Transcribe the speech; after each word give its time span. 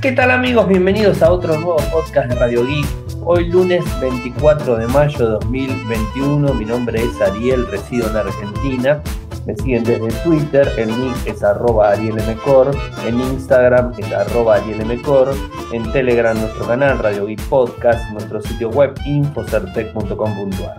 ¿Qué 0.00 0.12
tal 0.12 0.30
amigos? 0.30 0.68
Bienvenidos 0.68 1.22
a 1.22 1.32
otro 1.32 1.54
nuevo 1.58 1.76
podcast 1.90 2.28
de 2.28 2.36
Radio 2.36 2.64
Geek. 2.64 2.86
Hoy 3.24 3.48
lunes 3.48 3.84
24 4.00 4.76
de 4.76 4.86
mayo 4.86 5.18
de 5.18 5.32
2021. 5.32 6.54
Mi 6.54 6.64
nombre 6.64 7.02
es 7.02 7.20
Ariel, 7.20 7.66
resido 7.66 8.08
en 8.08 8.16
Argentina. 8.16 9.02
Me 9.44 9.56
siguen 9.56 9.82
desde 9.82 10.06
Twitter, 10.22 10.70
el 10.78 10.88
nick 10.88 11.26
es 11.26 11.42
arroba 11.42 11.90
arielmcor, 11.90 12.70
en 13.08 13.20
Instagram 13.20 13.92
es 13.98 14.12
arroba 14.12 14.56
arielmcor, 14.56 15.34
en 15.72 15.90
Telegram 15.90 16.38
nuestro 16.38 16.68
canal 16.68 17.00
Radio 17.00 17.26
Geek 17.26 17.42
Podcast, 17.48 18.08
nuestro 18.12 18.40
sitio 18.40 18.70
web 18.70 18.94
infocertec.com.ar. 19.04 20.76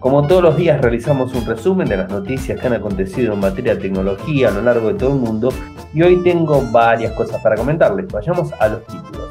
Como 0.00 0.26
todos 0.26 0.42
los 0.42 0.56
días 0.56 0.80
realizamos 0.80 1.34
un 1.34 1.44
resumen 1.44 1.88
de 1.88 1.98
las 1.98 2.08
noticias 2.08 2.58
que 2.58 2.66
han 2.66 2.72
acontecido 2.72 3.34
en 3.34 3.40
materia 3.40 3.74
de 3.74 3.82
tecnología 3.82 4.48
a 4.48 4.50
lo 4.50 4.62
largo 4.62 4.88
de 4.88 4.94
todo 4.94 5.10
el 5.10 5.20
mundo 5.20 5.52
y 5.92 6.02
hoy 6.02 6.22
tengo 6.22 6.62
varias 6.70 7.12
cosas 7.12 7.42
para 7.42 7.56
comentarles. 7.56 8.06
Vayamos 8.10 8.52
a 8.54 8.68
los 8.68 8.86
títulos. 8.86 9.30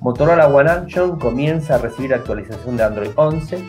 Motorola 0.00 0.48
One 0.48 0.70
Action 0.70 1.18
comienza 1.18 1.74
a 1.74 1.78
recibir 1.78 2.14
actualización 2.14 2.76
de 2.76 2.84
Android 2.84 3.10
11. 3.16 3.64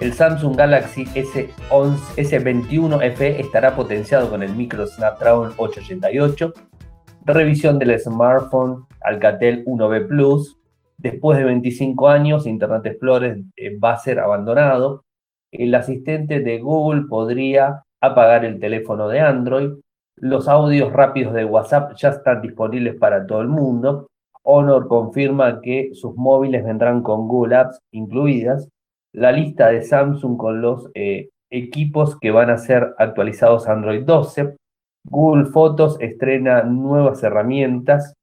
El 0.00 0.12
Samsung 0.12 0.56
Galaxy 0.56 1.04
S11, 1.06 1.98
S21FE 2.16 3.40
estará 3.40 3.76
potenciado 3.76 4.28
con 4.28 4.42
el 4.42 4.54
micro 4.54 4.86
Snapdragon 4.86 5.54
888. 5.56 6.52
Revisión 7.24 7.78
del 7.78 7.98
smartphone 8.00 8.86
Alcatel 9.00 9.64
1B 9.64 10.08
Plus. 10.08 10.58
Después 10.98 11.38
de 11.38 11.44
25 11.44 12.08
años, 12.08 12.46
Internet 12.46 12.86
Explorer 12.86 13.38
eh, 13.56 13.78
va 13.78 13.92
a 13.92 13.98
ser 13.98 14.20
abandonado 14.20 15.04
el 15.54 15.74
asistente 15.74 16.40
de 16.40 16.58
Google 16.58 17.04
podría 17.08 17.84
apagar 18.00 18.44
el 18.44 18.58
teléfono 18.58 19.08
de 19.08 19.20
Android. 19.20 19.70
Los 20.24 20.48
audios 20.48 20.90
rápidos 20.90 21.34
de 21.34 21.44
WhatsApp 21.44 21.92
ya 21.96 22.08
están 22.08 22.40
disponibles 22.40 22.96
para 22.96 23.26
todo 23.26 23.42
el 23.42 23.48
mundo. 23.48 24.08
Honor 24.42 24.88
confirma 24.88 25.60
que 25.60 25.90
sus 25.92 26.16
móviles 26.16 26.64
vendrán 26.64 27.02
con 27.02 27.28
Google 27.28 27.56
Apps 27.56 27.78
incluidas. 27.92 28.66
La 29.12 29.32
lista 29.32 29.68
de 29.68 29.82
Samsung 29.82 30.38
con 30.38 30.62
los 30.62 30.88
eh, 30.94 31.28
equipos 31.50 32.18
que 32.18 32.30
van 32.30 32.48
a 32.48 32.56
ser 32.56 32.94
actualizados 32.96 33.68
Android 33.68 34.02
12. 34.06 34.56
Google 35.10 35.44
Fotos 35.44 35.98
estrena 36.00 36.62
nuevas 36.62 37.22
herramientas. 37.22 38.14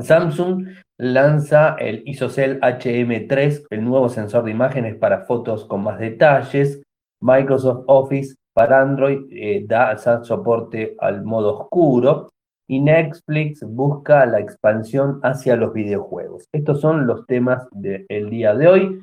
Samsung 0.00 0.68
lanza 0.98 1.74
el 1.80 2.04
ISOCELL 2.06 2.60
HM3, 2.60 3.66
el 3.70 3.84
nuevo 3.84 4.08
sensor 4.08 4.44
de 4.44 4.52
imágenes 4.52 4.94
para 4.94 5.24
fotos 5.24 5.64
con 5.64 5.82
más 5.82 5.98
detalles. 5.98 6.80
Microsoft 7.20 7.82
Office 7.88 8.36
para 8.54 8.80
Android 8.80 9.26
eh, 9.30 9.64
da 9.66 9.96
soporte 9.98 10.94
al 10.98 11.24
modo 11.24 11.58
oscuro. 11.58 12.30
Y 12.66 12.80
Netflix 12.80 13.62
busca 13.62 14.24
la 14.24 14.40
expansión 14.40 15.20
hacia 15.22 15.54
los 15.54 15.74
videojuegos. 15.74 16.48
Estos 16.50 16.80
son 16.80 17.06
los 17.06 17.26
temas 17.26 17.68
del 17.72 18.30
día 18.30 18.54
de 18.54 18.68
hoy. 18.68 19.02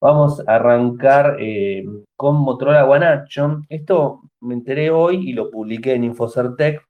Vamos 0.00 0.42
a 0.48 0.54
arrancar 0.54 1.36
eh, 1.38 1.84
con 2.16 2.36
Motorola 2.36 2.88
One 2.88 3.04
Action. 3.04 3.66
Esto 3.68 4.22
me 4.40 4.54
enteré 4.54 4.90
hoy 4.90 5.28
y 5.28 5.34
lo 5.34 5.50
publiqué 5.50 5.92
en 5.92 6.04
Infocertec. 6.04 6.82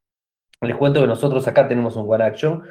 Les 0.61 0.77
cuento 0.77 1.01
que 1.01 1.09
nosotros 1.09 1.49
acá 1.49 1.67
tenemos 1.67 1.97
un 1.97 2.09
One 2.09 2.23
Action 2.23 2.63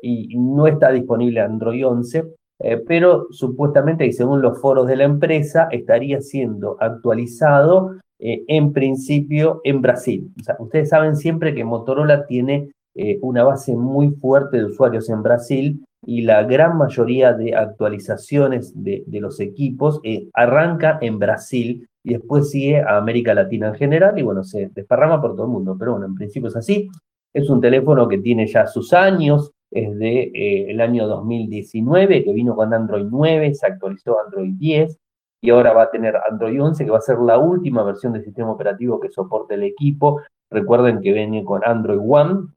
y 0.00 0.38
no 0.38 0.68
está 0.68 0.90
disponible 0.92 1.40
Android 1.40 1.86
11, 1.86 2.24
eh, 2.60 2.82
pero 2.86 3.26
supuestamente 3.30 4.06
y 4.06 4.12
según 4.12 4.40
los 4.40 4.60
foros 4.60 4.86
de 4.86 4.96
la 4.96 5.04
empresa 5.04 5.68
estaría 5.70 6.20
siendo 6.20 6.76
actualizado 6.80 7.96
eh, 8.20 8.44
en 8.48 8.72
principio 8.72 9.60
en 9.64 9.82
Brasil. 9.82 10.30
Ustedes 10.58 10.90
saben 10.90 11.16
siempre 11.16 11.54
que 11.54 11.64
Motorola 11.64 12.26
tiene 12.26 12.70
eh, 12.94 13.18
una 13.22 13.44
base 13.44 13.74
muy 13.74 14.10
fuerte 14.10 14.58
de 14.58 14.64
usuarios 14.66 15.08
en 15.08 15.22
Brasil 15.22 15.84
y 16.04 16.22
la 16.22 16.42
gran 16.44 16.76
mayoría 16.76 17.32
de 17.32 17.54
actualizaciones 17.54 18.72
de, 18.74 19.04
de 19.06 19.20
los 19.20 19.38
equipos 19.40 20.00
arranca 20.34 20.98
en 21.00 21.18
Brasil 21.18 21.88
y 22.02 22.14
después 22.14 22.50
sigue 22.50 22.80
a 22.80 22.96
América 22.96 23.34
Latina 23.34 23.68
en 23.68 23.74
general 23.74 24.18
y 24.18 24.22
bueno, 24.22 24.42
se 24.42 24.70
desparrama 24.74 25.20
por 25.20 25.34
todo 25.34 25.44
el 25.44 25.52
mundo, 25.52 25.76
pero 25.78 25.92
bueno, 25.92 26.06
en 26.06 26.14
principio 26.14 26.48
es 26.48 26.56
así. 26.56 26.88
Es 27.32 27.48
un 27.48 27.60
teléfono 27.60 28.08
que 28.08 28.18
tiene 28.18 28.46
ya 28.46 28.66
sus 28.66 28.92
años, 28.92 29.52
es 29.70 29.96
de 29.98 30.30
eh, 30.34 30.70
el 30.70 30.80
año 30.80 31.06
2019, 31.06 32.24
que 32.24 32.32
vino 32.32 32.56
con 32.56 32.74
Android 32.74 33.06
9, 33.08 33.54
se 33.54 33.66
actualizó 33.66 34.18
Android 34.20 34.54
10 34.56 34.98
y 35.40 35.50
ahora 35.50 35.72
va 35.72 35.84
a 35.84 35.90
tener 35.90 36.16
Android 36.16 36.62
11, 36.62 36.84
que 36.84 36.90
va 36.90 36.98
a 36.98 37.02
ser 37.02 37.18
la 37.18 37.38
última 37.38 37.82
versión 37.82 38.12
del 38.12 38.24
sistema 38.24 38.52
operativo 38.52 39.00
que 39.00 39.10
soporte 39.10 39.54
el 39.54 39.62
equipo. 39.62 40.20
Recuerden 40.50 41.00
que 41.00 41.12
viene 41.12 41.44
con 41.44 41.62
Android 41.64 42.00
One 42.02 42.48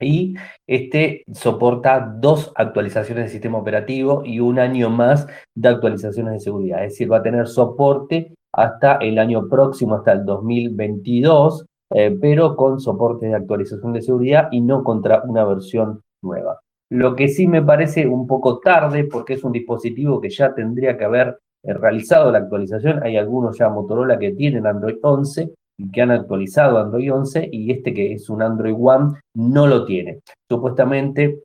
y 0.00 0.34
este 0.66 1.24
soporta 1.32 2.14
dos 2.18 2.52
actualizaciones 2.54 3.24
del 3.24 3.32
sistema 3.32 3.58
operativo 3.58 4.22
y 4.24 4.40
un 4.40 4.58
año 4.58 4.90
más 4.90 5.26
de 5.54 5.68
actualizaciones 5.68 6.34
de 6.34 6.40
seguridad. 6.40 6.84
Es 6.84 6.92
decir, 6.92 7.12
va 7.12 7.18
a 7.18 7.22
tener 7.22 7.48
soporte 7.48 8.34
hasta 8.52 8.96
el 8.96 9.18
año 9.18 9.48
próximo, 9.48 9.96
hasta 9.96 10.12
el 10.12 10.24
2022, 10.24 11.66
eh, 11.94 12.16
pero 12.20 12.56
con 12.56 12.80
soporte 12.80 13.26
de 13.26 13.34
actualización 13.34 13.92
de 13.92 14.02
seguridad 14.02 14.48
y 14.50 14.60
no 14.60 14.84
contra 14.84 15.22
una 15.22 15.44
versión 15.44 16.02
nueva. 16.22 16.60
Lo 16.90 17.14
que 17.14 17.28
sí 17.28 17.46
me 17.46 17.62
parece 17.62 18.06
un 18.06 18.26
poco 18.26 18.58
tarde 18.58 19.04
porque 19.04 19.34
es 19.34 19.44
un 19.44 19.52
dispositivo 19.52 20.20
que 20.20 20.30
ya 20.30 20.54
tendría 20.54 20.96
que 20.96 21.04
haber 21.04 21.38
realizado 21.62 22.30
la 22.30 22.38
actualización. 22.38 23.02
Hay 23.02 23.16
algunos 23.16 23.58
ya 23.58 23.68
Motorola 23.68 24.18
que 24.18 24.32
tienen 24.32 24.66
Android 24.66 24.96
11 25.02 25.52
y 25.78 25.90
que 25.90 26.02
han 26.02 26.10
actualizado 26.10 26.78
Android 26.78 27.12
11 27.12 27.48
y 27.52 27.72
este 27.72 27.94
que 27.94 28.12
es 28.12 28.28
un 28.28 28.42
Android 28.42 28.74
One 28.78 29.20
no 29.34 29.66
lo 29.66 29.84
tiene. 29.84 30.20
Supuestamente 30.48 31.40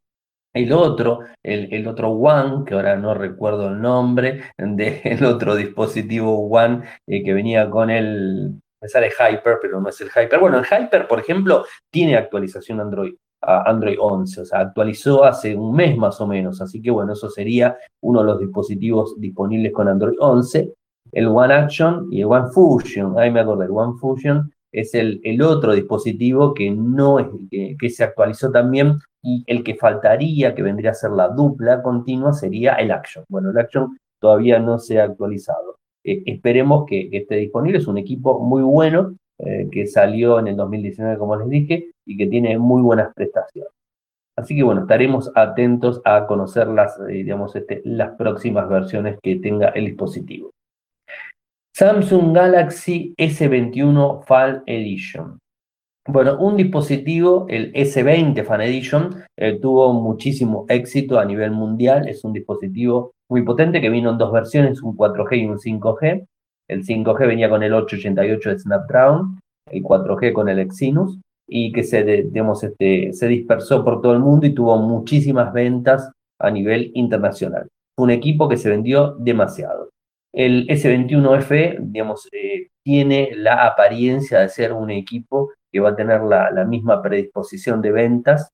el 0.53 0.71
otro, 0.71 1.19
el, 1.43 1.85
otro 1.85 2.11
One, 2.11 2.63
que 2.65 2.75
ahora 2.75 2.95
no 2.95 3.13
recuerdo 3.13 3.67
el 3.69 3.81
nombre, 3.81 4.41
del 4.57 5.25
otro 5.25 5.55
dispositivo 5.55 6.47
One 6.47 6.83
eh, 7.07 7.23
que 7.23 7.33
venía 7.33 7.69
con 7.69 7.89
el, 7.89 8.61
me 8.81 8.87
sale 8.87 9.09
Hyper, 9.09 9.57
pero 9.61 9.81
no 9.81 9.89
es 9.89 9.99
el 9.99 10.09
Hyper. 10.09 10.39
Bueno, 10.39 10.59
el 10.59 10.65
Hyper, 10.65 11.07
por 11.07 11.19
ejemplo, 11.19 11.65
tiene 11.91 12.15
actualización 12.15 12.79
Android 12.79 13.15
a 13.41 13.69
Android 13.69 13.97
11, 13.99 14.41
o 14.41 14.45
sea, 14.45 14.59
actualizó 14.59 15.23
hace 15.23 15.55
un 15.55 15.75
mes 15.75 15.97
más 15.97 16.19
o 16.21 16.27
menos, 16.27 16.61
así 16.61 16.81
que 16.81 16.91
bueno, 16.91 17.13
eso 17.13 17.29
sería 17.29 17.77
uno 18.01 18.21
de 18.21 18.25
los 18.25 18.39
dispositivos 18.39 19.19
disponibles 19.19 19.71
con 19.71 19.87
Android 19.87 20.17
11. 20.19 20.73
El 21.11 21.27
One 21.27 21.53
Action 21.53 22.07
y 22.11 22.21
el 22.21 22.27
One 22.27 22.47
Fusion, 22.51 23.17
ahí 23.19 23.31
me 23.31 23.41
acordé, 23.41 23.65
el 23.65 23.71
One 23.71 23.93
Fusion 23.99 24.51
es 24.71 24.93
el, 24.93 25.21
el 25.23 25.41
otro 25.41 25.73
dispositivo 25.73 26.53
que 26.53 26.69
no 26.71 27.19
es, 27.19 27.27
que, 27.49 27.77
que, 27.79 27.89
se 27.89 28.03
actualizó 28.03 28.51
también 28.51 28.99
y 29.23 29.43
el 29.47 29.63
que 29.63 29.75
faltaría, 29.75 30.53
que 30.53 30.61
vendría 30.61 30.91
a 30.91 30.95
ser 30.95 31.11
la 31.11 31.29
dupla 31.29 31.81
continua, 31.81 32.33
sería 32.33 32.73
el 32.73 32.91
Action. 32.91 33.23
Bueno, 33.29 33.51
el 33.51 33.57
Action 33.57 33.97
todavía 34.19 34.59
no 34.59 34.77
se 34.77 34.99
ha 34.99 35.05
actualizado. 35.05 35.77
Eh, 36.03 36.23
esperemos 36.27 36.85
que, 36.85 37.09
esté 37.11 37.35
disponible, 37.37 37.79
es 37.79 37.87
un 37.87 37.97
equipo 37.97 38.39
muy 38.39 38.61
bueno, 38.61 39.15
eh, 39.39 39.67
que 39.71 39.87
salió 39.87 40.39
en 40.39 40.47
el 40.47 40.55
2019, 40.55 41.17
como 41.17 41.35
les 41.35 41.49
dije, 41.49 41.91
y 42.05 42.17
que 42.17 42.27
tiene 42.27 42.57
muy 42.57 42.81
buenas 42.81 43.13
prestaciones. 43.13 43.71
Así 44.37 44.55
que 44.55 44.63
bueno, 44.63 44.81
estaremos 44.81 45.31
atentos 45.33 46.01
a 46.03 46.27
conocer 46.27 46.67
las, 46.67 46.99
eh, 46.99 47.13
digamos, 47.13 47.55
este, 47.55 47.81
las 47.85 48.15
próximas 48.15 48.67
versiones 48.67 49.17
que 49.23 49.37
tenga 49.37 49.69
el 49.69 49.85
dispositivo. 49.85 50.51
Samsung 51.73 52.33
Galaxy 52.33 53.13
S21 53.17 54.23
Fall 54.25 54.63
Edition. 54.65 55.39
Bueno, 56.07 56.37
un 56.37 56.55
dispositivo, 56.55 57.47
el 57.49 57.73
S20 57.73 58.45
Fan 58.45 58.61
Edition, 58.61 59.23
eh, 59.37 59.59
tuvo 59.59 59.91
muchísimo 59.93 60.65
éxito 60.69 61.19
a 61.19 61.25
nivel 61.25 61.51
mundial. 61.51 62.07
Es 62.07 62.23
un 62.23 62.31
dispositivo 62.31 63.13
muy 63.29 63.41
potente 63.41 63.81
que 63.81 63.89
vino 63.89 64.11
en 64.11 64.17
dos 64.17 64.31
versiones, 64.31 64.83
un 64.83 64.95
4G 64.95 65.37
y 65.41 65.45
un 65.47 65.57
5G. 65.57 66.27
El 66.69 66.85
5G 66.85 67.27
venía 67.27 67.49
con 67.49 67.63
el 67.63 67.73
888 67.73 68.49
de 68.49 68.59
Snapdragon, 68.59 69.39
el 69.71 69.83
4G 69.83 70.33
con 70.33 70.47
el 70.47 70.59
Exynos, 70.59 71.19
y 71.47 71.71
que 71.71 71.83
se, 71.83 72.03
digamos, 72.03 72.63
este, 72.63 73.13
se 73.13 73.27
dispersó 73.27 73.83
por 73.83 74.01
todo 74.01 74.13
el 74.13 74.19
mundo 74.19 74.45
y 74.45 74.53
tuvo 74.53 74.77
muchísimas 74.77 75.53
ventas 75.53 76.11
a 76.39 76.51
nivel 76.51 76.91
internacional. 76.95 77.67
Un 77.97 78.11
equipo 78.11 78.49
que 78.49 78.57
se 78.57 78.69
vendió 78.69 79.15
demasiado. 79.19 79.89
El 80.33 80.67
S21F, 80.67 81.77
digamos, 81.79 82.27
eh, 82.31 82.67
tiene 82.83 83.31
la 83.35 83.65
apariencia 83.65 84.39
de 84.39 84.49
ser 84.49 84.73
un 84.73 84.91
equipo 84.91 85.51
que 85.71 85.79
va 85.79 85.89
a 85.89 85.95
tener 85.95 86.21
la, 86.21 86.51
la 86.51 86.65
misma 86.65 87.01
predisposición 87.01 87.81
de 87.81 87.91
ventas 87.91 88.49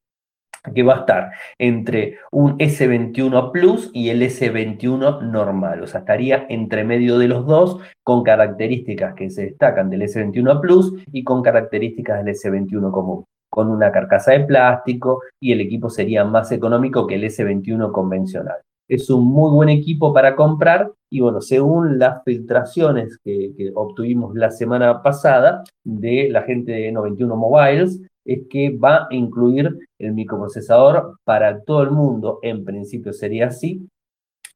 que 0.74 0.84
va 0.84 0.94
a 0.94 1.00
estar 1.00 1.32
entre 1.58 2.18
un 2.32 2.58
S21 2.60 3.52
Plus 3.52 3.90
y 3.94 4.10
el 4.10 4.22
S21 4.22 5.22
normal, 5.22 5.82
o 5.82 5.88
sea, 5.88 6.02
estaría 6.02 6.46
entre 6.50 6.84
medio 6.84 7.18
de 7.18 7.28
los 7.28 7.46
dos 7.46 7.80
con 8.04 8.24
características 8.24 9.16
que 9.16 9.30
se 9.30 9.44
destacan 9.44 9.90
del 9.90 10.04
S21 10.04 10.62
Plus 10.62 10.94
y 11.12 11.24
con 11.24 11.42
características 11.42 12.24
del 12.24 12.36
S21 12.36 12.92
común, 12.92 13.26
con 13.50 13.70
una 13.70 13.92
carcasa 13.92 14.34
de 14.34 14.42
plástico 14.42 15.22
y 15.40 15.52
el 15.52 15.62
equipo 15.62 15.90
sería 15.90 16.24
más 16.26 16.52
económico 16.52 17.08
que 17.08 17.16
el 17.16 17.24
S21 17.24 17.92
convencional. 17.92 18.58
Es 18.88 19.10
un 19.10 19.26
muy 19.26 19.52
buen 19.52 19.70
equipo 19.70 20.14
para 20.14 20.36
comprar 20.36 20.92
y 21.10 21.22
bueno, 21.22 21.42
según 21.42 21.98
las 21.98 22.24
filtraciones 22.24 23.18
que, 23.24 23.52
que 23.58 23.72
obtuvimos 23.74 24.36
la 24.36 24.52
semana 24.52 25.02
pasada 25.02 25.64
de 25.84 26.30
la 26.30 26.44
gente 26.44 26.74
de 26.74 26.92
91 26.92 27.36
Mobiles, 27.36 28.02
es 28.26 28.42
que 28.50 28.78
va 28.78 29.04
a 29.04 29.08
incluir 29.12 29.78
el 30.00 30.14
microprocesador 30.14 31.18
para 31.24 31.62
todo 31.62 31.84
el 31.84 31.92
mundo, 31.92 32.40
en 32.42 32.64
principio 32.64 33.14
sería 33.14 33.48
así, 33.48 33.88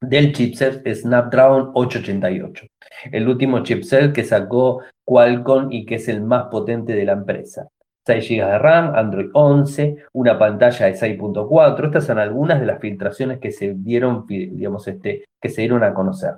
del 0.01 0.33
chipset 0.33 0.85
Snapdragon 0.93 1.71
888, 1.73 2.65
el 3.11 3.27
último 3.27 3.63
chipset 3.63 4.13
que 4.13 4.23
sacó 4.23 4.81
Qualcomm 5.05 5.71
y 5.71 5.85
que 5.85 5.95
es 5.95 6.07
el 6.07 6.21
más 6.21 6.45
potente 6.45 6.93
de 6.93 7.05
la 7.05 7.13
empresa. 7.13 7.67
6 8.05 8.29
GB 8.29 8.45
de 8.45 8.59
RAM, 8.59 8.95
Android 8.95 9.29
11, 9.33 9.95
una 10.13 10.37
pantalla 10.37 10.85
de 10.85 10.93
6.4. 10.93 11.85
Estas 11.85 12.05
son 12.05 12.19
algunas 12.19 12.59
de 12.59 12.67
las 12.67 12.79
filtraciones 12.79 13.39
que 13.39 13.51
se 13.51 13.73
dieron, 13.73 14.27
digamos, 14.27 14.87
este, 14.87 15.25
que 15.41 15.49
se 15.49 15.61
dieron 15.61 15.83
a 15.83 15.93
conocer. 15.93 16.35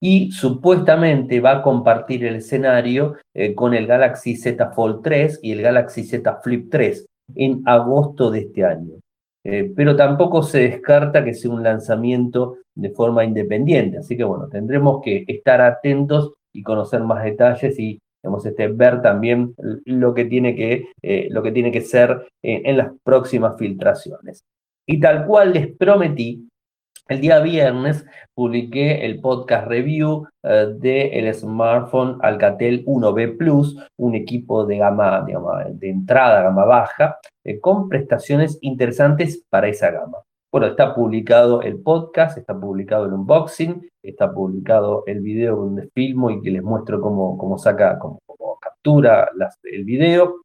Y 0.00 0.30
supuestamente 0.30 1.40
va 1.40 1.58
a 1.58 1.62
compartir 1.62 2.24
el 2.24 2.36
escenario 2.36 3.16
eh, 3.34 3.54
con 3.54 3.74
el 3.74 3.86
Galaxy 3.86 4.36
Z 4.36 4.72
Fold 4.72 5.02
3 5.02 5.40
y 5.42 5.52
el 5.52 5.62
Galaxy 5.62 6.04
Z 6.04 6.40
Flip 6.42 6.68
3 6.70 7.06
en 7.34 7.62
agosto 7.64 8.30
de 8.30 8.40
este 8.40 8.64
año. 8.64 8.94
Eh, 9.44 9.72
pero 9.74 9.96
tampoco 9.96 10.42
se 10.42 10.60
descarta 10.60 11.24
que 11.24 11.32
sea 11.32 11.50
un 11.50 11.62
lanzamiento 11.62 12.58
de 12.74 12.90
forma 12.90 13.24
independiente. 13.24 13.98
Así 13.98 14.16
que 14.16 14.24
bueno, 14.24 14.48
tendremos 14.48 15.00
que 15.02 15.24
estar 15.26 15.60
atentos 15.60 16.34
y 16.52 16.62
conocer 16.62 17.02
más 17.02 17.24
detalles 17.24 17.78
y 17.78 17.98
este, 18.44 18.68
ver 18.68 19.02
también 19.02 19.54
lo 19.84 20.12
que 20.12 20.24
tiene 20.24 20.56
que, 20.56 20.88
eh, 21.00 21.28
lo 21.30 21.42
que, 21.42 21.52
tiene 21.52 21.70
que 21.70 21.80
ser 21.80 22.26
en 22.42 22.76
las 22.76 22.90
próximas 23.04 23.56
filtraciones. 23.56 24.42
Y 24.86 25.00
tal 25.00 25.26
cual 25.26 25.52
les 25.52 25.74
prometí, 25.76 26.45
el 27.08 27.20
día 27.20 27.40
viernes 27.40 28.04
publiqué 28.34 29.04
el 29.06 29.20
podcast 29.20 29.68
review 29.68 30.26
eh, 30.42 30.66
del 30.78 31.32
smartphone 31.34 32.18
Alcatel 32.22 32.84
1B 32.84 33.36
Plus, 33.36 33.76
un 33.96 34.14
equipo 34.14 34.66
de 34.66 34.78
gama, 34.78 35.24
de 35.70 35.88
entrada, 35.88 36.42
gama 36.42 36.64
baja, 36.64 37.18
con 37.60 37.88
prestaciones 37.88 38.58
interesantes 38.60 39.44
para 39.48 39.68
esa 39.68 39.90
gama. 39.90 40.18
Bueno, 40.50 40.68
está 40.68 40.94
publicado 40.94 41.62
el 41.62 41.80
podcast, 41.80 42.38
está 42.38 42.58
publicado 42.58 43.04
el 43.06 43.12
unboxing, 43.12 43.88
está 44.02 44.32
publicado 44.32 45.04
el 45.06 45.20
video 45.20 45.56
donde 45.56 45.90
filmo 45.94 46.30
y 46.30 46.40
que 46.40 46.50
les 46.50 46.62
muestro 46.62 47.00
cómo, 47.00 47.36
cómo 47.36 47.58
saca, 47.58 47.98
cómo, 47.98 48.18
captura 48.60 49.28
el 49.64 49.84
video, 49.84 50.42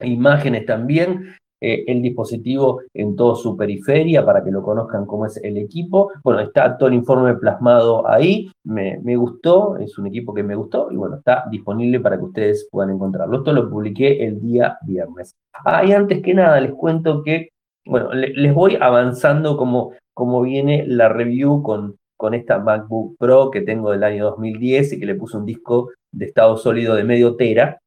imágenes 0.00 0.66
también, 0.66 1.34
eh, 1.64 1.84
el 1.86 2.02
dispositivo 2.02 2.80
en 2.92 3.14
toda 3.14 3.36
su 3.36 3.56
periferia 3.56 4.26
para 4.26 4.42
que 4.42 4.50
lo 4.50 4.64
conozcan 4.64 5.06
cómo 5.06 5.26
es 5.26 5.36
el 5.36 5.56
equipo. 5.58 6.10
Bueno, 6.24 6.40
está 6.40 6.76
todo 6.76 6.88
el 6.88 6.96
informe 6.96 7.36
plasmado 7.36 8.08
ahí, 8.08 8.50
me, 8.64 8.98
gustó, 9.16 9.76
es 9.76 9.96
un 9.96 10.08
equipo 10.08 10.34
que 10.34 10.42
me 10.42 10.56
gustó 10.56 10.90
y 10.90 10.96
bueno, 10.96 11.16
está 11.16 11.44
disponible 11.48 12.00
para 12.00 12.18
que 12.18 12.24
ustedes 12.24 12.68
puedan 12.68 12.90
encontrarlo. 12.90 13.38
Esto 13.38 13.52
lo 13.52 13.70
publiqué 13.70 14.26
el 14.26 14.40
día 14.40 14.76
viernes. 14.84 15.36
Ah, 15.64 15.84
y 15.84 15.92
antes 15.92 16.20
que 16.20 16.34
nada 16.34 16.60
les 16.60 16.72
cuento 16.72 17.22
que 17.22 17.50
bueno, 17.86 18.12
les 18.12 18.54
voy 18.54 18.76
avanzando 18.80 19.56
como, 19.56 19.92
como 20.14 20.42
viene 20.42 20.84
la 20.86 21.08
review 21.08 21.62
con, 21.62 21.96
con 22.16 22.34
esta 22.34 22.58
MacBook 22.58 23.16
Pro 23.18 23.50
que 23.52 23.60
tengo 23.60 23.92
del 23.92 24.02
año 24.02 24.24
2010 24.24 24.94
y 24.94 25.00
que 25.00 25.06
le 25.06 25.14
puse 25.14 25.36
un 25.36 25.46
disco 25.46 25.90
de 26.12 26.26
estado 26.26 26.56
sólido 26.56 26.96
de 26.96 27.04
medio 27.04 27.36
tera. 27.36 27.81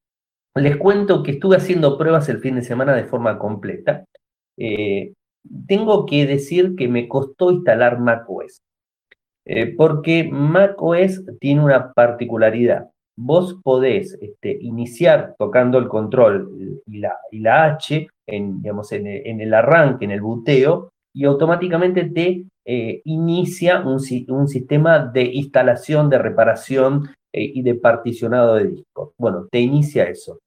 Les 0.57 0.77
cuento 0.77 1.21
que 1.21 1.31
estuve 1.31 1.57
haciendo 1.57 1.97
pruebas 1.97 2.29
el 2.29 2.39
fin 2.39 2.55
de 2.55 2.61
semana 2.61 2.95
de 2.95 3.03
forma 3.03 3.37
completa. 3.37 4.05
Eh, 4.57 5.11
tengo 5.67 6.05
que 6.05 6.25
decir 6.25 6.77
que 6.77 6.87
me 6.87 7.09
costó 7.09 7.51
instalar 7.51 7.99
macOS, 7.99 8.61
eh, 9.45 9.75
porque 9.75 10.29
macOS 10.31 11.23
tiene 11.41 11.61
una 11.61 11.91
particularidad. 11.91 12.89
Vos 13.17 13.59
podés 13.63 14.17
este, 14.21 14.57
iniciar 14.61 15.35
tocando 15.37 15.77
el 15.77 15.89
control 15.89 16.81
y 16.87 16.99
la, 16.99 17.65
H 17.65 18.07
en, 18.25 18.61
el 18.63 19.53
arranque, 19.53 20.05
en 20.05 20.11
el 20.11 20.21
buteo, 20.21 20.89
y 21.13 21.25
automáticamente 21.25 22.05
te 22.05 22.45
eh, 22.65 23.01
inicia 23.03 23.81
un, 23.81 23.99
sistema 23.99 24.99
de 24.99 25.23
instalación, 25.23 26.09
de 26.09 26.17
reparación 26.17 27.09
y 27.33 27.61
de 27.61 27.75
particionado 27.75 28.55
de 28.55 28.67
discos. 28.69 29.11
Bueno, 29.17 29.47
te 29.51 29.59
inicia 29.59 30.05
eso. 30.05 30.39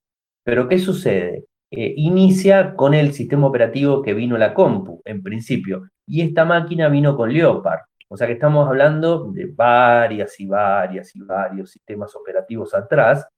Pero 0.49 0.67
¿qué 0.67 0.79
sucede? 0.79 1.45
Eh, 1.71 1.93
inicia 1.99 2.75
con 2.75 2.95
el 2.95 3.13
sistema 3.13 3.47
operativo 3.47 4.01
que 4.01 4.15
vino 4.15 4.39
la 4.39 4.55
compu, 4.55 5.03
en 5.05 5.23
principio, 5.23 5.91
y 6.07 6.23
esta 6.23 6.47
máquina 6.47 6.89
vino 6.89 7.15
con 7.19 7.31
Leopard. 7.31 7.81
O 8.09 8.17
sea 8.17 8.27
que 8.27 8.33
estamos 8.33 8.67
hablando 8.67 9.31
de 9.31 9.45
varias 9.45 10.41
y 10.41 10.47
varias 10.47 11.15
y 11.15 11.21
varios 11.21 11.73
sistemas 11.73 12.17
operativos 12.17 12.73
atrás. 12.73 13.29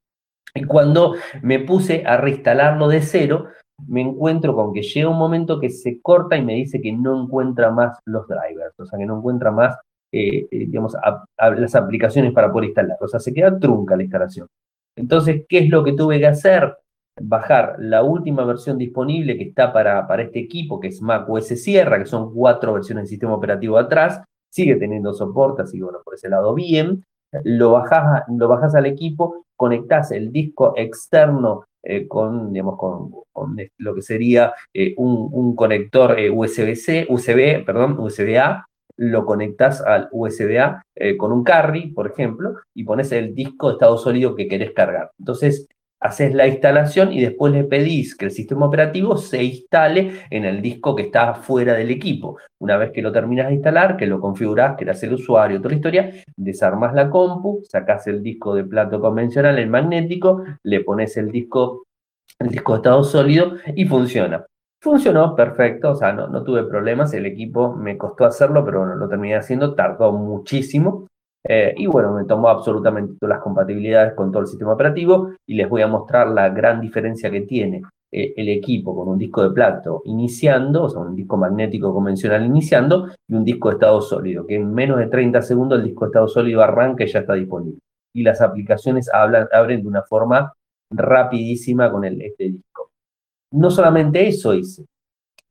Y 0.55 0.63
cuando 0.63 1.17
me 1.43 1.59
puse 1.59 2.05
a 2.07 2.17
reinstalarlo 2.17 2.87
de 2.87 3.03
cero, 3.03 3.49
me 3.89 4.03
encuentro 4.03 4.55
con 4.55 4.73
que 4.73 4.83
llega 4.83 5.09
un 5.09 5.19
momento 5.19 5.59
que 5.59 5.71
se 5.71 6.01
corta 6.01 6.37
y 6.37 6.45
me 6.45 6.55
dice 6.55 6.81
que 6.81 6.93
no 6.93 7.25
encuentra 7.25 7.73
más 7.73 7.99
los 8.05 8.29
drivers, 8.29 8.79
o 8.79 8.87
sea, 8.87 8.97
que 9.01 9.07
no 9.07 9.19
encuentra 9.19 9.51
más, 9.51 9.77
eh, 10.13 10.47
eh, 10.49 10.59
digamos, 10.67 10.95
las 11.37 11.75
aplicaciones 11.75 12.33
para 12.33 12.53
poder 12.53 12.67
instalar. 12.69 12.99
O 13.01 13.09
sea, 13.09 13.19
se 13.19 13.35
queda 13.35 13.59
trunca 13.59 13.97
la 13.97 14.05
instalación. 14.05 14.47
Entonces, 14.95 15.45
¿qué 15.49 15.59
es 15.59 15.71
lo 15.71 15.83
que 15.83 15.95
tuve 15.95 16.21
que 16.21 16.29
hacer? 16.29 16.73
Bajar 17.21 17.77
la 17.79 18.03
última 18.03 18.45
versión 18.45 18.79
disponible 18.79 19.37
que 19.37 19.45
está 19.45 19.73
para, 19.73 20.07
para 20.07 20.23
este 20.23 20.41
equipo, 20.41 20.81
que 20.81 20.89
es 20.89 21.03
Mac 21.03 21.29
OS 21.29 21.49
Sierra, 21.49 21.99
que 21.99 22.07
son 22.07 22.33
cuatro 22.35 22.75
versiones 22.75 23.05
del 23.05 23.11
sistema 23.11 23.35
operativo 23.35 23.79
atrás, 23.79 24.23
sigue 24.51 24.77
teniendo 24.77 25.13
soporte, 25.13 25.63
así 25.63 25.79
que 25.79 25.85
bueno, 25.85 26.01
por 26.05 26.15
ese 26.15 26.29
lado 26.29 26.55
bien. 26.55 27.05
Lo 27.45 27.73
bajas, 27.73 28.25
lo 28.29 28.49
bajas 28.49 28.75
al 28.75 28.87
equipo, 28.87 29.45
conectás 29.57 30.11
el 30.11 30.33
disco 30.33 30.75
externo 30.77 31.65
eh, 31.83 32.07
con, 32.09 32.53
digamos, 32.53 32.77
con, 32.77 33.13
lo 33.79 33.95
que 33.95 34.03
sería 34.03 34.53
eh, 34.75 34.95
un, 34.99 35.57
conector 35.57 36.19
eh, 36.19 36.29
USB-C, 36.31 37.07
USB, 37.09 37.65
perdón, 37.65 37.99
USB-A, 37.99 38.67
lo 38.97 39.25
conectas 39.25 39.81
al 39.81 40.09
USB-A 40.13 40.83
con 41.17 41.33
un 41.33 41.43
carry, 41.43 41.87
por 41.93 42.07
ejemplo, 42.07 42.57
y 42.75 42.85
pones 42.85 43.13
el 43.13 43.35
disco 43.35 43.69
de 43.69 43.75
estado 43.75 43.97
sólido 43.97 44.35
que 44.35 44.47
querés 44.47 44.73
cargar. 44.73 45.11
Entonces, 45.19 45.67
haces 46.01 46.35
la 46.35 46.47
instalación 46.47 47.13
y 47.13 47.21
después 47.21 47.53
le 47.53 47.65
pedís 47.65 48.17
que 48.17 48.25
el 48.25 48.31
sistema 48.31 48.67
operativo 48.67 49.17
se 49.19 49.45
instale 49.45 50.23
en 50.31 50.45
el 50.45 50.63
disco 50.63 50.97
que 50.97 51.03
está 51.03 51.35
fuera 51.35 51.75
del 51.75 51.91
equipo. 51.91 52.39
Una 52.59 52.77
vez 52.79 52.91
que 52.91 53.03
lo 53.03 53.13
terminas 53.13 53.49
de 53.49 53.55
instalar, 53.55 53.97
que 53.97 54.07
lo 54.07 54.21
configurás, 54.21 54.77
que 54.77 54.85
eras 54.85 55.03
el 55.03 55.15
usuario, 55.15 55.59
toda 55.59 55.71
la 55.71 55.77
historia, 55.77 56.11
desarmas 56.37 56.95
la 56.95 57.11
compu, 57.11 57.63
sacás 57.69 58.07
el 58.07 58.23
disco 58.23 58.55
de 58.55 58.65
plato 58.65 59.01
convencional, 59.01 59.59
el 59.59 59.69
magnético, 59.69 60.45
le 60.63 60.81
pones 60.81 61.17
el 61.19 61.31
disco, 61.31 61.85
el 62.39 62.49
disco 62.49 62.73
de 62.73 62.77
estado 62.79 63.05
sólido 63.05 63.53
y 63.75 63.85
funciona. 63.85 64.45
Funcionó 64.83 65.37
perfecto, 65.37 65.91
o 65.91 65.95
sea, 65.95 66.15
no, 66.15 66.27
no 66.29 66.43
tuve 66.43 66.65
problemas, 66.65 67.13
el 67.13 67.27
equipo 67.27 67.75
me 67.77 67.99
costó 67.99 68.25
hacerlo, 68.25 68.65
pero 68.65 68.79
bueno, 68.81 68.95
lo 68.95 69.09
terminé 69.11 69.37
haciendo, 69.37 69.75
tardó 69.75 70.11
muchísimo, 70.13 71.07
eh, 71.45 71.75
y 71.77 71.87
bueno, 71.87 72.13
me 72.13 72.25
tomó 72.25 72.49
absolutamente 72.49 73.15
todas 73.19 73.37
las 73.37 73.43
compatibilidades 73.43 74.15
con 74.15 74.31
todo 74.31 74.43
el 74.43 74.49
sistema 74.49 74.75
operativo 74.75 75.33
y 75.47 75.55
les 75.55 75.69
voy 75.69 75.83
a 75.83 75.87
mostrar 75.87 76.29
la 76.29 76.51
gran 76.51 76.81
diferencia 76.81 77.31
que 77.31 77.43
tiene 77.43 77.83
eh, 78.13 78.35
el 78.37 78.49
equipo 78.49 78.95
con 78.95 79.09
un 79.09 79.19
disco 79.19 79.43
de 79.43 79.51
plato 79.51 80.03
iniciando, 80.05 80.85
o 80.85 80.91
sea, 80.91 81.01
un 81.01 81.17
disco 81.17 81.37
magnético 81.37 81.95
convencional 81.95 82.45
iniciando 82.45 83.09
y 83.27 83.35
un 83.35 83.45
disco 83.45 83.69
de 83.69 83.75
estado 83.75 84.03
sólido, 84.03 84.47
que 84.47 84.57
en 84.57 84.75
menos 84.75 84.99
de 84.99 85.07
30 85.07 85.41
segundos 85.43 85.79
el 85.79 85.87
disco 85.87 86.05
de 86.05 86.09
estado 86.09 86.29
sólido 86.29 86.63
arranca 86.63 87.05
y 87.05 87.09
ya 87.09 87.21
está 87.21 87.35
disponible. 87.35 87.81
Y 88.13 88.23
las 88.23 88.41
aplicaciones 88.41 89.09
hablan, 89.13 89.49
abren 89.53 89.83
de 89.83 89.89
una 89.89 90.03
forma 90.03 90.53
rapidísima 90.91 91.91
con 91.91 92.05
este 92.05 92.45
disco. 92.45 92.91
No 93.53 93.71
solamente 93.71 94.27
eso 94.27 94.55
hice, 94.55 94.85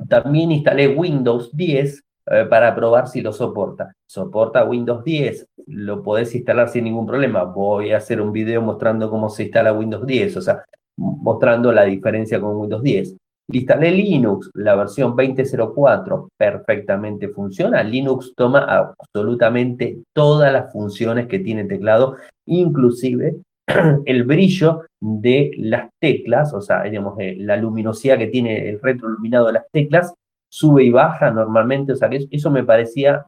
también 0.08 0.52
instalé 0.52 0.88
Windows 0.90 1.56
10 1.56 2.04
eh, 2.26 2.46
para 2.50 2.76
probar 2.76 3.08
si 3.08 3.22
lo 3.22 3.34
soporta. 3.34 3.94
Soporta 4.08 4.66
Windows 4.66 5.04
10, 5.04 5.48
lo 5.68 6.04
podés 6.04 6.34
instalar 6.36 6.70
sin 6.70 6.86
ningún 6.86 7.08
problema. 7.08 7.44
Voy 7.44 7.92
a 7.92 7.98
hacer 7.98 8.22
un 8.22 8.32
video 8.32 8.62
mostrando 8.62 9.10
cómo 9.10 9.30
se 9.30 9.44
instala 9.44 9.74
Windows 9.74 10.06
10, 10.06 10.38
o 10.38 10.42
sea, 10.42 10.64
mostrando 10.98 11.72
la 11.72 11.84
diferencia 11.84 12.40
con 12.40 12.56
Windows 12.56 12.84
10. 12.84 13.16
Instalé 13.52 13.90
Linux, 13.92 14.52
la 14.54 14.76
versión 14.76 15.16
20.04, 15.16 16.28
perfectamente 16.38 17.30
funciona. 17.30 17.82
Linux 17.82 18.34
toma 18.36 18.60
absolutamente 18.60 20.04
todas 20.14 20.54
las 20.54 20.72
funciones 20.72 21.28
que 21.28 21.40
tiene 21.40 21.62
el 21.62 21.68
teclado, 21.68 22.18
inclusive 22.46 23.38
el 24.06 24.24
brillo 24.24 24.84
de 25.00 25.52
las 25.58 25.90
teclas, 26.00 26.54
o 26.54 26.62
sea, 26.62 26.84
digamos, 26.84 27.16
eh, 27.20 27.38
la 27.40 27.58
luminosidad 27.58 28.20
que 28.20 28.28
tiene 28.28 28.70
el 28.70 28.80
retroiluminado 28.80 29.48
de 29.48 29.54
las 29.54 29.66
teclas, 29.72 30.14
sube 30.50 30.84
y 30.84 30.92
baja 30.92 31.32
normalmente, 31.32 31.94
o 31.94 31.96
sea 31.96 32.10
que 32.10 32.28
eso 32.32 32.52
me 32.52 32.64
parecía 32.64 33.26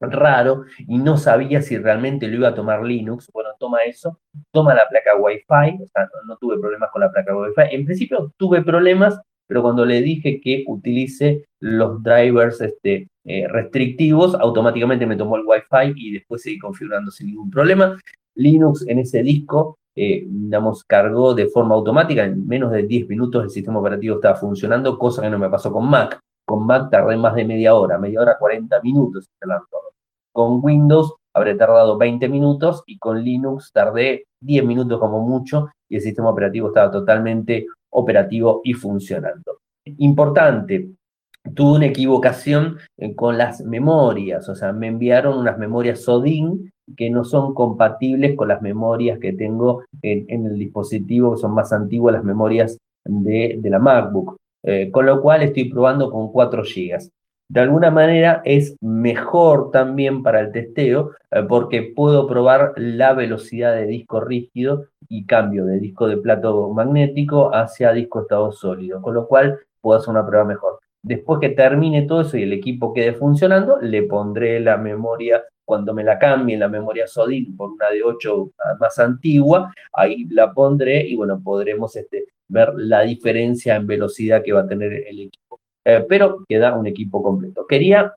raro 0.00 0.64
y 0.78 0.98
no 0.98 1.16
sabía 1.16 1.62
si 1.62 1.78
realmente 1.78 2.28
lo 2.28 2.36
iba 2.36 2.48
a 2.48 2.54
tomar 2.54 2.82
Linux. 2.82 3.30
Bueno, 3.32 3.50
toma 3.58 3.84
eso, 3.84 4.18
toma 4.50 4.74
la 4.74 4.88
placa 4.88 5.16
Wi-Fi, 5.16 5.82
o 5.82 5.88
sea, 5.92 6.08
no, 6.26 6.36
tuve 6.36 6.58
problemas 6.58 6.90
con 6.90 7.00
la 7.02 7.12
placa 7.12 7.36
Wi-Fi. 7.36 7.74
En 7.74 7.84
principio 7.84 8.32
tuve 8.36 8.62
problemas, 8.62 9.20
pero 9.46 9.62
cuando 9.62 9.84
le 9.84 10.02
dije 10.02 10.40
que 10.40 10.64
utilice 10.66 11.44
los 11.60 12.02
drivers 12.02 12.60
este, 12.60 13.08
eh, 13.24 13.48
restrictivos, 13.48 14.34
automáticamente 14.34 15.06
me 15.06 15.16
tomó 15.16 15.36
el 15.36 15.44
Wi-Fi 15.46 15.94
y 15.96 16.12
después 16.12 16.42
seguí 16.42 16.58
configurando 16.58 17.10
sin 17.10 17.28
ningún 17.28 17.50
problema. 17.50 17.98
Linux 18.34 18.86
en 18.88 18.98
ese 18.98 19.22
disco 19.22 19.78
eh, 19.96 20.24
digamos, 20.26 20.82
cargó 20.82 21.34
de 21.34 21.46
forma 21.46 21.76
automática, 21.76 22.24
en 22.24 22.48
menos 22.48 22.72
de 22.72 22.82
10 22.82 23.08
minutos 23.08 23.44
el 23.44 23.50
sistema 23.50 23.78
operativo 23.78 24.16
estaba 24.16 24.34
funcionando, 24.34 24.98
cosa 24.98 25.22
que 25.22 25.30
no 25.30 25.38
me 25.38 25.48
pasó 25.48 25.72
con 25.72 25.88
Mac. 25.88 26.18
Con 26.46 26.66
Mac 26.66 26.90
tardé 26.90 27.16
más 27.16 27.34
de 27.34 27.44
media 27.44 27.74
hora, 27.74 27.98
media 27.98 28.20
hora 28.20 28.38
40 28.38 28.80
minutos 28.82 29.28
instalando 29.30 29.66
todo. 29.70 29.92
Con 30.32 30.60
Windows 30.62 31.14
habré 31.32 31.54
tardado 31.54 31.96
20 31.98 32.28
minutos 32.28 32.82
y 32.86 32.98
con 32.98 33.22
Linux 33.22 33.70
tardé 33.72 34.26
10 34.40 34.64
minutos 34.64 35.00
como 35.00 35.20
mucho 35.26 35.68
y 35.88 35.96
el 35.96 36.02
sistema 36.02 36.30
operativo 36.30 36.68
estaba 36.68 36.90
totalmente 36.90 37.66
operativo 37.90 38.60
y 38.64 38.74
funcionando. 38.74 39.58
Importante, 39.98 40.90
tuve 41.54 41.76
una 41.76 41.86
equivocación 41.86 42.78
eh, 42.96 43.14
con 43.14 43.36
las 43.36 43.60
memorias, 43.60 44.48
o 44.48 44.54
sea, 44.54 44.72
me 44.72 44.86
enviaron 44.86 45.38
unas 45.38 45.58
memorias 45.58 46.02
SODIN 46.02 46.70
que 46.96 47.10
no 47.10 47.24
son 47.24 47.54
compatibles 47.54 48.36
con 48.36 48.48
las 48.48 48.62
memorias 48.62 49.18
que 49.18 49.32
tengo 49.32 49.84
en, 50.02 50.46
el 50.46 50.58
dispositivo, 50.58 51.34
que 51.34 51.40
son 51.40 51.54
más 51.54 51.72
antiguas 51.72 52.14
las 52.14 52.24
memorias 52.24 52.78
de, 53.04 53.58
la 53.62 53.78
MacBook, 53.78 54.36
eh, 54.64 54.90
con 54.90 55.06
lo 55.06 55.20
cual 55.20 55.42
estoy 55.42 55.70
probando 55.70 56.10
con 56.10 56.32
4 56.32 56.62
GB. 56.62 57.10
De 57.48 57.60
alguna 57.60 57.90
manera 57.90 58.40
es 58.44 58.76
mejor 58.80 59.70
también 59.70 60.22
para 60.22 60.40
el 60.40 60.50
testeo 60.50 61.12
eh, 61.30 61.42
porque 61.46 61.92
puedo 61.94 62.26
probar 62.26 62.72
la 62.76 63.12
velocidad 63.12 63.74
de 63.74 63.86
disco 63.86 64.20
rígido 64.20 64.86
y 65.08 65.26
cambio 65.26 65.66
de 65.66 65.78
disco 65.78 66.08
de 66.08 66.16
plato 66.16 66.70
magnético 66.70 67.54
hacia 67.54 67.92
disco 67.92 68.22
estado 68.22 68.50
sólido, 68.52 69.02
con 69.02 69.14
lo 69.14 69.28
cual 69.28 69.60
puedo 69.82 69.98
hacer 69.98 70.10
una 70.10 70.26
prueba 70.26 70.46
mejor. 70.46 70.80
Después 71.02 71.38
que 71.38 71.50
termine 71.50 72.02
todo 72.02 72.22
eso 72.22 72.38
y 72.38 72.44
el 72.44 72.54
equipo 72.54 72.94
quede 72.94 73.12
funcionando, 73.12 73.78
le 73.78 74.04
pondré 74.04 74.58
la 74.58 74.78
memoria, 74.78 75.44
cuando 75.64 75.94
me 75.94 76.04
la 76.04 76.18
cambie 76.18 76.56
la 76.56 76.68
memoria 76.68 77.06
SODIN 77.06 77.56
por 77.56 77.70
una 77.70 77.90
de 77.90 78.02
8 78.02 78.50
más 78.78 78.98
antigua, 78.98 79.72
ahí 79.92 80.24
la 80.30 80.52
pondré 80.52 81.06
y 81.06 81.16
bueno, 81.16 81.40
podremos 81.42 81.96
este, 81.96 82.26
ver 82.48 82.72
la 82.76 83.02
diferencia 83.02 83.76
en 83.76 83.86
velocidad 83.86 84.42
que 84.42 84.52
va 84.52 84.60
a 84.60 84.68
tener 84.68 84.92
el 84.92 85.20
equipo. 85.20 85.60
Eh, 85.84 86.04
pero 86.08 86.44
queda 86.48 86.76
un 86.76 86.86
equipo 86.86 87.22
completo. 87.22 87.66
Quería 87.66 88.14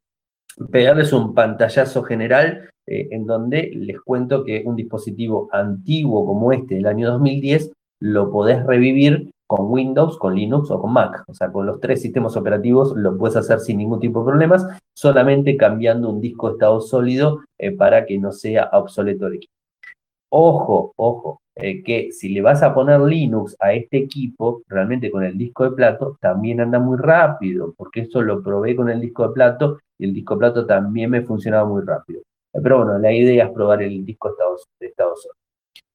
pegarles 0.72 1.14
un 1.14 1.34
pantallazo 1.34 2.04
general 2.04 2.70
eh, 2.88 3.10
en 3.12 3.26
donde 3.26 3.72
les 3.76 4.00
cuento 4.02 4.44
que 4.44 4.64
un 4.66 4.76
dispositivo 4.76 5.50
antiguo 5.52 6.26
como 6.26 6.52
este 6.52 6.76
del 6.76 6.88
año 6.88 7.12
2010 7.12 7.72
lo 8.00 8.32
podés 8.32 8.66
revivir 8.66 9.32
con 9.48 9.72
Windows, 9.72 10.18
con 10.18 10.36
Linux 10.36 10.70
o 10.70 10.80
con 10.80 10.94
Mac. 10.94 11.24
O 11.28 11.34
sea, 11.34 11.52
con 11.52 11.66
los 11.66 11.80
tres 11.80 12.02
sistemas 12.02 12.36
operativos 12.36 12.96
lo 12.96 13.18
puedes 13.18 13.38
hacer 13.38 13.60
sin 13.62 13.78
ningún 13.78 14.00
tipo 14.00 14.20
de 14.20 14.26
problemas, 14.26 14.68
solamente 14.94 15.56
cambiando 15.56 16.10
un 16.10 16.22
disco 16.22 16.48
de 16.48 16.54
estado 16.54 16.82
sólido 16.82 17.40
eh, 17.58 17.72
para 17.72 18.06
que 18.06 18.20
no 18.20 18.32
sea 18.32 18.70
obsoleto 18.74 19.28
el 19.28 19.36
equipo. 19.36 19.54
Ojo, 20.30 20.92
ojo, 20.98 21.42
eh, 21.56 21.82
que 21.82 22.12
si 22.12 22.30
le 22.30 22.42
vas 22.42 22.62
a 22.62 22.74
poner 22.74 23.00
Linux 23.00 23.56
a 23.60 23.72
este 23.72 23.98
equipo, 23.98 24.62
realmente 24.68 25.10
con 25.10 25.24
el 25.24 25.38
disco 25.38 25.64
de 25.64 25.72
plato, 25.72 26.18
también 26.20 26.60
anda 26.60 26.80
muy 26.80 26.98
rápido, 26.98 27.74
porque 27.78 28.02
esto 28.02 28.22
lo 28.22 28.44
probé 28.44 28.76
con 28.76 28.90
el 28.90 29.00
disco 29.00 29.26
de 29.30 29.34
plato 29.34 29.80
y 29.98 30.04
el 30.06 30.14
disco 30.14 30.36
de 30.36 30.40
plato 30.40 30.66
también 30.66 31.10
me 31.10 31.22
funcionaba 31.22 31.68
muy 31.68 31.82
rápido. 31.84 32.20
Eh, 32.54 32.60
pero 32.62 32.80
bueno, 32.80 33.00
la 33.00 33.14
idea 33.14 33.46
es 33.46 33.52
probar 33.52 33.82
el 33.82 34.04
disco 34.04 34.36
de 34.80 34.88
estado 34.88 35.16
sólido. 35.16 35.38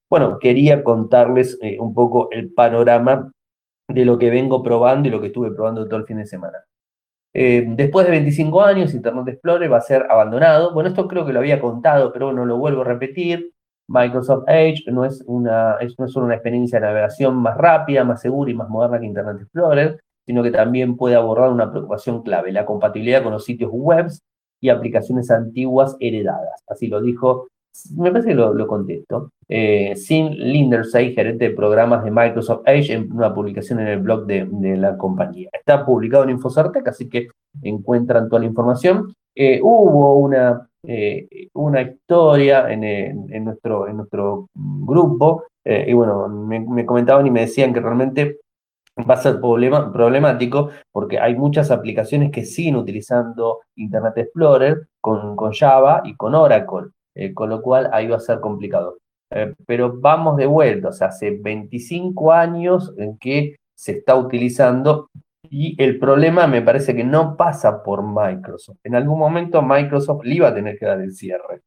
Bueno, 0.09 0.39
quería 0.39 0.83
contarles 0.85 1.59
un 1.79 1.95
poco 1.95 2.29
el 2.33 2.53
panorama 2.53 3.33
de 3.93 4.05
lo 4.05 4.19
que 4.19 4.31
vengo 4.31 4.63
probando 4.63 5.09
y 5.09 5.11
lo 5.11 5.21
que 5.21 5.29
estuve 5.29 5.51
probando 5.53 5.87
todo 5.87 6.01
el 6.01 6.07
fin 6.07 6.19
de 6.19 6.27
semana. 6.27 6.59
Eh, 7.35 7.65
después 7.67 8.07
de 8.07 8.13
25 8.13 8.63
años, 8.63 8.95
Internet 8.95 9.29
Explorer 9.29 9.73
va 9.73 9.79
a 9.79 9.81
ser 9.81 10.07
abandonado. 10.11 10.75
Bueno, 10.75 10.91
esto 10.91 11.09
creo 11.09 11.25
que 11.25 11.33
lo 11.33 11.41
había 11.41 11.61
contado, 11.61 12.13
pero 12.13 12.27
bueno, 12.27 12.45
lo 12.45 12.59
vuelvo 12.59 12.83
a 12.83 12.85
repetir. 12.85 13.53
Microsoft 13.89 14.45
Edge 14.49 14.85
no 14.91 15.05
es, 15.05 15.23
una, 15.27 15.77
no 15.99 16.05
es 16.07 16.13
solo 16.13 16.27
una 16.27 16.35
experiencia 16.35 16.79
de 16.81 16.87
navegación 16.87 17.37
más 17.37 17.57
rápida, 17.57 18.05
más 18.05 18.21
segura 18.21 18.51
y 18.51 18.55
más 18.55 18.69
moderna 18.69 19.01
que 19.01 19.07
Internet 19.07 19.43
Explorer, 19.43 20.01
sino 20.27 20.43
que 20.43 20.51
también 20.51 20.97
puede 20.97 21.17
abordar 21.17 21.51
una 21.51 21.71
preocupación 21.71 22.23
clave, 22.23 22.53
la 22.53 22.65
compatibilidad 22.65 23.23
con 23.23 23.33
los 23.33 23.45
sitios 23.45 23.71
web 23.73 24.09
y 24.61 24.69
aplicaciones 24.69 25.31
antiguas 25.31 25.97
heredadas. 26.01 26.63
Así 26.69 26.87
lo 26.87 27.01
dijo 27.01 27.49
me 27.97 28.11
parece 28.11 28.29
que 28.29 28.35
lo, 28.35 28.67
contesto. 28.67 29.33
Eh, 29.49 29.95
Sim 29.97 30.31
Lindersay, 30.31 31.15
gerente 31.15 31.49
de 31.49 31.55
programas 31.55 32.05
de 32.05 32.11
Microsoft 32.11 32.63
Edge, 32.67 32.93
en 32.93 33.13
una 33.13 33.35
publicación 33.35 33.81
en 33.81 33.89
el 33.89 34.01
blog 34.01 34.27
de, 34.27 34.77
la 34.77 34.97
compañía. 34.97 35.49
Está 35.53 35.85
publicado 35.85 36.25
en 36.25 36.31
InfoCertec, 36.31 36.87
así 36.89 37.09
que 37.09 37.29
encuentran 37.63 38.29
toda 38.29 38.41
la 38.41 38.47
información. 38.47 39.15
Eh, 39.35 39.61
hubo 39.63 40.17
una, 40.17 40.69
eh, 40.85 41.49
una 41.55 41.83
historia 41.83 42.71
en, 42.71 43.45
nuestro, 43.45 43.89
en 43.89 43.97
nuestro 43.99 44.49
grupo, 44.55 45.45
eh, 45.65 45.87
y 45.89 45.93
bueno, 45.93 46.29
me, 46.29 46.85
comentaban 46.85 47.27
y 47.27 47.31
me 47.31 47.43
decían 47.43 47.73
que 47.73 47.81
realmente 47.81 48.39
va 49.09 49.15
a 49.15 49.23
ser 49.23 49.41
problema, 49.41 49.91
problemático 49.93 50.71
porque 50.91 51.19
hay 51.19 51.35
muchas 51.35 51.71
aplicaciones 51.71 52.31
que 52.31 52.45
siguen 52.45 52.77
utilizando 52.77 53.61
Internet 53.77 54.19
Explorer 54.19 54.89
con, 55.01 55.37
con 55.37 55.53
Java 55.53 56.03
y 56.05 56.15
con 56.15 56.35
Oracle. 56.35 56.89
Eh, 57.15 57.35
con 57.35 57.51
lo 57.51 57.61
cual 57.61 57.91
ahí 57.93 58.09
va 58.09 58.17
a 58.17 58.21
ser 58.21 58.41
complicado. 58.41 58.99
Eh, 59.31 59.55
pero 59.67 59.99
vamos 59.99 60.37
de 60.37 60.47
vuelta, 60.47 60.89
hace 60.89 61.31
25 61.31 62.33
años 62.33 62.93
en 62.97 63.19
que 63.19 63.57
se 63.75 63.93
está 63.93 64.15
utilizando 64.17 65.09
y 65.51 65.75
el 65.83 65.99
problema 65.99 66.47
me 66.47 66.63
parece 66.63 66.95
que 66.95 67.05
no 67.05 67.37
pasa 67.37 67.83
por 67.83 68.03
Microsoft. 68.03 68.79
En 68.85 68.95
algún 68.95 69.19
momento 69.19 69.61
Microsoft 69.61 70.25
le 70.25 70.37
iba 70.37 70.49
a 70.49 70.55
tener 70.55 70.79
que 70.79 70.87
dar 70.87 71.01
el 71.01 71.13
cierre. 71.13 71.63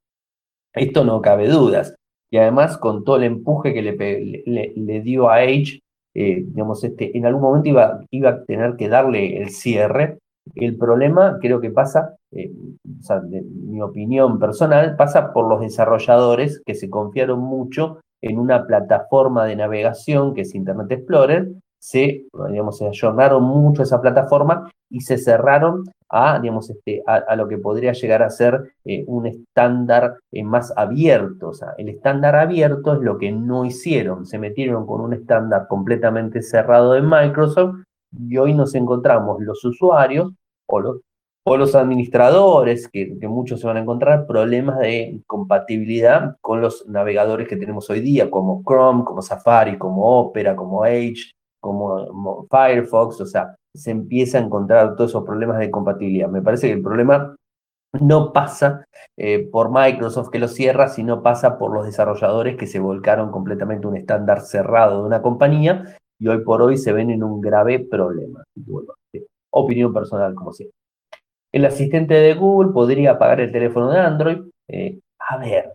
Esto 0.73 1.03
no 1.03 1.21
cabe 1.21 1.47
dudas. 1.47 1.95
Y 2.31 2.37
además 2.37 2.77
con 2.77 3.03
todo 3.03 3.17
el 3.17 3.23
empuje 3.23 3.73
que 3.73 3.81
le, 3.81 4.73
le, 4.75 5.01
dio 5.01 5.29
a 5.29 5.43
Edge, 5.43 5.81
eh, 6.15 6.43
digamos, 6.47 6.83
este, 6.83 7.15
en 7.17 7.25
algún 7.25 7.43
momento 7.43 7.69
iba, 7.69 8.01
iba 8.09 8.29
a 8.29 8.43
tener 8.45 8.75
que 8.75 8.89
darle 8.89 9.37
el 9.37 9.51
cierre 9.51 10.17
el 10.53 10.77
problema 10.77 11.37
creo 11.41 11.59
que 11.59 11.71
pasa, 11.71 12.15
eh, 12.31 12.51
de 12.53 13.41
mi 13.41 13.81
opinión 13.81 14.37
personal, 14.39 14.95
pasa 14.95 15.33
por 15.33 15.49
los 15.49 15.61
desarrolladores 15.61 16.61
que 16.65 16.75
se 16.75 16.89
confiaron 16.89 17.39
mucho 17.39 17.99
en 18.21 18.39
una 18.39 18.65
plataforma 18.65 19.45
de 19.45 19.55
navegación 19.55 20.33
que 20.33 20.41
es 20.41 20.55
Internet 20.55 20.91
Explorer, 20.91 21.49
se, 21.79 22.25
digamos, 22.49 22.81
ayornaron 22.81 23.43
mucho 23.43 23.83
esa 23.83 24.01
plataforma 24.01 24.71
y 24.89 25.01
se 25.01 25.19
cerraron 25.19 25.83
a, 26.09 26.39
digamos, 26.39 26.69
este, 26.69 27.03
a, 27.05 27.35
lo 27.35 27.47
que 27.47 27.59
podría 27.59 27.91
llegar 27.93 28.23
a 28.23 28.29
ser 28.31 28.73
eh, 28.85 29.03
un 29.07 29.27
estándar 29.27 30.17
eh, 30.31 30.43
más 30.43 30.73
abierto. 30.75 31.49
O 31.49 31.53
sea, 31.53 31.75
el 31.77 31.89
estándar 31.89 32.35
abierto 32.35 32.93
es 32.95 33.01
lo 33.01 33.19
que 33.19 33.31
no 33.31 33.65
hicieron, 33.65 34.25
se 34.25 34.39
metieron 34.39 34.87
con 34.87 35.01
un 35.01 35.13
estándar 35.13 35.67
completamente 35.67 36.41
cerrado 36.41 36.93
de 36.93 37.01
Microsoft 37.01 37.83
y 38.11 38.37
hoy 38.37 38.53
nos 38.53 38.75
encontramos 38.75 39.41
los 39.41 39.63
usuarios 39.63 40.31
o 40.67 40.79
los, 40.79 41.01
o 41.45 41.57
los 41.57 41.75
administradores, 41.75 42.87
que, 42.87 43.15
muchos 43.27 43.59
se 43.59 43.67
van 43.67 43.77
a 43.77 43.81
encontrar, 43.81 44.25
problemas 44.25 44.79
de 44.79 45.21
compatibilidad 45.27 46.37
con 46.41 46.61
los 46.61 46.87
navegadores 46.87 47.47
que 47.47 47.57
tenemos 47.57 47.89
hoy 47.89 47.99
día, 47.99 48.31
como 48.31 48.63
Chrome, 48.63 49.03
como 49.03 49.21
Safari, 49.21 49.77
como 49.77 50.19
Opera, 50.19 50.55
como 50.55 50.85
Edge, 50.85 51.31
como, 51.61 52.47
Firefox, 52.49 53.21
o 53.21 53.25
sea, 53.25 53.55
se 53.73 53.91
empieza 53.91 54.37
a 54.37 54.41
encontrar 54.41 54.95
todos 54.95 55.11
esos 55.11 55.23
problemas 55.23 55.59
de 55.59 55.71
compatibilidad. 55.71 56.29
Me 56.29 56.41
parece 56.41 56.67
que 56.67 56.73
el 56.73 56.81
problema 56.81 57.35
no 57.99 58.33
pasa 58.33 58.85
eh, 59.17 59.47
por 59.51 59.71
Microsoft 59.71 60.29
que 60.29 60.39
lo 60.39 60.47
cierra, 60.47 60.89
sino 60.89 61.21
pasa 61.21 61.57
por 61.57 61.73
los 61.73 61.85
desarrolladores 61.85 62.57
que 62.57 62.67
se 62.67 62.79
volcaron 62.79 63.31
completamente 63.31 63.87
un 63.87 63.95
estándar 63.95 64.41
cerrado 64.41 65.01
de 65.01 65.07
una 65.07 65.21
compañía 65.21 65.97
y 66.19 66.27
hoy 66.27 66.43
por 66.43 66.61
hoy 66.61 66.77
se 66.77 66.93
ven 66.93 67.09
en 67.09 67.23
un 67.23 67.41
grave 67.41 67.79
problema. 67.79 68.43
opinión 69.51 69.93
personal, 69.93 70.35
como 70.35 70.53
siempre. 70.53 70.75
El 71.51 71.65
asistente 71.65 72.13
de 72.15 72.33
Google 72.33 72.73
podría 72.73 73.11
apagar 73.11 73.39
el 73.39 73.51
teléfono 73.51 73.89
de 73.89 73.99
Android. 73.99 74.37
Eh, 74.67 74.99
a 75.19 75.37
ver, 75.37 75.73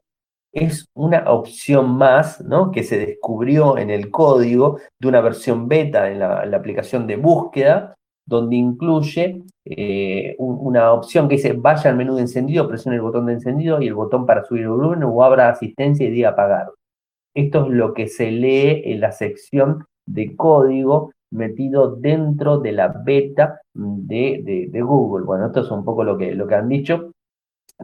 es 0.52 0.86
una 0.94 1.30
opción 1.30 1.90
más 1.90 2.40
¿no? 2.42 2.70
que 2.70 2.82
se 2.82 2.98
descubrió 2.98 3.78
en 3.78 3.90
el 3.90 4.10
código 4.10 4.78
de 4.98 5.08
una 5.08 5.20
versión 5.20 5.68
beta 5.68 6.10
en 6.10 6.18
la, 6.18 6.42
aplicación 6.54 7.06
de 7.06 7.16
búsqueda, 7.16 7.94
donde 8.26 8.56
incluye 8.56 9.42
eh, 9.64 10.36
una 10.38 10.92
opción 10.92 11.28
que 11.28 11.36
dice 11.36 11.52
vaya 11.52 11.90
al 11.90 11.96
menú 11.96 12.16
de 12.16 12.22
encendido, 12.22 12.68
presione 12.68 12.96
el 12.96 13.02
botón 13.02 13.26
de 13.26 13.34
encendido 13.34 13.80
y 13.80 13.86
el 13.86 13.94
botón 13.94 14.26
para 14.26 14.44
subir 14.44 14.62
el 14.62 14.70
volumen 14.70 15.04
o 15.04 15.22
abra 15.22 15.48
asistencia 15.48 16.06
y 16.06 16.10
diga 16.10 16.30
apagar. 16.30 16.70
Esto 17.34 17.66
es 17.66 17.72
lo 17.72 17.94
que 17.94 18.08
se 18.08 18.30
lee 18.30 18.82
en 18.84 19.00
la 19.00 19.12
sección 19.12 19.86
de 20.12 20.36
código 20.36 21.12
metido 21.32 21.96
dentro 21.96 22.58
de 22.58 22.72
la 22.72 22.88
beta 22.88 23.60
de, 23.74 24.68
de, 24.70 24.82
Google. 24.82 25.24
Bueno, 25.24 25.46
esto 25.46 25.60
es 25.60 25.70
un 25.70 25.84
poco 25.84 26.02
lo 26.02 26.18
que, 26.18 26.34
lo 26.34 26.46
que 26.46 26.54
han 26.56 26.68
dicho. 26.68 27.12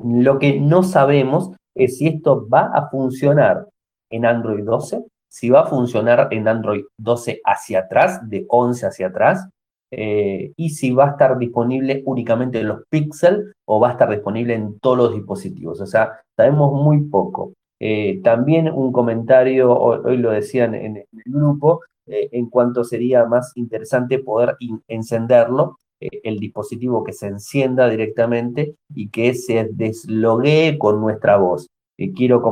Lo 0.03 0.39
que 0.39 0.61
no 0.61 0.83
sabemos 0.83 1.53
es 1.75 1.99
si 1.99 2.09
esto 2.09 2.49
va 2.49 2.71
a 2.75 2.89
funcionar 2.89 3.67
en 4.11 4.27
Android 4.27 4.65
12, 4.65 5.05
si 5.29 5.51
va 5.51 5.61
a 5.61 5.67
funcionar 5.67 6.29
en 6.31 6.49
Android 6.49 6.85
12 6.99 7.41
hacia 7.45 7.81
atrás, 7.81 8.29
de 8.29 8.47
11 8.49 8.87
hacia 8.87 9.07
atrás, 9.09 9.49
eh, 9.91 10.53
y 10.57 10.71
si 10.71 10.91
va 10.91 11.07
a 11.07 11.11
estar 11.11 11.39
disponible 11.39 12.03
únicamente 12.07 12.61
en 12.61 12.69
los 12.69 12.83
Pixel 12.89 13.53
o 13.67 13.79
va 13.79 13.91
a 13.91 13.93
estar 13.93 14.11
disponible 14.11 14.55
en 14.55 14.79
todos 14.81 14.99
los 14.99 15.15
dispositivos. 15.15 15.81
O 15.81 15.87
sea, 15.87 16.21
sabemos 16.37 16.73
muy 16.73 17.03
poco. 17.03 17.53
Eh, 17.79 18.21
también 18.23 18.69
un 18.73 18.91
comentario, 18.93 19.73
hoy, 19.79 20.17
lo 20.17 20.31
decían 20.31 20.75
en, 20.75 20.97
el 20.97 21.07
grupo, 21.27 21.83
eh, 22.07 22.29
en 22.33 22.49
cuanto 22.49 22.85
sería 22.85 23.25
más 23.27 23.53
interesante 23.57 24.19
poder 24.19 24.57
encenderlo, 24.89 25.79
eh, 26.01 26.21
el 26.25 26.39
dispositivo 26.39 27.03
que 27.05 27.13
se 27.13 27.27
encienda 27.27 27.89
directamente 27.89 28.77
y 28.95 29.09
que 29.09 29.35
se 29.35 29.69
desloguee 29.73 30.79
con 30.79 31.01
nuestra 31.01 31.37
voz. 31.37 31.69
quiero 32.15 32.43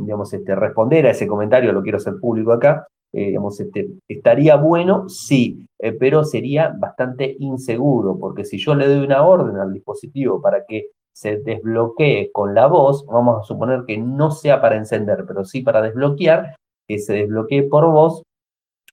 digamos, 0.00 0.32
este, 0.32 0.54
responder 0.54 1.06
a 1.06 1.10
ese 1.10 1.26
comentario, 1.26 1.72
lo 1.72 1.82
quiero 1.82 1.98
hacer 1.98 2.14
público 2.20 2.52
acá. 2.52 2.86
digamos, 3.12 3.60
este, 3.60 3.90
estaría 4.08 4.56
bueno, 4.56 5.08
sí, 5.08 5.66
pero 5.98 6.24
sería 6.24 6.74
bastante 6.78 7.36
inseguro, 7.40 8.18
porque 8.18 8.44
si 8.44 8.58
yo 8.58 8.74
le 8.74 8.86
doy 8.86 9.04
una 9.04 9.22
orden 9.26 9.56
al 9.56 9.72
dispositivo 9.72 10.40
para 10.40 10.64
que 10.66 10.86
se 11.12 11.38
desbloquee 11.38 12.30
con 12.32 12.54
la 12.54 12.66
voz, 12.66 13.04
vamos 13.06 13.40
a 13.40 13.44
suponer 13.44 13.84
que 13.86 13.98
no 13.98 14.30
sea 14.30 14.60
para 14.60 14.76
encender, 14.76 15.24
pero 15.26 15.44
sí 15.44 15.60
para 15.60 15.82
desbloquear, 15.82 16.56
que 16.88 16.98
se 16.98 17.12
desbloquee 17.12 17.64
por 17.64 17.90
voz, 17.90 18.22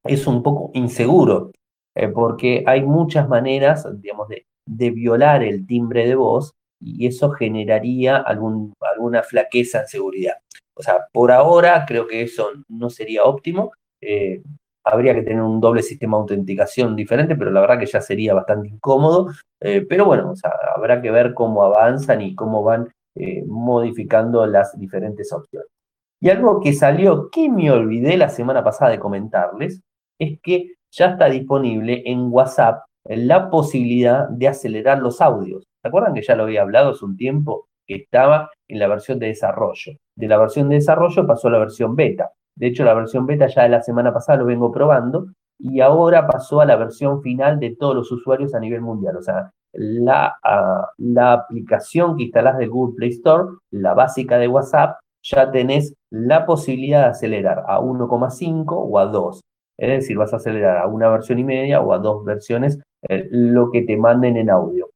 es 0.03 0.27
un 0.27 0.43
poco 0.43 0.71
inseguro, 0.73 1.51
eh, 1.95 2.07
porque 2.07 2.63
hay 2.65 2.81
muchas 2.81 3.27
maneras, 3.27 3.87
digamos, 4.01 4.27
de, 4.29 4.45
violar 4.91 5.43
el 5.43 5.65
timbre 5.65 6.07
de 6.07 6.13
voz 6.13 6.53
y 6.79 7.07
eso 7.07 7.31
generaría 7.31 8.17
algún, 8.17 8.73
alguna 8.81 9.23
flaqueza 9.23 9.81
en 9.81 9.87
seguridad. 9.87 10.35
O 10.75 10.83
sea, 10.83 11.07
por 11.11 11.31
ahora 11.31 11.85
creo 11.87 12.07
que 12.07 12.21
eso 12.21 12.51
no 12.67 12.89
sería 12.91 13.23
óptimo. 13.23 13.71
Eh, 13.99 14.43
habría 14.83 15.15
que 15.15 15.23
tener 15.23 15.41
un 15.41 15.59
doble 15.59 15.81
sistema 15.81 16.17
de 16.17 16.21
autenticación 16.21 16.95
diferente, 16.95 17.35
pero 17.35 17.51
la 17.51 17.61
verdad 17.61 17.79
que 17.79 17.87
ya 17.87 17.99
sería 17.99 18.35
bastante 18.35 18.67
incómodo. 18.67 19.31
Eh, 19.59 19.85
pero 19.89 20.05
bueno, 20.05 20.33
habrá 20.75 21.01
que 21.01 21.11
ver 21.11 21.33
cómo 21.33 21.63
avanzan 21.63 22.21
y 22.21 22.35
cómo 22.35 22.63
van 22.63 22.89
modificando 23.47 24.45
las 24.45 24.79
diferentes 24.79 25.33
opciones. 25.33 25.67
Y 26.21 26.29
algo 26.29 26.61
que 26.61 26.71
salió 26.71 27.29
que 27.29 27.49
me 27.49 27.71
olvidé 27.71 28.15
la 28.15 28.29
semana 28.29 28.63
pasada 28.63 28.91
de 28.91 28.99
comentarles 28.99 29.81
es 30.19 30.39
que 30.41 30.73
ya 30.91 31.07
está 31.07 31.25
disponible 31.25 32.03
en 32.05 32.27
WhatsApp 32.31 32.83
la 33.05 33.49
posibilidad 33.49 34.29
de 34.29 34.47
acelerar 34.47 34.99
los 34.99 35.21
audios. 35.21 35.63
¿Se 35.81 35.87
acuerdan 35.87 36.13
que 36.13 36.21
ya 36.21 36.35
lo 36.35 36.43
había 36.43 36.61
hablado 36.61 36.91
hace 36.91 37.05
un 37.05 37.17
tiempo? 37.17 37.67
Que 37.87 37.95
estaba 37.95 38.49
en 38.67 38.79
la 38.79 38.87
versión 38.87 39.17
de 39.17 39.27
desarrollo. 39.27 39.93
De 40.15 40.27
la 40.27 40.37
versión 40.37 40.69
de 40.69 40.75
desarrollo 40.75 41.25
pasó 41.25 41.47
a 41.47 41.51
la 41.51 41.59
versión 41.59 41.95
beta. 41.95 42.31
De 42.55 42.67
hecho, 42.67 42.83
la 42.83 42.93
versión 42.93 43.25
beta 43.25 43.47
ya 43.47 43.63
de 43.63 43.69
la 43.69 43.81
semana 43.81 44.13
pasada 44.13 44.39
lo 44.39 44.45
vengo 44.45 44.71
probando 44.71 45.27
y 45.57 45.79
ahora 45.81 46.27
pasó 46.27 46.61
a 46.61 46.65
la 46.65 46.75
versión 46.75 47.21
final 47.21 47.59
de 47.59 47.75
todos 47.75 47.95
los 47.95 48.11
usuarios 48.11 48.53
a 48.53 48.59
nivel 48.59 48.81
mundial. 48.81 49.17
O 49.17 49.21
sea, 49.21 49.51
la, 49.73 50.37
ah, 50.43 50.89
aplicación 51.33 52.17
que 52.17 52.23
instalás 52.23 52.57
de 52.57 52.67
Google 52.67 52.95
Play 52.95 53.09
Store, 53.09 53.45
la 53.71 53.93
básica 53.93 54.37
de 54.37 54.47
WhatsApp, 54.47 54.99
ya 55.21 55.51
tenés 55.51 55.93
la 56.09 56.45
posibilidad 56.45 57.03
de 57.03 57.09
acelerar 57.09 57.63
a 57.67 57.79
1,5 57.79 58.75
o 58.75 58.99
a 58.99 59.05
2. 59.05 59.41
Es 59.79 59.89
decir, 59.89 60.17
vas 60.17 60.33
a 60.33 60.37
acelerar 60.37 60.77
a 60.77 60.87
una 60.87 61.09
versión 61.09 61.39
y 61.39 61.43
media 61.43 61.81
o 61.81 61.93
a 61.93 61.99
dos 61.99 62.25
versiones 62.25 62.77
eh, 63.07 63.27
lo 63.31 63.71
que 63.71 63.83
te 63.83 63.95
manden 63.95 64.35
en 64.37 64.49
audio. 64.49 64.89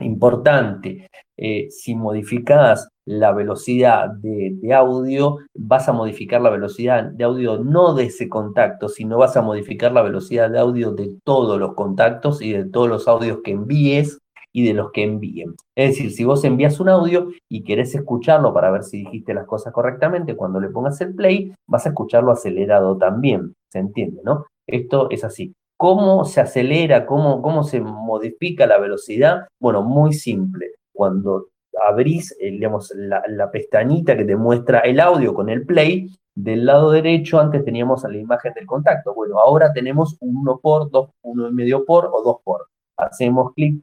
Importante, 0.00 1.08
eh, 1.36 1.68
si 1.70 1.94
modificas 1.94 2.88
la 3.04 3.32
velocidad 3.32 4.10
de, 4.10 4.74
audio, 4.74 5.38
vas 5.54 5.88
a 5.88 5.92
modificar 5.92 6.40
la 6.40 6.50
velocidad 6.50 7.04
de 7.04 7.24
audio 7.24 7.58
no 7.58 7.94
de 7.94 8.04
ese 8.04 8.28
contacto, 8.28 8.88
sino 8.88 9.18
vas 9.18 9.36
a 9.36 9.42
modificar 9.42 9.92
la 9.92 10.02
velocidad 10.02 10.50
de 10.50 10.58
audio 10.58 10.92
de 10.92 11.16
todos 11.24 11.58
los 11.58 11.74
contactos 11.74 12.42
y 12.42 12.52
de 12.52 12.64
todos 12.64 12.88
los 12.88 13.08
audios 13.08 13.38
que 13.42 13.52
envíes 13.52 14.18
y 14.58 14.66
de 14.66 14.74
los 14.74 14.90
que 14.90 15.04
envíen. 15.04 15.54
Es 15.76 15.90
decir, 15.90 16.10
si 16.10 16.24
vos 16.24 16.42
envías 16.44 16.80
un 16.80 16.88
audio 16.88 17.28
y 17.48 17.62
querés 17.62 17.94
escucharlo 17.94 18.52
para 18.52 18.72
ver 18.72 18.82
si 18.82 18.98
dijiste 18.98 19.32
las 19.32 19.46
cosas 19.46 19.72
correctamente, 19.72 20.34
cuando 20.34 20.58
le 20.58 20.68
pongas 20.68 21.00
el 21.00 21.14
play, 21.14 21.54
vas 21.68 21.86
a 21.86 21.90
escucharlo 21.90 22.32
acelerado 22.32 22.98
también. 22.98 23.54
¿Se 23.68 23.78
entiende, 23.78 24.20
no? 24.24 24.46
Esto 24.66 25.08
es 25.10 25.22
así. 25.22 25.54
¿Cómo 25.76 26.24
se 26.24 26.40
acelera? 26.40 27.06
¿Cómo, 27.06 27.40
cómo 27.40 27.62
se 27.62 27.80
modifica 27.80 28.66
la 28.66 28.78
velocidad? 28.78 29.46
Bueno, 29.60 29.82
muy 29.82 30.12
simple. 30.12 30.72
Cuando 30.92 31.46
abrís 31.88 32.36
eh, 32.40 32.50
digamos, 32.50 32.92
la, 32.96 33.22
la, 33.28 33.52
pestañita 33.52 34.16
que 34.16 34.24
te 34.24 34.34
muestra 34.34 34.80
el 34.80 34.98
audio 34.98 35.32
con 35.34 35.48
el 35.48 35.64
play, 35.64 36.08
del 36.34 36.66
lado 36.66 36.90
derecho 36.90 37.38
antes 37.38 37.64
teníamos 37.64 38.02
la 38.02 38.16
imagen 38.16 38.54
del 38.54 38.66
contacto. 38.66 39.14
Bueno, 39.14 39.38
ahora 39.38 39.72
tenemos 39.72 40.16
uno 40.18 40.58
por, 40.60 40.90
dos, 40.90 41.10
uno 41.22 41.48
y 41.48 41.52
medio 41.52 41.84
por 41.84 42.06
o 42.12 42.22
dos 42.24 42.38
por. 42.42 42.66
Hacemos 42.96 43.52
clic 43.54 43.80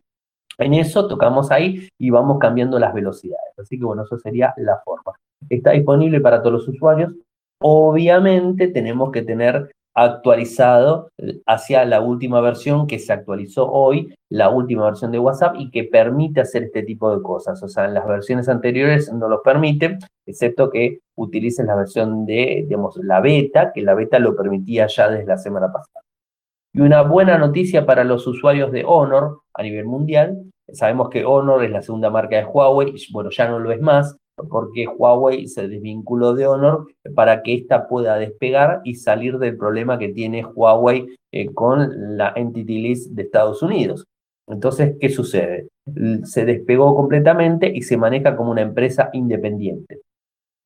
en 0.57 0.73
eso, 0.73 1.07
tocamos 1.07 1.51
ahí 1.51 1.87
y 1.97 2.09
vamos 2.09 2.39
cambiando 2.39 2.79
las 2.79 2.93
velocidades. 2.93 3.57
Así 3.57 3.77
que 3.77 3.85
bueno, 3.85 4.03
eso 4.03 4.17
sería 4.17 4.53
la 4.57 4.79
forma. 4.83 5.13
Está 5.49 5.71
disponible 5.71 6.19
para 6.21 6.41
todos 6.41 6.53
los 6.53 6.67
usuarios. 6.67 7.13
Obviamente 7.61 8.67
tenemos 8.67 9.11
que 9.11 9.21
tener 9.21 9.71
actualizado 9.95 11.09
hacia 11.45 11.85
la 11.85 12.01
última 12.01 12.41
versión 12.41 12.85
que 12.85 12.99
se 12.99 13.13
actualizó 13.13 13.71
hoy, 13.71 14.13
la 14.29 14.49
última 14.49 14.85
versión 14.85 15.11
de 15.11 15.19
WhatsApp 15.19 15.55
y 15.57 15.71
que 15.71 15.85
permite 15.85 16.41
hacer 16.41 16.63
este 16.63 16.83
tipo 16.83 17.15
de 17.15 17.23
cosas. 17.23 17.63
O 17.63 17.69
sea, 17.69 17.85
en 17.85 17.93
las 17.93 18.05
versiones 18.05 18.49
anteriores 18.49 19.11
no 19.13 19.29
lo 19.29 19.41
permite, 19.41 19.97
excepto 20.25 20.69
que 20.69 20.99
utilicen 21.15 21.67
la 21.67 21.75
versión 21.75 22.25
de, 22.25 22.65
digamos, 22.67 22.97
la 22.97 23.21
beta, 23.21 23.71
que 23.73 23.81
la 23.81 23.93
beta 23.93 24.19
lo 24.19 24.35
permitía 24.35 24.87
ya 24.87 25.09
desde 25.09 25.25
la 25.25 25.37
semana 25.37 25.71
pasada. 25.71 26.04
Y 26.75 26.81
una 26.81 27.03
buena 27.03 27.37
noticia 27.37 27.85
para 27.85 28.03
los 28.03 28.27
usuarios 28.27 28.69
de 28.69 28.83
Honor 28.85 29.39
a 29.53 29.63
nivel 29.63 29.85
mundial. 29.85 30.43
Sabemos 30.73 31.07
que 31.07 31.23
Honor 31.23 31.63
es 31.63 31.71
la 31.71 31.81
segunda 31.81 32.09
marca 32.09 32.35
de 32.35 32.43
Huawei, 32.43 32.93
bueno, 33.13 33.29
ya 33.29 33.47
no 33.47 33.59
lo 33.59 33.71
es 33.71 33.79
más, 33.79 34.17
porque 34.49 34.85
Huawei 34.85 35.47
se 35.47 35.69
desvinculó 35.69 36.33
de 36.33 36.47
Honor 36.47 36.85
para 37.15 37.43
que 37.43 37.53
ésta 37.53 37.87
pueda 37.87 38.17
despegar 38.17 38.81
y 38.83 38.95
salir 38.95 39.37
del 39.37 39.55
problema 39.55 39.97
que 39.97 40.09
tiene 40.09 40.43
Huawei 40.43 41.15
eh, 41.31 41.45
con 41.53 42.17
la 42.17 42.33
Entity 42.35 42.81
List 42.81 43.11
de 43.11 43.23
Estados 43.23 43.63
Unidos. 43.63 44.03
Entonces, 44.45 44.97
¿qué 44.99 45.07
sucede? 45.07 45.69
Se 46.23 46.43
despegó 46.43 46.93
completamente 46.93 47.71
y 47.73 47.83
se 47.83 47.95
maneja 47.95 48.35
como 48.35 48.51
una 48.51 48.63
empresa 48.63 49.11
independiente. 49.13 50.01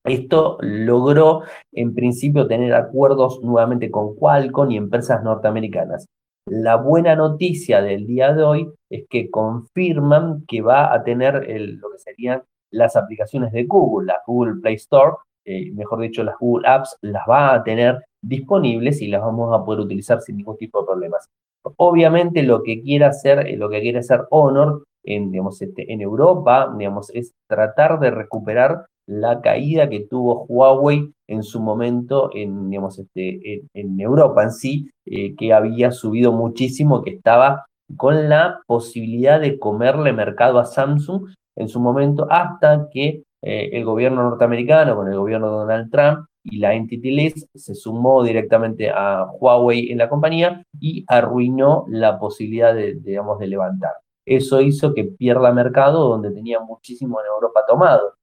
Esto 0.09 0.57
logró, 0.61 1.43
en 1.71 1.93
principio, 1.93 2.47
tener 2.47 2.73
acuerdos 2.73 3.41
nuevamente 3.43 3.91
con 3.91 4.15
Qualcomm 4.15 4.71
y 4.71 4.77
empresas 4.77 5.23
norteamericanas. 5.23 6.07
La 6.47 6.77
buena 6.77 7.15
noticia 7.15 7.79
del 7.83 8.07
día 8.07 8.33
de 8.33 8.41
hoy 8.41 8.71
es 8.89 9.05
que 9.07 9.29
confirman 9.29 10.45
que 10.47 10.61
va 10.61 10.91
a 10.91 11.03
tener 11.03 11.45
lo 11.79 11.91
que 11.91 11.99
serían 11.99 12.41
las 12.71 12.95
aplicaciones 12.95 13.51
de 13.51 13.65
Google, 13.65 14.07
la 14.07 14.19
Google 14.25 14.59
Play 14.59 14.75
Store, 14.75 15.17
eh, 15.45 15.71
mejor 15.73 15.99
dicho, 15.99 16.23
las 16.23 16.39
Google 16.39 16.67
Apps, 16.67 16.97
las 17.01 17.23
va 17.29 17.53
a 17.53 17.63
tener 17.63 18.03
disponibles 18.19 19.01
y 19.03 19.09
las 19.09 19.21
vamos 19.21 19.53
a 19.53 19.63
poder 19.63 19.81
utilizar 19.81 20.21
sin 20.21 20.37
ningún 20.37 20.57
tipo 20.57 20.79
de 20.79 20.87
problemas. 20.87 21.29
Obviamente 21.77 22.41
lo 22.41 22.63
que 22.63 22.81
quiere 22.81 23.05
hacer, 23.05 23.45
eh, 23.45 23.57
lo 23.57 23.69
que 23.69 23.81
quiere 23.81 23.99
hacer 23.99 24.25
Honor 24.31 24.85
en, 25.03 25.31
digamos, 25.31 25.61
este, 25.61 25.93
en 25.93 26.01
Europa, 26.01 26.73
digamos, 26.75 27.11
es 27.13 27.31
tratar 27.47 27.99
de 27.99 28.09
recuperar 28.09 28.85
la 29.09 29.41
caída 29.41 29.89
que 29.89 30.01
tuvo 30.01 30.45
Huawei 30.47 31.11
en 31.27 31.41
su 31.41 31.59
momento 31.59 32.29
en, 32.33 32.69
digamos, 32.69 32.99
este, 32.99 33.63
en, 33.73 33.99
Europa 33.99 34.43
en 34.43 34.51
sí, 34.51 34.91
eh, 35.05 35.35
que 35.35 35.51
había 35.51 35.91
subido 35.91 36.31
muchísimo, 36.31 37.01
que 37.01 37.11
estaba 37.11 37.65
con 37.97 38.29
la 38.29 38.61
posibilidad 38.67 39.41
de 39.41 39.57
comerle 39.57 40.13
mercado 40.13 40.59
a 40.59 40.65
Samsung 40.65 41.27
en 41.55 41.69
su 41.69 41.79
momento, 41.79 42.27
hasta 42.29 42.87
que 42.91 43.23
eh, 43.41 43.69
el 43.73 43.83
gobierno 43.83 44.21
norteamericano, 44.21 44.95
con 44.95 45.07
el 45.07 45.17
gobierno 45.17 45.47
de 45.47 45.57
Donald 45.57 45.91
Trump 45.91 46.27
y 46.43 46.59
la 46.59 46.75
Entity 46.75 47.09
List, 47.09 47.47
se 47.55 47.73
sumó 47.73 48.23
directamente 48.23 48.91
a 48.91 49.25
Huawei 49.39 49.91
en 49.91 49.97
la 49.97 50.07
compañía 50.07 50.63
y 50.79 51.03
arruinó 51.07 51.85
la 51.89 52.19
posibilidad 52.19 52.75
de, 52.75 52.93
digamos, 52.93 53.39
de 53.39 53.47
levantar. 53.47 53.93
Eso 54.23 54.61
hizo 54.61 54.93
que 54.93 55.05
pierda 55.05 55.51
mercado 55.51 56.09
donde 56.09 56.29
tenía 56.29 56.59
muchísimo 56.59 57.19
en 57.19 57.25
Europa 57.25 57.61
tomado. 57.67 58.18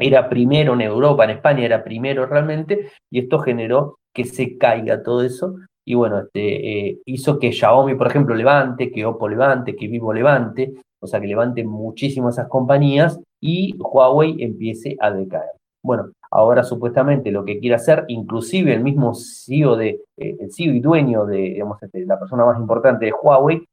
Era 0.00 0.28
primero 0.28 0.74
en 0.74 0.80
Europa, 0.80 1.24
en 1.24 1.30
España 1.30 1.64
era 1.64 1.84
primero 1.84 2.26
realmente, 2.26 2.90
y 3.10 3.20
esto 3.20 3.38
generó 3.38 3.98
que 4.12 4.24
se 4.24 4.58
caiga 4.58 5.02
todo 5.02 5.22
eso 5.22 5.54
y 5.90 5.94
bueno, 5.94 6.20
este, 6.20 6.88
eh, 6.88 7.00
hizo 7.06 7.38
que 7.38 7.50
Xiaomi, 7.52 7.96
por 7.96 8.06
ejemplo, 8.06 8.34
levante, 8.34 8.92
que 8.92 9.04
Oppo 9.04 9.28
levante, 9.28 9.74
que 9.74 9.88
Vivo 9.88 10.12
levante, 10.12 10.74
o 11.00 11.06
sea, 11.08 11.20
que 11.20 11.26
levante 11.26 11.64
muchísimo 11.64 12.28
esas 12.28 12.48
compañías 12.48 13.18
y 13.40 13.74
Huawei 13.76 14.42
empiece 14.42 14.96
a 15.00 15.10
decaer. 15.10 15.50
Bueno, 15.82 16.12
ahora 16.30 16.62
supuestamente 16.62 17.32
lo 17.32 17.44
que 17.44 17.58
quiere 17.58 17.74
hacer, 17.74 18.04
inclusive 18.06 18.74
el 18.74 18.84
mismo 18.84 19.14
CEO, 19.14 19.74
de, 19.76 20.00
eh, 20.16 20.36
el 20.38 20.52
CEO 20.52 20.74
y 20.74 20.80
dueño 20.80 21.24
de, 21.26 21.60
este, 21.82 22.06
la 22.06 22.20
persona 22.20 22.44
más 22.44 22.58
importante 22.60 23.06
de 23.06 23.12
Huawei, 23.12 23.66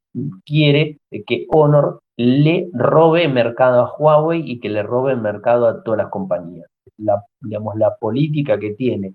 quiere 0.43 0.97
que 1.27 1.45
Honor 1.49 1.99
le 2.17 2.69
robe 2.73 3.27
mercado 3.27 3.81
a 3.81 3.95
Huawei 3.95 4.41
y 4.45 4.59
que 4.59 4.69
le 4.69 4.83
robe 4.83 5.15
mercado 5.15 5.67
a 5.67 5.83
todas 5.83 5.99
las 5.99 6.09
compañías. 6.09 6.67
La, 6.97 7.23
digamos, 7.39 7.75
la 7.75 7.95
política 7.95 8.59
que 8.59 8.73
tiene 8.73 9.13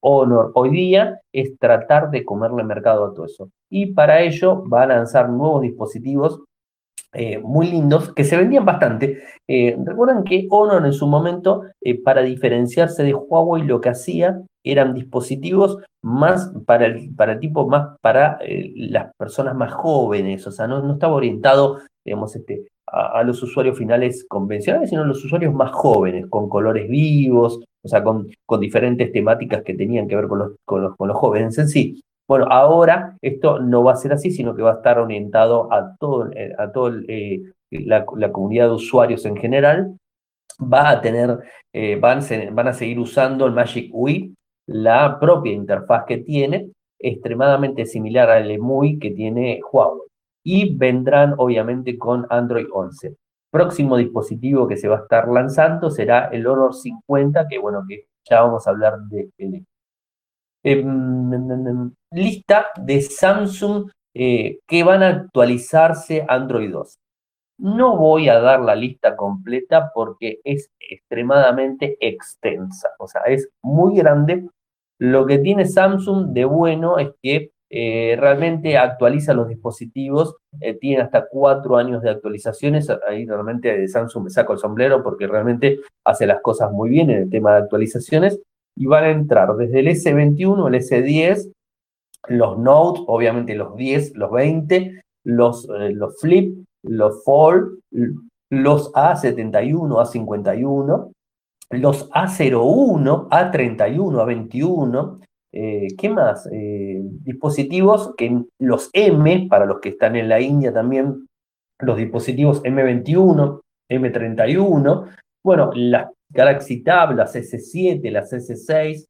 Honor 0.00 0.52
hoy 0.54 0.70
día 0.70 1.20
es 1.32 1.58
tratar 1.58 2.10
de 2.10 2.24
comerle 2.24 2.64
mercado 2.64 3.04
a 3.04 3.14
todo 3.14 3.26
eso. 3.26 3.50
Y 3.68 3.86
para 3.86 4.22
ello 4.22 4.64
va 4.68 4.82
a 4.82 4.86
lanzar 4.86 5.28
nuevos 5.28 5.62
dispositivos 5.62 6.40
eh, 7.12 7.38
muy 7.38 7.68
lindos 7.68 8.12
que 8.12 8.24
se 8.24 8.36
vendían 8.36 8.64
bastante. 8.64 9.22
Eh, 9.46 9.76
que 10.26 10.46
Honor 10.50 10.84
en 10.84 10.92
su 10.92 11.06
momento, 11.06 11.62
eh, 11.80 12.00
para 12.00 12.22
diferenciarse 12.22 13.02
de 13.02 13.14
Huawei, 13.14 13.64
lo 13.64 13.80
que 13.80 13.88
hacía 13.88 14.42
eran 14.62 14.94
dispositivos 14.94 15.78
más 16.02 16.52
para 16.66 16.86
el, 16.86 17.14
para 17.14 17.32
el 17.32 17.40
tipo, 17.40 17.66
más 17.66 17.96
para 18.02 18.38
las 18.76 19.12
personas 19.16 19.54
más 19.54 19.72
jóvenes, 19.72 20.46
o 20.46 20.52
sea, 20.52 20.66
no, 20.66 20.82
no 20.82 20.94
estaba 20.94 21.14
orientado, 21.14 21.78
digamos, 22.08 22.34
este, 22.34 22.66
a, 22.86 23.22
los 23.22 23.42
usuarios 23.42 23.76
finales 23.76 24.24
convencionales, 24.28 24.90
sino 24.90 25.02
a 25.02 25.06
los 25.06 25.24
usuarios 25.24 25.52
más 25.54 25.70
jóvenes, 25.72 26.26
con 26.28 26.48
colores 26.48 26.88
vivos, 26.88 27.60
o 27.82 27.88
sea, 27.88 28.02
con, 28.02 28.28
con 28.46 28.60
diferentes 28.60 29.12
temáticas 29.12 29.62
que 29.62 29.74
tenían 29.74 30.08
que 30.08 30.16
ver 30.16 30.26
con 30.26 30.38
los, 30.38 30.52
con 30.64 30.82
los, 30.82 30.96
con 30.96 31.08
los 31.08 31.16
jóvenes 31.16 31.58
en 31.58 31.68
sí. 31.68 32.02
Bueno, 32.26 32.46
ahora 32.50 33.16
esto 33.22 33.58
no 33.58 33.82
va 33.82 33.92
a 33.92 33.96
ser 33.96 34.12
así, 34.12 34.30
sino 34.30 34.54
que 34.54 34.62
va 34.62 34.72
a 34.72 34.76
estar 34.76 34.98
orientado 34.98 35.72
a 35.72 35.96
todo, 35.98 36.30
eh, 36.32 36.52
a 36.58 36.70
todo 36.72 36.92
eh, 37.08 37.42
la, 37.70 38.04
comunidad 38.04 38.68
de 38.68 38.74
usuarios 38.74 39.24
en 39.24 39.36
general. 39.36 39.96
Va 40.60 40.90
a 40.90 41.00
tener, 41.00 41.38
eh, 41.72 41.96
van, 41.96 42.20
van, 42.52 42.68
a 42.68 42.72
seguir 42.72 42.98
usando 42.98 43.46
el 43.46 43.52
Magic 43.52 43.90
UI, 43.92 44.34
la 44.66 45.18
propia 45.20 45.52
interfaz 45.52 46.04
que 46.06 46.18
tiene, 46.18 46.70
extremadamente 46.98 47.86
similar 47.86 48.28
al 48.30 48.50
EMUI 48.50 48.98
que 48.98 49.10
tiene 49.12 49.60
Huawei. 49.72 50.07
Y 50.44 50.76
vendrán 50.76 51.34
obviamente 51.38 51.98
con 51.98 52.26
Android 52.30 52.66
11. 52.72 53.16
Próximo 53.50 53.96
dispositivo 53.96 54.68
que 54.68 54.76
se 54.76 54.88
va 54.88 54.98
a 54.98 55.02
estar 55.02 55.28
lanzando 55.28 55.90
será 55.90 56.26
el 56.26 56.46
Honor 56.46 56.74
50, 56.74 57.48
que 57.48 57.58
bueno, 57.58 57.84
que 57.88 58.06
ya 58.28 58.42
vamos 58.42 58.66
a 58.66 58.70
hablar 58.70 58.98
de 59.08 59.30
él. 59.38 59.64
Em, 60.64 61.92
lista 62.10 62.66
de 62.76 63.00
Samsung 63.00 63.90
eh, 64.14 64.58
que 64.66 64.82
van 64.82 65.02
a 65.02 65.08
actualizarse 65.08 66.24
Android 66.28 66.72
2. 66.72 66.98
No 67.58 67.96
voy 67.96 68.28
a 68.28 68.40
dar 68.40 68.60
la 68.60 68.74
lista 68.74 69.16
completa 69.16 69.90
porque 69.94 70.40
es 70.44 70.70
extremadamente 70.80 71.96
extensa, 72.00 72.90
o 72.98 73.06
sea, 73.06 73.22
es 73.22 73.48
muy 73.62 73.96
grande. 73.96 74.48
Lo 74.98 75.26
que 75.26 75.38
tiene 75.38 75.66
Samsung 75.66 76.32
de 76.32 76.44
bueno 76.44 76.98
es 76.98 77.10
que 77.22 77.52
eh, 77.70 78.16
realmente 78.18 78.78
actualiza 78.78 79.34
los 79.34 79.48
dispositivos, 79.48 80.36
eh, 80.60 80.74
tiene 80.74 81.02
hasta 81.02 81.26
cuatro 81.28 81.76
años 81.76 82.02
de 82.02 82.10
actualizaciones. 82.10 82.88
Ahí 83.06 83.26
realmente 83.26 83.86
Samsung 83.88 84.24
me 84.24 84.30
saco 84.30 84.54
el 84.54 84.58
sombrero 84.58 85.02
porque 85.02 85.26
realmente 85.26 85.80
hace 86.04 86.26
las 86.26 86.40
cosas 86.40 86.72
muy 86.72 86.88
bien 86.88 87.10
en 87.10 87.22
el 87.22 87.30
tema 87.30 87.52
de 87.52 87.62
actualizaciones. 87.62 88.40
Y 88.76 88.86
van 88.86 89.04
a 89.04 89.10
entrar 89.10 89.54
desde 89.56 89.80
el 89.80 89.88
S21, 89.88 90.68
el 90.68 90.74
S10, 90.74 91.52
los 92.28 92.58
Note, 92.58 93.00
obviamente 93.06 93.54
los 93.54 93.76
10, 93.76 94.16
los 94.16 94.30
20, 94.30 95.02
los, 95.24 95.64
eh, 95.64 95.90
los 95.92 96.18
Flip, 96.20 96.64
los 96.84 97.22
Fold, 97.24 97.80
los 98.50 98.92
A71, 98.92 99.88
A51, 99.88 101.12
los 101.70 102.10
A01, 102.10 103.28
A31, 103.28 104.48
A21, 104.48 105.18
¿qué 105.50 106.08
más? 106.10 106.48
Eh, 106.52 107.00
dispositivos 107.02 108.14
que 108.16 108.44
los 108.58 108.90
M, 108.92 109.46
para 109.48 109.66
los 109.66 109.80
que 109.80 109.90
están 109.90 110.16
en 110.16 110.28
la 110.28 110.40
India 110.40 110.72
también, 110.72 111.26
los 111.80 111.96
dispositivos 111.96 112.62
M21, 112.62 113.60
M31, 113.88 115.08
bueno, 115.42 115.70
las 115.74 116.10
Galaxy 116.30 116.82
Tab, 116.82 117.14
las 117.14 117.34
S7, 117.34 118.10
las 118.10 118.32
S6, 118.32 119.06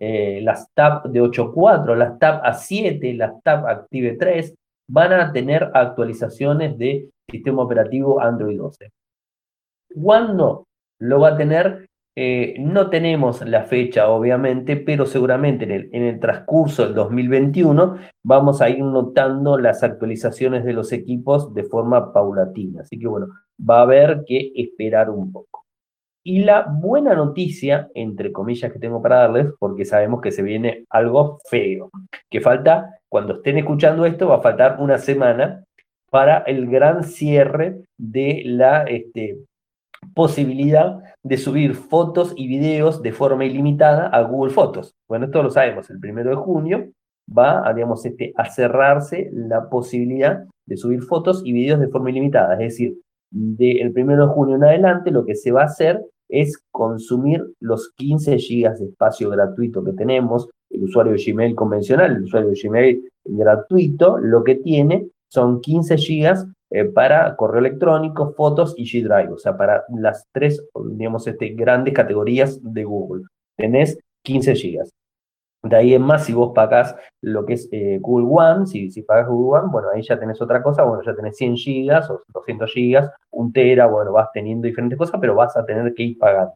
eh, 0.00 0.40
las 0.42 0.72
Tab 0.74 1.04
de 1.10 1.20
8.4, 1.20 1.94
las 1.96 2.18
Tab 2.18 2.42
A7, 2.42 3.16
las 3.16 3.42
Tab 3.42 3.66
Active 3.66 4.16
3, 4.16 4.54
van 4.88 5.12
a 5.12 5.32
tener 5.32 5.70
actualizaciones 5.74 6.78
de 6.78 7.10
sistema 7.30 7.62
operativo 7.62 8.20
Android 8.20 8.58
12. 8.58 8.90
¿Cuándo 9.94 10.66
lo 10.98 11.20
va 11.20 11.28
a 11.28 11.36
tener? 11.36 11.88
Eh, 12.14 12.56
no 12.58 12.90
tenemos 12.90 13.40
la 13.46 13.64
fecha, 13.64 14.08
obviamente, 14.08 14.76
pero 14.76 15.06
seguramente 15.06 15.64
en 15.64 15.70
el, 15.70 15.88
en 15.92 16.02
el, 16.02 16.20
transcurso 16.20 16.84
del 16.84 16.94
2021 16.94 17.96
vamos 18.22 18.60
a 18.60 18.68
ir 18.68 18.84
notando 18.84 19.56
las 19.56 19.82
actualizaciones 19.82 20.64
de 20.64 20.74
los 20.74 20.92
equipos 20.92 21.54
de 21.54 21.64
forma 21.64 22.12
paulatina. 22.12 22.82
Así 22.82 22.98
que 22.98 23.06
bueno, 23.06 23.28
va 23.58 23.78
a 23.78 23.82
haber 23.82 24.24
que 24.26 24.52
esperar 24.54 25.08
un 25.08 25.32
poco. 25.32 25.64
Y 26.24 26.44
la 26.44 26.66
buena 26.68 27.14
noticia, 27.14 27.88
entre 27.94 28.30
comillas, 28.30 28.72
que 28.72 28.78
tengo 28.78 29.02
para 29.02 29.16
darles, 29.16 29.46
porque 29.58 29.84
sabemos 29.84 30.20
que 30.20 30.30
se 30.30 30.42
viene 30.42 30.84
algo 30.90 31.40
feo, 31.50 31.90
que 32.30 32.40
falta, 32.40 33.00
cuando 33.08 33.36
estén 33.36 33.58
escuchando 33.58 34.06
esto, 34.06 34.28
va 34.28 34.36
a 34.36 34.42
faltar 34.42 34.76
una 34.80 34.98
semana 34.98 35.64
para 36.10 36.38
el 36.40 36.68
gran 36.68 37.04
cierre 37.04 37.82
de 37.98 38.42
la 38.44 38.84
este, 38.84 39.38
posibilidad 40.14 40.98
de 41.22 41.36
subir 41.36 41.74
fotos 41.74 42.32
y 42.36 42.48
videos 42.48 43.02
de 43.02 43.12
forma 43.12 43.44
ilimitada 43.44 44.08
a 44.08 44.22
Google 44.22 44.52
Fotos. 44.52 44.94
Bueno, 45.08 45.26
esto 45.26 45.42
lo 45.42 45.50
sabemos, 45.50 45.88
el 45.90 46.00
primero 46.00 46.30
de 46.30 46.36
junio 46.36 46.88
va 47.36 47.66
a, 47.66 47.74
este, 48.04 48.32
a 48.36 48.50
cerrarse 48.50 49.30
la 49.32 49.68
posibilidad 49.68 50.44
de 50.66 50.76
subir 50.76 51.02
fotos 51.02 51.42
y 51.44 51.52
videos 51.52 51.80
de 51.80 51.88
forma 51.88 52.10
ilimitada. 52.10 52.54
Es 52.54 52.74
decir, 52.74 52.98
del 53.30 53.92
primero 53.92 54.26
de 54.26 54.32
junio 54.32 54.56
en 54.56 54.64
adelante, 54.64 55.10
lo 55.10 55.24
que 55.24 55.34
se 55.34 55.52
va 55.52 55.62
a 55.62 55.66
hacer 55.66 56.04
es 56.28 56.62
consumir 56.70 57.44
los 57.60 57.92
15 57.96 58.38
gigas 58.38 58.80
de 58.80 58.86
espacio 58.86 59.30
gratuito 59.30 59.84
que 59.84 59.92
tenemos. 59.92 60.48
El 60.70 60.84
usuario 60.84 61.12
de 61.12 61.22
Gmail 61.22 61.54
convencional, 61.54 62.16
el 62.16 62.24
usuario 62.24 62.50
de 62.50 62.60
Gmail 62.60 63.08
gratuito, 63.24 64.18
lo 64.18 64.42
que 64.42 64.56
tiene 64.56 65.08
son 65.30 65.60
15 65.60 65.96
gigas 65.98 66.46
eh, 66.74 66.86
para 66.86 67.36
correo 67.36 67.60
electrónico, 67.60 68.32
fotos 68.32 68.74
y 68.78 68.84
G 68.84 69.02
Drive, 69.02 69.34
o 69.34 69.38
sea, 69.38 69.56
para 69.56 69.84
las 69.94 70.26
tres, 70.32 70.64
digamos, 70.92 71.26
este, 71.26 71.50
grandes 71.50 71.92
categorías 71.92 72.58
de 72.62 72.84
Google. 72.84 73.24
Tenés 73.56 73.98
15 74.22 74.54
gigas. 74.54 74.90
De 75.62 75.76
ahí 75.76 75.94
en 75.94 76.02
más, 76.02 76.24
si 76.24 76.32
vos 76.32 76.52
pagás 76.54 76.96
lo 77.20 77.44
que 77.44 77.52
es 77.54 77.68
eh, 77.72 77.98
Google 78.00 78.26
One, 78.30 78.66
si, 78.66 78.90
si 78.90 79.02
pagás 79.02 79.28
Google 79.28 79.60
One, 79.60 79.68
bueno, 79.70 79.88
ahí 79.94 80.02
ya 80.02 80.18
tenés 80.18 80.40
otra 80.40 80.62
cosa, 80.62 80.82
bueno, 80.82 81.02
ya 81.04 81.14
tenés 81.14 81.36
100 81.36 81.56
gigas 81.56 82.10
o 82.10 82.22
200 82.28 82.72
gigas, 82.72 83.10
un 83.30 83.52
tera, 83.52 83.86
bueno, 83.86 84.12
vas 84.12 84.30
teniendo 84.32 84.66
diferentes 84.66 84.98
cosas, 84.98 85.20
pero 85.20 85.34
vas 85.34 85.54
a 85.56 85.66
tener 85.66 85.92
que 85.94 86.02
ir 86.04 86.18
pagando. 86.18 86.54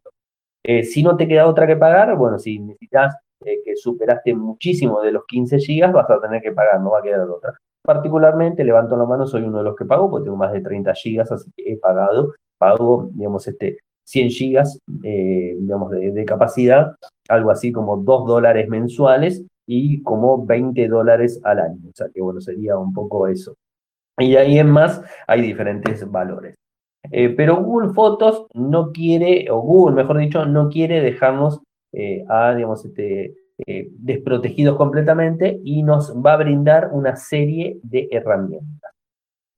Eh, 0.63 0.83
si 0.83 1.03
no 1.03 1.15
te 1.15 1.27
queda 1.27 1.47
otra 1.47 1.67
que 1.67 1.77
pagar, 1.77 2.15
bueno, 2.17 2.39
si 2.39 2.59
necesitas 2.59 3.15
que 3.39 3.75
superaste 3.75 4.33
muchísimo 4.33 5.01
de 5.01 5.11
los 5.11 5.25
15 5.27 5.59
gigas, 5.59 5.93
vas 5.93 6.09
a 6.09 6.19
tener 6.19 6.41
que 6.41 6.51
pagar, 6.51 6.81
no 6.81 6.91
va 6.91 6.99
a 6.99 7.03
quedar 7.03 7.21
otra. 7.29 7.53
Particularmente, 7.87 8.65
levanto 8.65 8.97
la 8.97 9.05
mano, 9.05 9.25
soy 9.25 9.43
uno 9.43 9.59
de 9.59 9.63
los 9.63 9.75
que 9.77 9.85
pago, 9.85 10.09
porque 10.09 10.25
tengo 10.25 10.35
más 10.35 10.51
de 10.51 10.59
30 10.59 10.93
gigas, 10.93 11.31
así 11.31 11.49
que 11.55 11.71
he 11.71 11.77
pagado, 11.77 12.33
pago, 12.57 13.09
digamos, 13.13 13.47
este, 13.47 13.77
100 14.03 14.29
gigas, 14.29 14.81
digamos, 14.85 15.91
de, 15.91 16.25
capacidad 16.25 16.97
algo 17.29 17.49
así 17.49 17.71
como 17.71 17.95
2 17.95 18.27
dólares 18.27 18.67
mensuales 18.67 19.45
y 19.65 20.03
como 20.03 20.45
20 20.45 20.89
dólares 20.89 21.39
al 21.45 21.59
año. 21.59 21.79
O 21.89 21.93
sea 21.95 22.07
que 22.13 22.21
bueno, 22.21 22.41
sería 22.41 22.77
un 22.77 22.91
poco 22.93 23.25
eso. 23.29 23.55
Y 24.17 24.35
ahí 24.35 24.59
en 24.59 24.69
más 24.69 25.01
hay 25.25 25.41
diferentes 25.41 26.09
valores. 26.11 26.55
Eh, 27.09 27.29
pero 27.29 27.63
Google 27.63 27.93
Fotos 27.93 28.47
no 28.53 28.91
quiere, 28.91 29.49
o 29.49 29.61
Google 29.61 29.95
mejor 29.95 30.17
dicho, 30.17 30.45
no 30.45 30.67
quiere 30.67 30.99
dejarnos 30.99 31.61
eh, 31.93 32.25
a, 32.27 32.53
digamos, 32.53 32.83
este, 32.83 33.33
eh, 33.65 33.87
desprotegidos 33.91 34.77
completamente 34.77 35.59
y 35.63 35.81
nos 35.81 36.13
va 36.15 36.33
a 36.33 36.37
brindar 36.37 36.91
una 36.93 37.15
serie 37.15 37.79
de 37.81 38.07
herramientas. 38.11 38.91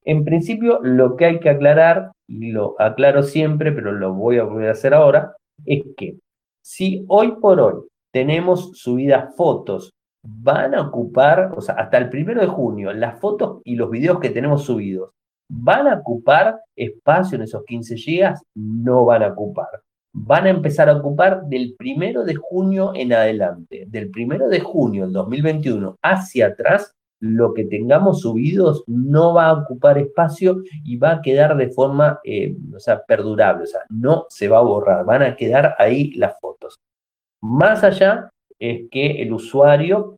En 0.05 0.23
principio, 0.23 0.79
lo 0.81 1.15
que 1.17 1.25
hay 1.25 1.39
que 1.39 1.49
aclarar, 1.49 2.11
y 2.27 2.51
lo 2.51 2.75
aclaro 2.79 3.23
siempre, 3.23 3.71
pero 3.71 3.91
lo 3.91 4.13
voy 4.13 4.37
a 4.37 4.43
volver 4.43 4.69
a 4.69 4.71
hacer 4.71 4.93
ahora, 4.93 5.35
es 5.65 5.83
que 5.97 6.17
si 6.61 7.03
hoy 7.09 7.33
por 7.41 7.59
hoy 7.59 7.75
tenemos 8.11 8.71
subidas 8.77 9.35
fotos, 9.35 9.91
van 10.23 10.75
a 10.75 10.81
ocupar, 10.81 11.51
o 11.55 11.61
sea, 11.61 11.75
hasta 11.75 11.97
el 11.97 12.09
primero 12.09 12.41
de 12.41 12.47
junio, 12.47 12.93
las 12.93 13.19
fotos 13.19 13.61
y 13.63 13.75
los 13.75 13.89
videos 13.89 14.19
que 14.19 14.29
tenemos 14.29 14.63
subidos, 14.63 15.11
¿van 15.49 15.87
a 15.87 15.95
ocupar 15.95 16.61
espacio 16.75 17.35
en 17.35 17.43
esos 17.43 17.63
15 17.65 17.95
gigas? 17.97 18.41
No 18.55 19.05
van 19.05 19.23
a 19.23 19.27
ocupar. 19.27 19.67
Van 20.11 20.47
a 20.47 20.49
empezar 20.49 20.89
a 20.89 20.97
ocupar 20.97 21.43
del 21.45 21.75
primero 21.77 22.23
de 22.23 22.35
junio 22.35 22.91
en 22.95 23.13
adelante. 23.13 23.85
Del 23.87 24.09
primero 24.09 24.47
de 24.49 24.59
junio 24.59 25.03
del 25.03 25.13
2021 25.13 25.97
hacia 26.01 26.47
atrás, 26.47 26.95
lo 27.19 27.53
que 27.53 27.65
tengamos 27.65 28.21
subidos 28.21 28.83
no 28.87 29.33
va 29.33 29.47
a 29.47 29.53
ocupar 29.53 29.97
espacio 29.97 30.63
y 30.83 30.97
va 30.97 31.11
a 31.11 31.21
quedar 31.21 31.57
de 31.57 31.69
forma, 31.69 32.19
eh, 32.23 32.55
o 32.73 32.79
sea, 32.79 33.03
perdurable, 33.03 33.63
o 33.63 33.67
sea, 33.67 33.81
no 33.89 34.25
se 34.29 34.47
va 34.47 34.59
a 34.59 34.63
borrar, 34.63 35.05
van 35.05 35.23
a 35.23 35.35
quedar 35.35 35.75
ahí 35.77 36.11
las 36.13 36.39
fotos. 36.39 36.79
Más 37.41 37.83
allá 37.83 38.29
es 38.57 38.89
que 38.89 39.21
el 39.21 39.33
usuario 39.33 40.17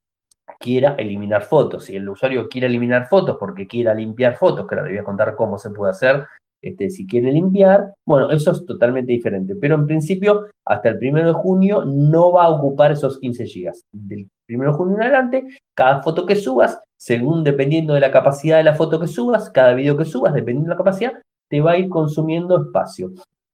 quiera 0.59 0.95
eliminar 0.97 1.43
fotos. 1.43 1.85
Si 1.85 1.95
el 1.95 2.07
usuario 2.07 2.47
quiere 2.47 2.67
eliminar 2.67 3.07
fotos 3.07 3.37
porque 3.39 3.67
quiera 3.67 3.93
limpiar 3.93 4.37
fotos, 4.37 4.67
que 4.67 4.75
ahora 4.75 4.87
le 4.87 4.93
voy 4.93 4.99
a 4.99 5.03
contar 5.03 5.35
cómo 5.35 5.57
se 5.57 5.71
puede 5.71 5.91
hacer, 5.91 6.27
este, 6.61 6.89
si 6.89 7.07
quiere 7.07 7.31
limpiar, 7.31 7.93
bueno, 8.05 8.29
eso 8.31 8.51
es 8.51 8.65
totalmente 8.65 9.11
diferente. 9.11 9.55
Pero 9.55 9.75
en 9.75 9.87
principio, 9.87 10.45
hasta 10.65 10.89
el 10.89 10.99
1 11.01 11.25
de 11.25 11.33
junio 11.33 11.85
no 11.85 12.31
va 12.31 12.45
a 12.45 12.49
ocupar 12.49 12.91
esos 12.91 13.19
15 13.19 13.45
gigas. 13.45 13.83
Del 13.91 14.29
1 14.49 14.65
de 14.65 14.71
junio 14.73 14.95
en 14.95 15.01
adelante, 15.03 15.47
cada 15.73 16.01
foto 16.03 16.25
que 16.25 16.35
subas 16.35 16.79
según 17.01 17.43
dependiendo 17.43 17.95
de 17.95 17.99
la 17.99 18.11
capacidad 18.11 18.57
de 18.57 18.63
la 18.63 18.75
foto 18.75 18.99
que 18.99 19.07
subas, 19.07 19.49
cada 19.49 19.73
video 19.73 19.97
que 19.97 20.05
subas, 20.05 20.35
dependiendo 20.35 20.69
de 20.69 20.75
la 20.75 20.77
capacidad, 20.77 21.13
te 21.49 21.59
va 21.59 21.71
a 21.71 21.77
ir 21.79 21.89
consumiendo 21.89 22.61
espacio. 22.61 23.11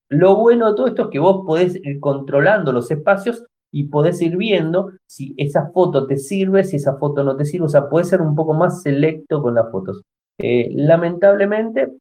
Lo 0.09 0.35
bueno 0.35 0.67
de 0.67 0.75
todo 0.75 0.87
esto 0.87 1.03
es 1.03 1.07
que 1.07 1.19
vos 1.19 1.45
podés 1.45 1.77
ir 1.77 2.01
controlando 2.01 2.73
los 2.73 2.91
espacios 2.91 3.45
y 3.71 3.85
podés 3.85 4.21
ir 4.21 4.35
viendo 4.35 4.91
si 5.05 5.33
esa 5.37 5.69
foto 5.71 6.07
te 6.07 6.17
sirve, 6.17 6.65
si 6.65 6.75
esa 6.75 6.97
foto 6.97 7.23
no 7.23 7.37
te 7.37 7.45
sirve, 7.45 7.67
o 7.67 7.69
sea, 7.69 7.87
puedes 7.87 8.09
ser 8.09 8.21
un 8.21 8.35
poco 8.35 8.53
más 8.53 8.81
selecto 8.81 9.41
con 9.41 9.55
las 9.55 9.71
fotos. 9.71 10.01
Eh, 10.37 10.69
lamentablemente 10.73 11.93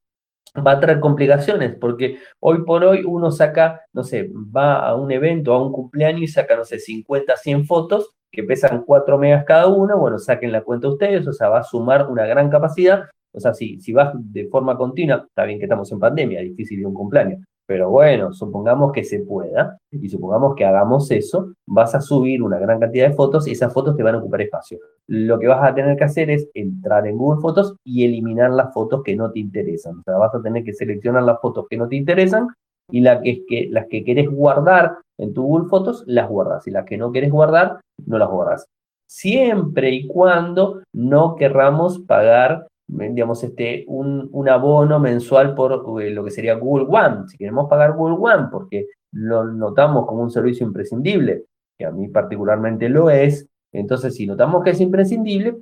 va 0.65 0.73
a 0.73 0.81
traer 0.81 1.01
complicaciones, 1.01 1.77
porque 1.81 2.19
hoy 2.41 2.65
por 2.65 2.85
hoy 2.85 3.03
uno 3.05 3.31
saca, 3.31 3.83
no 3.93 4.03
sé, 4.05 4.31
va 4.35 4.87
a 4.87 4.95
un 4.95 5.11
evento, 5.11 5.53
a 5.53 5.63
un 5.63 5.73
cumpleaños 5.73 6.23
y 6.23 6.29
saca, 6.29 6.57
no 6.57 6.65
sé, 6.65 6.79
50, 6.79 7.37
100 7.37 7.67
fotos 7.67 8.13
que 8.31 8.43
pesan 8.43 8.83
4 8.85 9.19
megas 9.19 9.45
cada 9.45 9.67
una, 9.69 9.95
bueno, 9.95 10.19
saquen 10.19 10.53
la 10.53 10.63
cuenta 10.63 10.89
ustedes, 10.89 11.27
o 11.27 11.33
sea, 11.33 11.49
va 11.49 11.61
a 11.61 11.65
sumar 11.65 12.09
una 12.11 12.27
gran 12.27 12.51
capacidad, 12.51 13.05
o 13.33 13.41
sea, 13.41 13.55
si, 13.55 13.81
si 13.81 13.93
vas 13.93 14.13
de 14.15 14.49
forma 14.49 14.77
continua, 14.77 15.25
está 15.29 15.45
bien 15.45 15.59
que 15.59 15.65
estamos 15.65 15.91
en 15.93 15.99
pandemia, 15.99 16.41
difícil 16.41 16.81
de 16.81 16.87
un 16.87 16.95
cumpleaños, 16.95 17.41
pero 17.67 17.91
bueno, 17.91 18.33
supongamos 18.33 18.93
que 18.93 19.03
se 19.03 19.21
pueda 19.21 19.79
y 19.91 20.09
supongamos 20.09 20.55
que 20.55 20.65
hagamos 20.65 21.11
eso, 21.11 21.53
vas 21.67 21.95
a 21.97 22.01
subir 22.01 22.43
una 22.43 22.59
gran 22.59 22.79
cantidad 22.79 23.09
de 23.09 23.15
fotos 23.15 23.49
y 23.49 23.53
esas 23.53 23.73
fotos 23.73 23.97
te 23.97 24.05
van 24.05 24.15
a 24.15 24.19
ocupar 24.19 24.43
espacio. 24.43 24.79
Lo 25.09 25.39
que 25.39 25.49
vas 25.49 25.69
a 25.69 25.75
tener 25.75 25.97
que 25.97 26.05
hacer 26.05 26.31
es 26.31 26.49
entrar 26.55 27.07
en 27.07 27.19
Google 27.19 27.41
Fotos 27.41 27.75
y 27.85 28.05
eliminar 28.05 28.51
las 28.51 28.73
fotos 28.73 29.03
que 29.03 29.17
no 29.17 29.33
te 29.33 29.41
interesan. 29.41 29.99
O 29.99 30.03
sea, 30.03 30.17
vas 30.17 30.35
a 30.35 30.43
tener 30.43 30.63
que 30.63 30.75
seleccionar 30.75 31.25
las 31.25 31.41
fotos 31.41 31.67
que 31.69 31.77
no 31.77 31.89
te 31.89 31.97
interesan 31.97 32.49
y 32.89 33.01
las 33.01 33.21
que, 33.21 33.45
que, 33.47 33.69
las 33.71 33.87
que 33.89 34.05
querés 34.05 34.31
guardar 34.31 34.99
en 35.19 35.35
tu 35.35 35.43
Google 35.43 35.69
Fotos, 35.69 36.05
las 36.07 36.29
guardas. 36.29 36.67
Y 36.69 36.71
las 36.71 36.85
que 36.85 36.97
no 36.97 37.11
querés 37.11 37.33
guardar, 37.33 37.81
no 38.07 38.19
las 38.19 38.31
guardas. 38.31 38.67
Siempre 39.09 39.91
y 39.91 40.07
cuando 40.07 40.83
no 40.93 41.35
querramos 41.37 41.99
pagar 42.01 42.67
digamos, 42.89 43.43
este, 43.43 43.85
un, 43.89 44.29
un 44.33 44.49
abono 44.49 45.01
mensual 45.01 45.55
por 45.55 46.01
eh, 46.01 46.11
lo 46.11 46.25
que 46.25 46.31
sería 46.31 46.55
Google 46.55 46.87
One. 46.89 47.29
Si 47.29 47.37
queremos 47.37 47.69
pagar 47.69 47.95
Google 47.95 48.17
One 48.21 48.49
porque 48.51 48.87
lo 49.13 49.45
notamos 49.45 50.07
como 50.07 50.23
un 50.23 50.31
servicio 50.31 50.67
imprescindible, 50.67 51.45
que 51.79 51.87
a 51.87 51.91
mí 51.91 52.09
particularmente 52.09 52.89
lo 52.89 53.11
es, 53.11 53.49
entonces 53.73 54.15
si 54.15 54.27
notamos 54.27 54.63
que 54.63 54.71
es 54.71 54.81
imprescindible, 54.81 55.57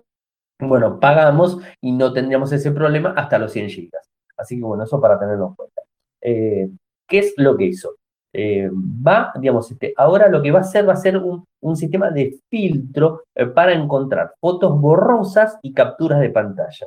bueno, 0.61 1.01
pagamos 1.01 1.59
y 1.81 1.93
no 1.93 2.13
tendríamos 2.13 2.53
ese 2.53 2.71
problema 2.73 3.15
hasta 3.17 3.39
los 3.39 3.53
100 3.53 3.69
gigas. 3.71 4.09
Así 4.37 4.57
que 4.57 4.65
bueno, 4.65 4.85
eso 4.85 5.01
para 5.01 5.19
tenerlo 5.19 5.49
en 5.49 5.55
cuenta. 5.55 5.83
Eh, 6.21 6.71
¿Qué 7.09 7.19
es 7.19 7.35
lo 7.37 7.57
que 7.57 7.67
hizo? 7.67 7.97
Eh, 8.33 8.69
va, 8.73 9.33
digamos, 9.41 9.71
este, 9.71 9.95
ahora 9.97 10.29
lo 10.29 10.43
que 10.43 10.51
va 10.51 10.59
a 10.59 10.63
hacer 10.63 10.89
va 10.89 10.95
a 10.95 10.97
ser 10.97 11.17
un, 11.19 11.45
un 11.61 11.77
sistema 11.77 12.11
de 12.11 12.39
filtro 12.51 13.23
para 13.55 13.73
encontrar 13.73 14.35
fotos 14.41 14.81
borrosas 14.81 15.59
y 15.63 15.73
capturas 15.73 16.21
de 16.21 16.31
pantalla 16.31 16.87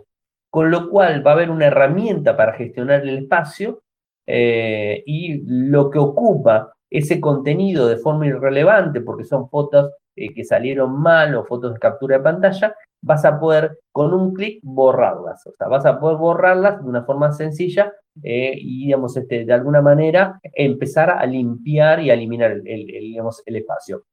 con 0.49 0.71
lo 0.71 0.89
cual 0.89 1.25
va 1.25 1.31
a 1.31 1.33
haber 1.33 1.49
una 1.49 1.67
herramienta 1.67 2.35
para 2.35 2.53
gestionar 2.53 3.01
el 3.01 3.17
espacio 3.19 3.81
eh, 4.25 5.03
y 5.05 5.41
lo 5.45 5.89
que 5.89 5.99
ocupa 5.99 6.73
ese 6.89 7.19
contenido 7.19 7.87
de 7.87 7.97
forma 7.97 8.27
irrelevante, 8.27 9.01
porque 9.01 9.25
son 9.25 9.49
fotos 9.49 9.91
eh, 10.15 10.33
que 10.33 10.43
salieron 10.43 10.99
mal 10.99 11.35
o 11.35 11.45
fotos 11.45 11.73
de 11.73 11.79
captura 11.79 12.17
de 12.17 12.23
pantalla, 12.23 12.75
vas 13.01 13.25
a 13.25 13.39
poder 13.39 13.79
con 13.91 14.13
un 14.13 14.33
clic 14.33 14.59
borrarlas. 14.63 15.45
O 15.47 15.53
sea, 15.57 15.67
vas 15.67 15.85
a 15.85 15.99
poder 15.99 16.17
borrarlas 16.17 16.83
de 16.83 16.89
una 16.89 17.03
forma 17.03 17.31
sencilla 17.31 17.93
eh, 18.23 18.53
y, 18.55 18.85
digamos, 18.85 19.15
este, 19.15 19.45
de 19.45 19.53
alguna 19.53 19.81
manera 19.81 20.39
empezar 20.53 21.09
a 21.11 21.25
limpiar 21.25 21.99
y 22.01 22.09
a 22.09 22.13
eliminar 22.13 22.51
el, 22.51 22.63
digamos, 22.63 23.43
el 23.45 23.57
espacio. 23.57 24.03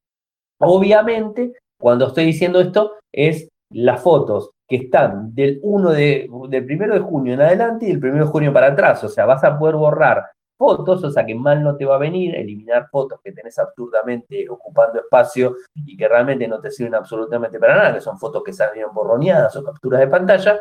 Obviamente, 0.58 1.52
cuando 1.78 2.08
estoy 2.08 2.26
diciendo 2.26 2.60
esto, 2.60 2.92
es 3.12 3.48
las 3.74 4.00
fotos 4.00 4.50
que 4.66 4.76
están 4.76 5.34
del 5.34 5.60
1 5.62 5.90
de, 5.90 6.30
del 6.48 6.64
1 6.64 6.94
de 6.94 7.00
junio 7.00 7.34
en 7.34 7.42
adelante 7.42 7.86
y 7.86 7.94
del 7.94 8.12
1 8.12 8.24
de 8.24 8.30
junio 8.30 8.52
para 8.52 8.68
atrás. 8.68 9.02
O 9.04 9.08
sea, 9.08 9.26
vas 9.26 9.44
a 9.44 9.58
poder 9.58 9.76
borrar 9.76 10.24
fotos, 10.56 11.02
o 11.02 11.10
sea 11.10 11.26
que 11.26 11.34
mal 11.34 11.62
no 11.62 11.76
te 11.76 11.84
va 11.84 11.96
a 11.96 11.98
venir, 11.98 12.34
eliminar 12.34 12.88
fotos 12.88 13.20
que 13.22 13.32
tenés 13.32 13.58
absurdamente 13.58 14.48
ocupando 14.48 15.00
espacio 15.00 15.56
y 15.74 15.96
que 15.96 16.08
realmente 16.08 16.46
no 16.46 16.60
te 16.60 16.70
sirven 16.70 16.94
absolutamente 16.94 17.58
para 17.58 17.76
nada, 17.76 17.94
que 17.94 18.00
son 18.00 18.18
fotos 18.18 18.42
que 18.44 18.52
salieron 18.52 18.94
borroneadas 18.94 19.56
o 19.56 19.64
capturas 19.64 20.00
de 20.00 20.06
pantalla, 20.06 20.60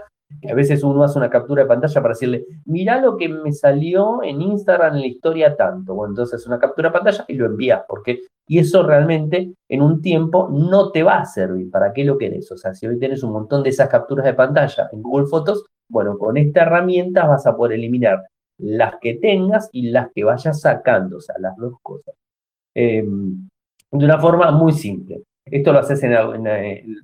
a 0.49 0.53
veces 0.53 0.83
uno 0.83 1.03
hace 1.03 1.17
una 1.17 1.29
captura 1.29 1.63
de 1.63 1.67
pantalla 1.67 2.01
para 2.01 2.13
decirle, 2.13 2.45
mirá 2.65 2.99
lo 2.99 3.17
que 3.17 3.29
me 3.29 3.51
salió 3.51 4.21
en 4.23 4.41
Instagram 4.41 4.95
en 4.95 5.01
la 5.01 5.07
historia 5.07 5.55
tanto. 5.55 5.95
Bueno, 5.95 6.11
entonces 6.11 6.45
una 6.47 6.59
captura 6.59 6.89
de 6.89 6.93
pantalla 6.93 7.25
y 7.27 7.35
lo 7.35 7.45
envías, 7.45 7.83
porque 7.87 8.21
y 8.47 8.59
eso 8.59 8.83
realmente 8.83 9.53
en 9.69 9.81
un 9.81 10.01
tiempo 10.01 10.49
no 10.51 10.91
te 10.91 11.03
va 11.03 11.19
a 11.19 11.25
servir. 11.25 11.71
¿Para 11.71 11.93
qué 11.93 12.03
lo 12.03 12.17
querés? 12.17 12.51
O 12.51 12.57
sea, 12.57 12.73
si 12.73 12.85
hoy 12.87 12.99
tenés 12.99 13.23
un 13.23 13.31
montón 13.31 13.63
de 13.63 13.69
esas 13.69 13.89
capturas 13.89 14.25
de 14.25 14.33
pantalla 14.33 14.89
en 14.91 15.01
Google 15.01 15.27
Fotos, 15.27 15.65
bueno, 15.89 16.17
con 16.17 16.37
esta 16.37 16.63
herramienta 16.63 17.25
vas 17.25 17.45
a 17.45 17.55
poder 17.55 17.73
eliminar 17.79 18.23
las 18.57 18.95
que 19.01 19.15
tengas 19.15 19.69
y 19.71 19.89
las 19.91 20.11
que 20.13 20.23
vayas 20.23 20.59
sacando, 20.59 21.17
o 21.17 21.21
sea, 21.21 21.35
las 21.39 21.55
dos 21.57 21.75
cosas. 21.81 22.15
Em, 22.75 23.47
de 23.91 24.05
una 24.05 24.19
forma 24.19 24.51
muy 24.51 24.73
simple. 24.73 25.23
Esto 25.45 25.71
lo 25.71 25.79
haces 25.79 26.01
en, 26.03 26.13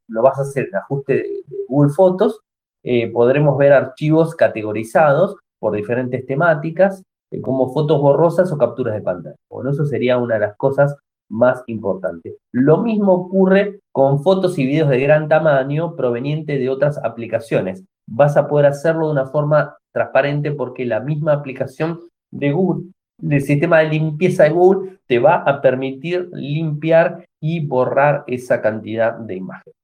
lo 0.07 0.21
vas 0.21 0.39
a 0.39 0.41
hacer 0.41 0.67
en 0.69 0.75
ajuste 0.75 1.13
de, 1.13 1.43
Google 1.67 1.91
Fotos. 1.93 2.41
Eh, 2.83 3.11
podremos 3.11 3.57
ver 3.57 3.73
archivos 3.73 4.35
categorizados 4.35 5.35
por 5.59 5.75
diferentes 5.75 6.25
temáticas, 6.25 7.03
eh, 7.31 7.41
como 7.41 7.73
fotos 7.73 8.01
borrosas 8.01 8.51
o 8.51 8.57
capturas 8.57 8.95
de 8.95 9.01
pantalla. 9.01 9.35
Bueno, 9.49 9.71
eso 9.71 9.85
sería 9.85 10.17
una 10.17 10.35
de 10.35 10.41
las 10.41 10.55
cosas 10.57 10.95
más 11.29 11.63
importante. 11.67 12.37
Lo 12.51 12.77
mismo 12.77 13.13
ocurre 13.13 13.79
con 13.91 14.23
fotos 14.23 14.57
y 14.57 14.65
videos 14.65 14.89
de 14.89 14.99
gran 14.99 15.27
tamaño 15.27 15.95
provenientes 15.95 16.59
de 16.59 16.69
otras 16.69 16.97
aplicaciones. 17.03 17.83
Vas 18.07 18.35
a 18.37 18.47
poder 18.47 18.65
hacerlo 18.65 19.07
de 19.07 19.11
una 19.13 19.27
forma 19.27 19.77
transparente 19.93 20.51
porque 20.51 20.85
la 20.85 20.99
misma 20.99 21.33
aplicación 21.33 21.99
de 22.31 22.51
Google, 22.51 22.91
del 23.19 23.41
sistema 23.41 23.79
de 23.79 23.89
limpieza 23.89 24.43
de 24.43 24.51
Google, 24.51 24.99
te 25.05 25.19
va 25.19 25.35
a 25.35 25.61
permitir 25.61 26.29
limpiar 26.33 27.25
y 27.39 27.65
borrar 27.65 28.23
esa 28.27 28.61
cantidad 28.61 29.13
de 29.13 29.35
imágenes. 29.35 29.75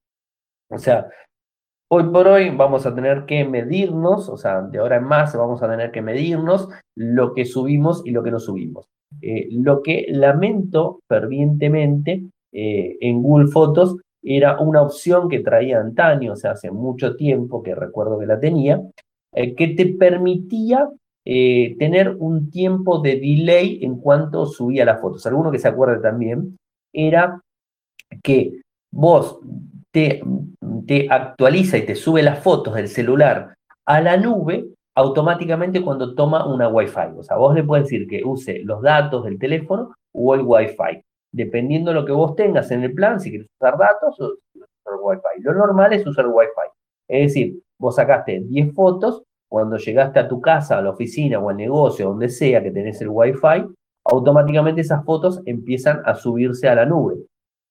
O 0.69 0.79
sea, 0.79 1.07
hoy 1.95 2.03
por 2.11 2.27
hoy 2.27 2.49
vamos 2.49 2.85
a 2.85 2.93
tener 2.93 3.25
que 3.25 3.45
medirnos, 3.45 4.27
o 4.27 4.37
sea, 4.37 4.61
de 4.61 4.79
ahora 4.79 4.97
en 4.97 5.05
más 5.05 5.35
vamos 5.35 5.63
a 5.63 5.69
tener 5.69 5.91
que 5.91 6.01
medirnos 6.01 6.67
lo 6.95 7.33
que 7.33 7.45
subimos 7.45 8.01
y 8.05 8.11
lo 8.11 8.21
que 8.21 8.31
no 8.31 8.39
subimos. 8.39 8.87
Eh, 9.21 9.47
lo 9.51 9.81
que 9.81 10.05
lamento 10.09 10.99
fervientemente 11.07 12.25
eh, 12.51 12.97
en 12.99 13.21
Google 13.21 13.47
Fotos 13.47 13.95
era 14.21 14.59
una 14.59 14.81
opción 14.81 15.29
que 15.29 15.39
traía 15.39 15.79
antaño, 15.79 16.33
o 16.33 16.35
sea, 16.35 16.51
hace 16.51 16.69
mucho 16.69 17.15
tiempo 17.15 17.63
que 17.63 17.75
recuerdo 17.75 18.19
que 18.19 18.25
la 18.25 18.39
tenía, 18.39 18.81
eh, 19.33 19.55
que 19.55 19.69
te 19.69 19.85
permitía 19.85 20.89
tener 21.27 22.15
un 22.19 22.51
tiempo 22.51 22.99
de 22.99 23.15
delay 23.15 23.79
en 23.81 23.97
cuanto 23.97 24.45
subía 24.45 24.85
las 24.85 25.01
fotos. 25.01 25.25
Alguno 25.25 25.49
que 25.49 25.57
se 25.57 25.67
acuerde 25.67 25.99
también, 25.99 26.55
era 26.93 27.41
que 28.21 28.61
vos 28.91 29.39
te, 29.95 31.07
actualiza 31.09 31.77
y 31.77 31.85
te 31.85 31.95
sube 31.95 32.21
las 32.21 32.39
fotos 32.39 32.75
del 32.75 32.89
celular 32.89 33.55
a 33.85 34.01
la 34.01 34.17
nube 34.17 34.65
automáticamente 34.93 35.81
cuando 35.81 36.13
toma 36.15 36.45
una 36.45 36.67
Wi-Fi. 36.67 37.17
O 37.17 37.23
sea, 37.23 37.37
vos 37.37 37.55
le 37.55 37.63
puedes 37.63 37.85
decir 37.85 38.07
que 38.07 38.21
use 38.23 38.59
los 38.63 38.81
datos 38.81 39.23
del 39.23 39.39
teléfono 39.39 39.95
o 40.13 40.35
el 40.35 40.41
Wi-Fi. 40.41 41.01
Dependiendo 41.31 41.91
de 41.91 41.95
lo 41.95 42.05
que 42.05 42.11
vos 42.11 42.35
tengas 42.35 42.71
en 42.71 42.83
el 42.83 42.93
plan, 42.93 43.19
si 43.19 43.29
quieres 43.29 43.47
usar 43.59 43.77
datos 43.77 44.19
o 44.19 44.33
usar 44.53 44.99
Wi-Fi. 45.01 45.41
Lo 45.41 45.53
normal 45.53 45.93
es 45.93 46.05
usar 46.05 46.27
Wi-Fi. 46.27 46.69
Es 47.07 47.33
decir, 47.33 47.59
vos 47.79 47.95
sacaste 47.95 48.41
10 48.41 48.73
fotos, 48.73 49.23
cuando 49.49 49.77
llegaste 49.77 50.19
a 50.19 50.27
tu 50.27 50.41
casa, 50.41 50.77
a 50.77 50.81
la 50.81 50.89
oficina 50.89 51.39
o 51.39 51.49
al 51.49 51.57
negocio, 51.57 52.09
donde 52.09 52.27
sea 52.27 52.61
que 52.61 52.71
tenés 52.71 52.99
el 53.01 53.09
Wi-Fi, 53.09 53.65
automáticamente 54.03 54.81
esas 54.81 55.05
fotos 55.05 55.41
empiezan 55.45 56.01
a 56.05 56.15
subirse 56.15 56.67
a 56.67 56.75
la 56.75 56.85
nube. 56.85 57.15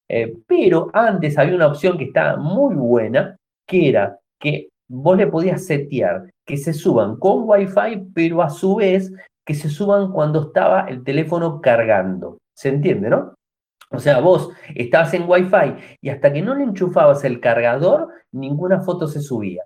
Eh, 0.08 0.36
pero 0.46 0.90
antes 0.92 1.38
había 1.38 1.54
una 1.54 1.68
opción 1.68 1.96
que 1.96 2.04
estaba 2.04 2.36
muy 2.36 2.74
buena, 2.74 3.36
que 3.66 3.88
era 3.88 4.18
que 4.38 4.68
vos 4.88 5.16
le 5.16 5.26
podías 5.26 5.64
setear 5.64 6.30
que 6.44 6.56
se 6.56 6.72
suban 6.72 7.16
con 7.16 7.48
Wi-Fi, 7.48 8.10
pero 8.14 8.42
a 8.42 8.50
su 8.50 8.76
vez 8.76 9.12
que 9.46 9.54
se 9.54 9.68
suban 9.68 10.12
cuando 10.12 10.48
estaba 10.48 10.86
el 10.88 11.02
teléfono 11.04 11.60
cargando. 11.60 12.38
¿Se 12.54 12.68
entiende, 12.68 13.10
no? 13.10 13.34
O 13.90 13.98
sea, 13.98 14.20
vos 14.20 14.50
estabas 14.74 15.14
en 15.14 15.28
Wi-Fi 15.28 15.98
y 16.00 16.08
hasta 16.08 16.32
que 16.32 16.42
no 16.42 16.54
le 16.54 16.64
enchufabas 16.64 17.24
el 17.24 17.40
cargador, 17.40 18.08
ninguna 18.32 18.80
foto 18.80 19.06
se 19.06 19.20
subía. 19.20 19.62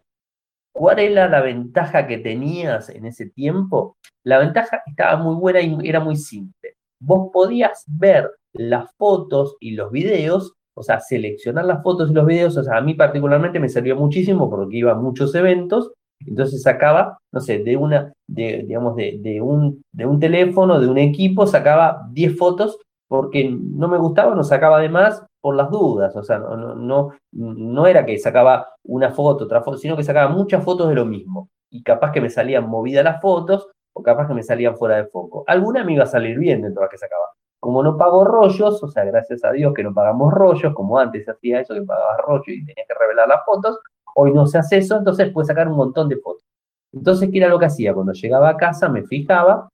¿Cuál 0.72 1.00
era 1.00 1.28
la 1.28 1.40
ventaja 1.40 2.06
que 2.06 2.18
tenías 2.18 2.88
en 2.90 3.06
ese 3.06 3.30
tiempo? 3.30 3.96
La 4.22 4.38
ventaja 4.38 4.82
estaba 4.86 5.16
muy 5.16 5.34
buena 5.34 5.60
y 5.60 5.88
era 5.88 5.98
muy 6.00 6.16
simple. 6.16 6.76
Vos 7.00 7.30
podías 7.32 7.84
ver 7.88 8.30
las 8.58 8.94
fotos 8.96 9.56
y 9.60 9.72
los 9.72 9.90
videos 9.90 10.58
o 10.78 10.82
sea, 10.84 11.00
seleccionar 11.00 11.64
las 11.64 11.82
fotos 11.82 12.08
y 12.08 12.14
los 12.14 12.24
videos, 12.24 12.56
o 12.56 12.62
sea, 12.62 12.76
a 12.76 12.80
mí 12.80 12.94
particularmente 12.94 13.58
me 13.58 13.68
sirvió 13.68 13.96
muchísimo 13.96 14.48
porque 14.48 14.76
iba 14.76 14.92
a 14.92 14.94
muchos 14.94 15.34
eventos, 15.34 15.92
entonces 16.24 16.62
sacaba, 16.62 17.18
no 17.32 17.40
sé, 17.40 17.58
de 17.58 17.76
una, 17.76 18.12
de, 18.28 18.62
digamos, 18.64 18.94
de, 18.94 19.18
de, 19.20 19.40
un, 19.40 19.82
de 19.92 20.06
un 20.06 20.20
teléfono, 20.20 20.78
de 20.78 20.86
un 20.86 20.98
equipo, 20.98 21.48
sacaba 21.48 22.06
10 22.12 22.38
fotos 22.38 22.78
porque 23.08 23.50
no 23.50 23.88
me 23.88 23.98
gustaba, 23.98 24.36
no 24.36 24.44
sacaba 24.44 24.78
de 24.78 24.88
más 24.88 25.24
por 25.40 25.56
las 25.56 25.68
dudas, 25.68 26.14
o 26.14 26.22
sea, 26.22 26.38
no, 26.38 26.76
no, 26.76 27.12
no 27.32 27.86
era 27.88 28.06
que 28.06 28.16
sacaba 28.18 28.68
una 28.84 29.10
foto, 29.10 29.44
otra 29.46 29.62
foto, 29.62 29.78
sino 29.78 29.96
que 29.96 30.04
sacaba 30.04 30.30
muchas 30.30 30.62
fotos 30.62 30.88
de 30.88 30.94
lo 30.94 31.04
mismo. 31.04 31.48
Y 31.70 31.82
capaz 31.82 32.12
que 32.12 32.20
me 32.20 32.30
salían 32.30 32.68
movidas 32.68 33.04
las 33.04 33.20
fotos 33.20 33.68
o 33.94 34.02
capaz 34.02 34.28
que 34.28 34.34
me 34.34 34.44
salían 34.44 34.76
fuera 34.76 34.96
de 34.96 35.06
foco. 35.06 35.42
Alguna 35.48 35.82
me 35.82 35.94
iba 35.94 36.04
a 36.04 36.06
salir 36.06 36.38
bien 36.38 36.62
de 36.62 36.70
todas 36.70 36.84
las 36.84 36.90
que 36.90 36.98
sacaba. 36.98 37.24
Como 37.60 37.82
no 37.82 37.96
pago 37.96 38.24
rollos, 38.24 38.82
o 38.82 38.88
sea, 38.88 39.04
gracias 39.04 39.44
a 39.44 39.52
Dios 39.52 39.74
que 39.74 39.82
no 39.82 39.92
pagamos 39.92 40.32
rollos, 40.32 40.72
como 40.74 40.98
antes 40.98 41.24
se 41.24 41.30
hacía 41.32 41.60
eso, 41.60 41.74
que 41.74 41.82
pagabas 41.82 42.18
rollo 42.26 42.44
y 42.46 42.64
tenías 42.64 42.86
que 42.86 42.94
revelar 42.94 43.28
las 43.28 43.44
fotos, 43.44 43.78
hoy 44.14 44.32
no 44.32 44.46
se 44.46 44.58
hace 44.58 44.78
eso, 44.78 44.96
entonces 44.96 45.30
puedes 45.32 45.48
sacar 45.48 45.68
un 45.68 45.76
montón 45.76 46.08
de 46.08 46.16
fotos. 46.16 46.44
Entonces, 46.92 47.28
¿qué 47.30 47.38
era 47.38 47.48
lo 47.48 47.58
que 47.58 47.66
hacía? 47.66 47.94
Cuando 47.94 48.12
llegaba 48.12 48.50
a 48.50 48.56
casa 48.56 48.88
me 48.88 49.04
fijaba 49.04 49.68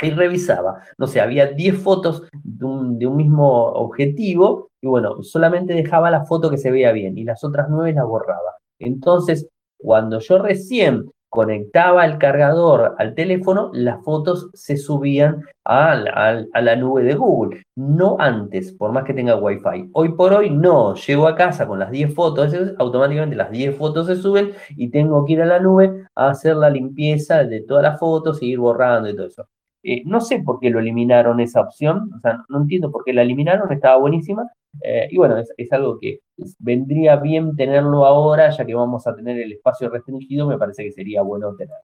y 0.00 0.10
revisaba. 0.10 0.82
No 0.98 1.06
sé, 1.06 1.20
había 1.20 1.46
10 1.46 1.82
fotos 1.82 2.22
de 2.42 2.64
un, 2.64 2.98
de 2.98 3.06
un, 3.06 3.16
mismo 3.16 3.66
objetivo 3.72 4.70
y 4.80 4.86
bueno, 4.86 5.22
solamente 5.22 5.74
dejaba 5.74 6.10
la 6.10 6.24
foto 6.24 6.50
que 6.50 6.58
se 6.58 6.70
veía 6.70 6.92
bien 6.92 7.16
y 7.18 7.24
las 7.24 7.44
otras 7.44 7.68
9 7.68 7.92
las 7.92 8.06
borraba. 8.06 8.56
Entonces, 8.78 9.48
cuando 9.78 10.20
yo 10.20 10.38
recién 10.38 11.10
conectaba 11.28 12.04
el 12.06 12.18
cargador 12.18 12.94
al 12.98 13.14
teléfono, 13.14 13.70
las 13.72 14.02
fotos 14.04 14.50
se 14.54 14.76
subían 14.76 15.44
a 15.64 15.94
la, 15.94 16.76
nube 16.76 17.02
de 17.02 17.14
Google, 17.14 17.62
no 17.74 18.16
antes, 18.18 18.72
por 18.72 18.92
más 18.92 19.04
que 19.04 19.14
tenga 19.14 19.36
Wi-Fi. 19.36 19.90
Hoy 19.92 20.12
por 20.14 20.32
hoy 20.32 20.50
no, 20.50 20.94
llego 20.94 21.26
a 21.26 21.34
casa 21.36 21.66
con 21.66 21.78
las 21.78 21.90
10 21.90 22.14
fotos, 22.14 22.54
automáticamente 22.78 23.36
las 23.36 23.50
10 23.50 23.76
fotos 23.76 24.06
se 24.06 24.16
suben 24.16 24.52
y 24.70 24.90
tengo 24.90 25.24
que 25.24 25.34
ir 25.34 25.42
a 25.42 25.46
la 25.46 25.58
nube 25.58 26.06
a 26.14 26.30
hacer 26.30 26.56
la 26.56 26.70
limpieza 26.70 27.44
de 27.44 27.62
todas 27.62 27.82
las 27.82 27.98
fotos, 27.98 28.42
y 28.42 28.52
ir 28.52 28.58
borrando 28.58 29.08
y 29.08 29.16
todo 29.16 29.26
eso. 29.26 29.48
Eh, 29.88 30.02
no 30.04 30.20
sé 30.20 30.40
por 30.42 30.58
qué 30.58 30.68
lo 30.68 30.80
eliminaron 30.80 31.38
esa 31.38 31.60
opción, 31.60 32.10
o 32.16 32.18
sea, 32.18 32.44
no 32.48 32.62
entiendo 32.62 32.90
por 32.90 33.04
qué 33.04 33.12
la 33.12 33.22
eliminaron, 33.22 33.72
estaba 33.72 33.96
buenísima. 33.98 34.50
Eh, 34.82 35.06
y 35.12 35.16
bueno, 35.16 35.38
es, 35.38 35.72
algo 35.72 36.00
que 36.00 36.22
vendría 36.58 37.14
bien 37.14 37.54
tenerlo 37.54 38.04
ahora, 38.04 38.50
ya 38.50 38.66
que 38.66 38.74
vamos 38.74 39.06
a 39.06 39.14
tener 39.14 39.38
el 39.38 39.52
espacio 39.52 39.88
restringido, 39.88 40.48
me 40.48 40.58
parece 40.58 40.82
que 40.82 40.90
sería 40.90 41.22
bueno 41.22 41.54
tener. 41.54 41.76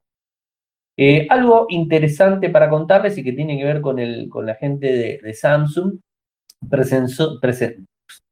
Eh, 0.96 1.28
algo 1.30 1.66
interesante 1.68 2.50
para 2.50 2.68
contarles 2.68 3.16
y 3.18 3.22
que 3.22 3.34
tiene 3.34 3.56
que 3.56 3.64
ver 3.64 3.80
con, 3.80 4.00
el, 4.00 4.28
con 4.28 4.46
la 4.46 4.56
gente 4.56 5.20
de, 5.22 5.34
Samsung, 5.34 6.00
presentó, 6.68 7.38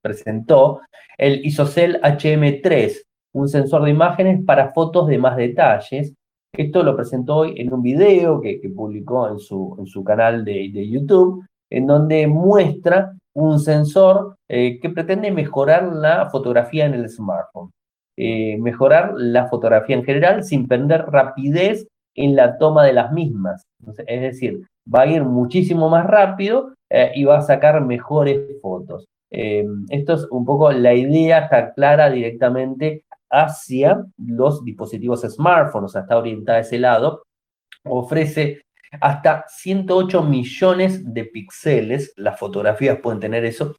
presentó 0.03 0.81
el 1.17 1.47
ISOCELL 1.47 2.01
HM3, 2.03 3.03
un 3.35 3.49
sensor 3.49 3.85
de 3.85 3.91
imágenes 3.91 4.45
para 4.45 4.73
fotos 4.73 5.07
de 5.07 5.19
más 5.19 5.37
detalles, 5.37 6.13
esto 6.53 6.83
lo 6.83 6.97
presentó 6.97 7.37
hoy 7.37 7.55
en 7.57 7.73
un 7.73 7.83
video 7.83 8.41
que, 8.41 8.61
publicó 8.75 9.29
en 9.29 9.39
su, 9.39 9.77
en 9.79 9.87
su 9.87 10.03
canal 10.03 10.45
de, 10.45 10.89
YouTube, 10.89 11.45
en 11.71 11.87
donde 11.87 12.27
muestra 12.27 13.13
un 13.35 13.61
sensor 13.61 14.37
eh, 14.49 14.81
que 14.81 14.91
pretende 14.91 15.31
mejorar 15.31 15.93
la 15.93 16.29
fotografía 16.31 16.87
en 16.87 16.95
el 16.95 17.09
smartphone. 17.09 17.71
Eh, 18.17 18.59
mejorar 18.59 19.15
la 19.17 19.49
fotografía 19.49 19.97
en 19.97 20.05
general 20.05 20.45
sin 20.45 20.67
perder 20.67 21.07
rapidez 21.07 21.87
en 22.15 22.37
la 22.37 22.59
toma 22.59 22.85
de 22.85 22.93
las 22.93 23.13
mismas. 23.13 23.63
es 24.07 24.21
decir, 24.21 24.67
va 24.93 25.03
a 25.03 25.07
ir 25.07 25.25
muchísimo 25.25 25.89
más 25.89 26.07
rápido 26.07 26.75
eh, 26.91 27.13
y 27.15 27.25
va 27.25 27.39
a 27.39 27.43
sacar 27.43 27.81
mejores 27.81 28.61
fotos. 28.61 29.07
esto 29.31 30.15
es 30.15 30.27
un 30.31 30.45
poco 30.45 30.73
la 30.73 30.93
idea, 30.93 31.45
está 31.45 31.73
clara 31.73 32.11
directamente 32.11 33.05
hacia 33.31 34.05
los 34.19 34.65
dispositivos 34.65 35.23
smartphones, 35.23 35.91
o 35.91 35.93
sea, 35.93 36.03
está 36.03 36.19
orientada 36.19 36.59
a 36.59 36.63
ese 36.63 36.79
lado, 36.79 37.23
ofrece 37.85 38.63
hasta 39.01 39.45
108 39.49 40.23
millones 40.23 41.15
de 41.15 41.25
píxeles, 41.25 42.13
las 42.17 42.39
fotografías 42.39 42.99
pueden 42.99 43.21
tener 43.21 43.45
eso. 43.45 43.77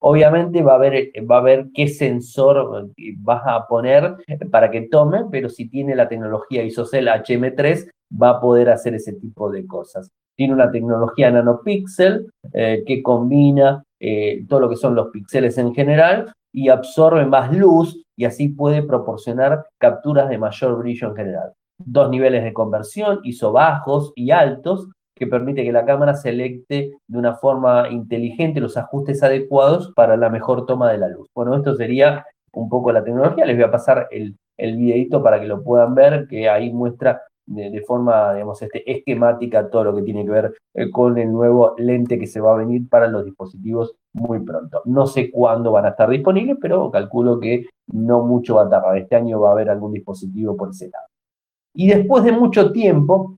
Obviamente 0.00 0.62
va 0.62 0.74
a 0.74 0.78
ver 0.78 1.10
va 1.28 1.38
a 1.38 1.42
ver 1.42 1.66
qué 1.74 1.88
sensor 1.88 2.90
vas 3.18 3.42
a 3.46 3.66
poner 3.66 4.16
para 4.50 4.70
que 4.70 4.82
tome, 4.82 5.24
pero 5.30 5.48
si 5.48 5.68
tiene 5.68 5.96
la 5.96 6.08
tecnología 6.08 6.62
ISOCELL 6.62 7.08
HM3 7.08 7.90
va 8.20 8.30
a 8.30 8.40
poder 8.40 8.70
hacer 8.70 8.94
ese 8.94 9.14
tipo 9.14 9.50
de 9.50 9.66
cosas. 9.66 10.10
Tiene 10.36 10.54
una 10.54 10.70
tecnología 10.70 11.32
nanopixel 11.32 12.30
eh, 12.52 12.84
que 12.86 13.02
combina 13.02 13.82
eh, 13.98 14.44
todo 14.48 14.60
lo 14.60 14.68
que 14.70 14.76
son 14.76 14.94
los 14.94 15.08
píxeles 15.08 15.58
en 15.58 15.74
general 15.74 16.32
y 16.52 16.68
absorbe 16.68 17.24
más 17.26 17.52
luz 17.52 18.04
y 18.16 18.24
así 18.24 18.48
puede 18.48 18.82
proporcionar 18.82 19.66
capturas 19.78 20.28
de 20.28 20.38
mayor 20.38 20.78
brillo 20.78 21.08
en 21.08 21.16
general. 21.16 21.52
Dos 21.78 22.10
niveles 22.10 22.42
de 22.42 22.52
conversión, 22.52 23.20
ISO 23.22 23.52
bajos 23.52 24.12
y 24.16 24.30
altos, 24.32 24.88
que 25.14 25.26
permite 25.26 25.64
que 25.64 25.72
la 25.72 25.84
cámara 25.84 26.14
selecte 26.14 26.92
de 27.06 27.18
una 27.18 27.34
forma 27.34 27.88
inteligente 27.90 28.60
los 28.60 28.76
ajustes 28.76 29.22
adecuados 29.22 29.92
para 29.94 30.16
la 30.16 30.30
mejor 30.30 30.64
toma 30.66 30.90
de 30.92 30.98
la 30.98 31.08
luz. 31.08 31.28
Bueno, 31.34 31.56
esto 31.56 31.74
sería 31.74 32.24
un 32.52 32.68
poco 32.68 32.92
la 32.92 33.04
tecnología. 33.04 33.44
Les 33.44 33.56
voy 33.56 33.64
a 33.64 33.70
pasar 33.70 34.08
el, 34.10 34.36
el 34.56 34.76
videito 34.76 35.22
para 35.22 35.40
que 35.40 35.46
lo 35.46 35.62
puedan 35.62 35.94
ver, 35.94 36.26
que 36.28 36.48
ahí 36.48 36.72
muestra 36.72 37.22
de, 37.48 37.80
forma, 37.82 38.34
digamos, 38.34 38.60
este, 38.60 38.90
esquemática 38.90 39.70
todo 39.70 39.84
lo 39.84 39.94
que 39.94 40.02
tiene 40.02 40.24
que 40.24 40.30
ver 40.30 40.54
eh, 40.74 40.90
con 40.90 41.16
el 41.18 41.32
nuevo 41.32 41.74
lente 41.78 42.18
que 42.18 42.26
se 42.26 42.40
va 42.40 42.52
a 42.52 42.58
venir 42.58 42.88
para 42.88 43.08
los 43.08 43.24
dispositivos 43.24 43.94
muy 44.12 44.40
pronto. 44.40 44.82
No 44.84 45.06
sé 45.06 45.30
cuándo 45.30 45.72
van 45.72 45.86
a 45.86 45.90
estar 45.90 46.10
disponibles, 46.10 46.58
pero 46.60 46.90
calculo 46.90 47.40
que 47.40 47.66
no 47.86 48.22
mucho 48.22 48.56
va 48.56 48.64
a 48.64 48.70
tardar. 48.70 48.98
Este 48.98 49.16
año 49.16 49.40
va 49.40 49.50
a 49.50 49.52
haber 49.52 49.70
algún 49.70 49.92
dispositivo 49.92 50.56
por 50.56 50.70
ese 50.70 50.90
lado. 50.90 51.06
Y 51.74 51.88
después 51.88 52.24
de 52.24 52.32
mucho 52.32 52.70
tiempo, 52.70 53.36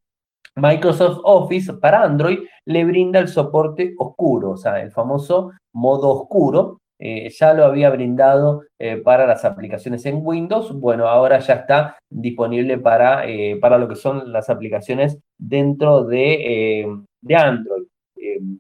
Microsoft 0.57 1.20
Office 1.25 1.73
para 1.75 2.03
Android 2.03 2.40
le 2.66 2.85
brinda 2.85 3.20
el 3.20 3.29
soporte 3.29 3.94
oscuro, 3.99 4.51
o 4.51 4.57
sea, 4.57 4.83
el 4.83 4.90
famoso 4.90 5.53
modo 5.73 6.11
oscuro, 6.11 6.81
eh, 7.02 7.30
ya 7.30 7.54
lo 7.54 7.64
había 7.64 7.88
brindado 7.88 8.62
eh, 8.78 8.98
para 8.98 9.26
las 9.26 9.46
aplicaciones 9.46 10.04
en 10.04 10.20
Windows, 10.22 10.78
bueno, 10.78 11.08
ahora 11.08 11.38
ya 11.38 11.54
está 11.54 11.96
disponible 12.10 12.76
para, 12.76 13.26
eh, 13.26 13.56
para 13.58 13.78
lo 13.78 13.88
que 13.88 13.96
son 13.96 14.30
las 14.30 14.50
aplicaciones 14.50 15.18
dentro 15.38 16.04
de, 16.04 16.86
de 17.22 17.36
Android. 17.36 17.84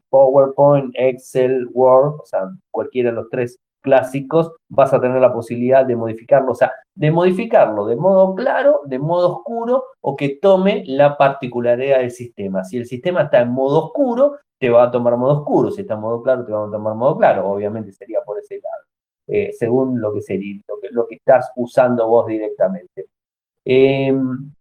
PowerPoint, 0.08 0.92
Excel, 0.96 1.68
Word, 1.72 2.20
o 2.20 2.24
sea, 2.24 2.50
cualquiera 2.70 3.10
de 3.10 3.16
los 3.16 3.28
tres 3.28 3.58
clásicos, 3.82 4.52
vas 4.68 4.92
a 4.92 5.00
tener 5.00 5.20
la 5.20 5.32
posibilidad 5.32 5.84
de 5.84 5.96
modificarlo, 5.96 6.52
o 6.52 6.54
sea, 6.54 6.72
de 6.94 7.10
modificarlo 7.10 7.86
de 7.86 7.96
modo 7.96 8.34
claro, 8.34 8.80
de 8.86 8.98
modo 8.98 9.36
oscuro, 9.36 9.84
o 10.00 10.16
que 10.16 10.38
tome 10.40 10.82
la 10.86 11.16
particularidad 11.16 11.98
del 11.98 12.10
sistema. 12.10 12.64
Si 12.64 12.78
el 12.78 12.86
sistema 12.86 13.22
está 13.22 13.40
en 13.40 13.50
modo 13.50 13.86
oscuro, 13.86 14.36
te 14.60 14.68
va 14.68 14.84
a 14.84 14.90
tomar 14.90 15.16
modo 15.16 15.40
oscuro, 15.40 15.70
si 15.70 15.80
está 15.80 15.94
en 15.94 16.00
modo 16.00 16.22
claro, 16.22 16.44
te 16.44 16.52
va 16.52 16.66
a 16.66 16.70
tomar 16.70 16.94
modo 16.94 17.16
claro, 17.16 17.48
obviamente 17.50 17.92
sería 17.92 18.18
por 18.24 18.38
ese 18.38 18.56
lado, 18.56 18.84
eh, 19.26 19.52
según 19.58 19.98
lo 19.98 20.12
que, 20.12 20.20
sería, 20.20 20.60
lo 20.90 21.06
que, 21.08 21.14
estás 21.14 21.50
usando 21.56 22.06
vos 22.06 22.26
directamente. 22.26 23.06
Em, 23.64 24.52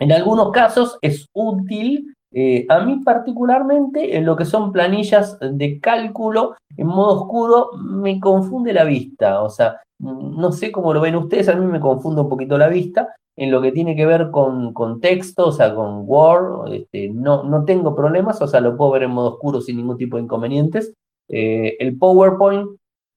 en 0.00 0.12
algunos 0.12 0.50
casos 0.50 0.98
es 1.00 1.28
útil, 1.32 2.12
eh, 2.32 2.66
a 2.68 2.80
mí 2.80 3.00
particularmente, 3.04 4.16
en 4.16 4.26
lo 4.26 4.34
que 4.34 4.44
son 4.44 4.72
planillas 4.72 5.38
de 5.40 5.78
cálculo 5.80 6.56
en 6.76 6.88
modo 6.88 7.22
oscuro, 7.22 7.70
me 7.78 8.18
confunde 8.18 8.72
la 8.72 8.82
vista, 8.82 9.42
o 9.42 9.48
sea, 9.48 9.80
no 10.00 10.50
sé 10.50 10.72
cómo 10.72 10.92
lo 10.92 11.00
ven 11.00 11.14
ustedes, 11.14 11.48
a 11.48 11.54
mí 11.54 11.64
me 11.66 11.80
confunde 11.80 12.20
un 12.20 12.28
poquito 12.28 12.58
la 12.58 12.68
vista, 12.68 13.14
en 13.36 13.50
lo 13.50 13.60
que 13.60 13.72
tiene 13.72 13.94
que 13.94 14.06
ver 14.06 14.30
con, 14.30 14.72
con 14.72 15.00
texto, 15.00 15.48
o 15.48 15.52
sea, 15.52 15.74
con 15.74 16.04
Word, 16.06 16.72
este, 16.72 17.10
no, 17.10 17.44
no 17.44 17.64
tengo 17.64 17.94
problemas, 17.94 18.40
o 18.40 18.46
sea, 18.46 18.60
lo 18.60 18.76
puedo 18.76 18.92
ver 18.92 19.02
en 19.02 19.10
modo 19.10 19.34
oscuro 19.34 19.60
sin 19.60 19.76
ningún 19.76 19.98
tipo 19.98 20.16
de 20.16 20.22
inconvenientes. 20.22 20.94
Eh, 21.28 21.76
el 21.78 21.98
PowerPoint, 21.98 22.68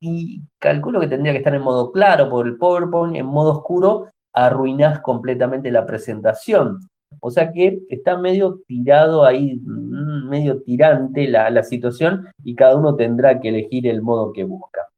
y 0.02 0.42
calculo 0.60 1.00
que 1.00 1.08
tendría 1.08 1.34
que 1.34 1.40
estar 1.40 1.56
en 1.56 1.62
modo 1.62 1.92
claro, 1.92 2.30
porque 2.30 2.50
el 2.50 2.58
PowerPoint 2.58 3.16
en 3.16 3.26
modo 3.26 3.52
oscuro 3.60 4.10
arruinas 4.34 5.00
completamente 5.02 5.72
la 5.72 5.86
presentación. 5.86 6.80
O 7.22 7.32
sea 7.32 7.52
que 7.52 7.80
está 7.90 8.18
medio 8.18 8.60
tirado 8.68 9.26
ahí, 9.26 9.56
mm, 9.56 10.30
medio 10.30 10.62
tirante 10.62 11.28
la, 11.28 11.50
la 11.50 11.64
situación 11.64 12.28
y 12.44 12.56
cada 12.56 12.76
uno 12.76 12.96
tendrá 12.96 13.40
que 13.40 13.50
elegir 13.50 13.88
el 13.88 14.02
modo 14.02 14.32
que 14.32 14.44
busca. 14.44 14.89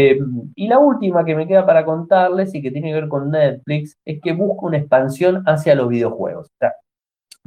Eh, 0.00 0.16
y 0.54 0.68
la 0.68 0.78
última 0.78 1.24
que 1.24 1.34
me 1.34 1.48
queda 1.48 1.66
para 1.66 1.84
contarles 1.84 2.54
y 2.54 2.62
que 2.62 2.70
tiene 2.70 2.90
que 2.90 2.94
ver 3.00 3.08
con 3.08 3.32
Netflix 3.32 3.98
es 4.04 4.20
que 4.22 4.32
busca 4.32 4.66
una 4.66 4.78
expansión 4.78 5.42
hacia 5.44 5.74
los 5.74 5.88
videojuegos. 5.88 6.52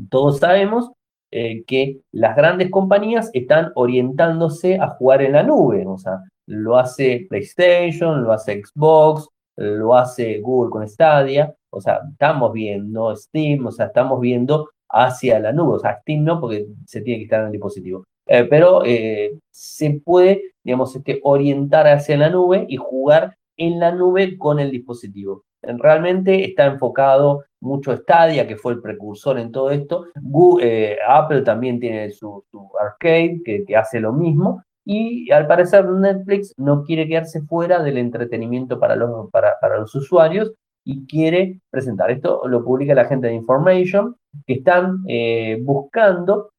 todos 0.10 0.40
sabemos 0.40 0.92
eh, 1.32 1.64
que 1.66 2.02
las 2.12 2.36
grandes 2.36 2.70
compañías 2.70 3.30
están 3.32 3.72
orientándose 3.76 4.78
a 4.82 4.90
jugar 4.90 5.22
en 5.22 5.32
la 5.32 5.44
nube, 5.44 5.86
o 5.88 5.98
sea, 5.98 6.20
lo 6.46 6.78
hace 6.78 7.26
PlayStation, 7.30 8.22
lo 8.22 8.34
hace 8.34 8.62
Xbox, 8.62 9.30
lo 9.56 9.96
hace 9.96 10.42
Google 10.42 10.72
con 10.72 10.90
Stadia, 10.90 11.56
o 11.70 11.80
sea, 11.80 12.02
estamos 12.12 12.52
viendo 12.52 13.16
Steam, 13.16 13.66
o 13.66 13.72
sea, 13.72 13.86
estamos 13.86 14.20
viendo 14.20 14.70
hacia 14.90 15.40
la 15.40 15.54
nube, 15.54 15.76
o 15.76 15.80
sea, 15.80 16.02
Steam 16.02 16.26
no 16.26 16.42
porque 16.42 16.68
se 16.86 17.00
tiene 17.00 17.20
que 17.20 17.24
estar 17.26 17.40
en 17.40 17.46
el 17.46 17.52
dispositivo, 17.54 18.04
eh, 18.28 18.46
pero 18.50 18.84
eh, 18.86 19.38
se 19.50 20.02
puede, 20.04 20.54
digamos, 20.64 20.96
este, 20.96 21.20
orientar 21.24 21.88
hacia 21.88 22.18
la 22.18 22.30
nube 22.30 22.66
y 22.68 22.78
jugar 22.78 23.36
en 23.58 23.80
la 23.80 23.92
nube 23.92 24.38
con 24.38 24.60
el 24.60 24.72
dispositivo. 24.72 25.44
Realmente 25.62 26.44
está 26.46 26.66
enfocado 26.66 27.44
mucho 27.60 27.96
Stadia, 27.96 28.48
que 28.48 28.56
fue 28.56 28.74
el 28.74 28.82
precursor 28.82 29.38
en 29.38 29.52
todo 29.52 29.70
esto. 29.70 30.08
Eh, 30.62 30.98
Apple 31.08 31.42
también 31.42 31.80
tiene 31.80 32.10
su, 32.12 32.44
arcade, 32.80 33.42
que, 33.46 33.76
hace 33.76 34.00
lo 34.00 34.14
mismo. 34.14 34.64
y 34.84 35.30
al 35.32 35.46
parecer 35.46 35.86
Netflix 35.86 36.56
no 36.58 36.84
quiere 36.84 37.08
quedarse 37.08 37.42
fuera 37.44 37.84
del 37.84 38.00
entretenimiento 38.00 38.80
para 38.80 38.96
los, 38.96 39.94
usuarios 39.94 40.52
y 40.84 41.06
quiere 41.06 41.60
presentar. 41.70 42.10
Esto 42.10 42.48
lo 42.48 42.64
publica 42.64 42.96
la 42.96 43.06
gente 43.06 43.28
de 43.28 43.36
Information, 43.36 44.16
que 44.48 44.54
están 44.54 45.04
buscando 45.64 46.50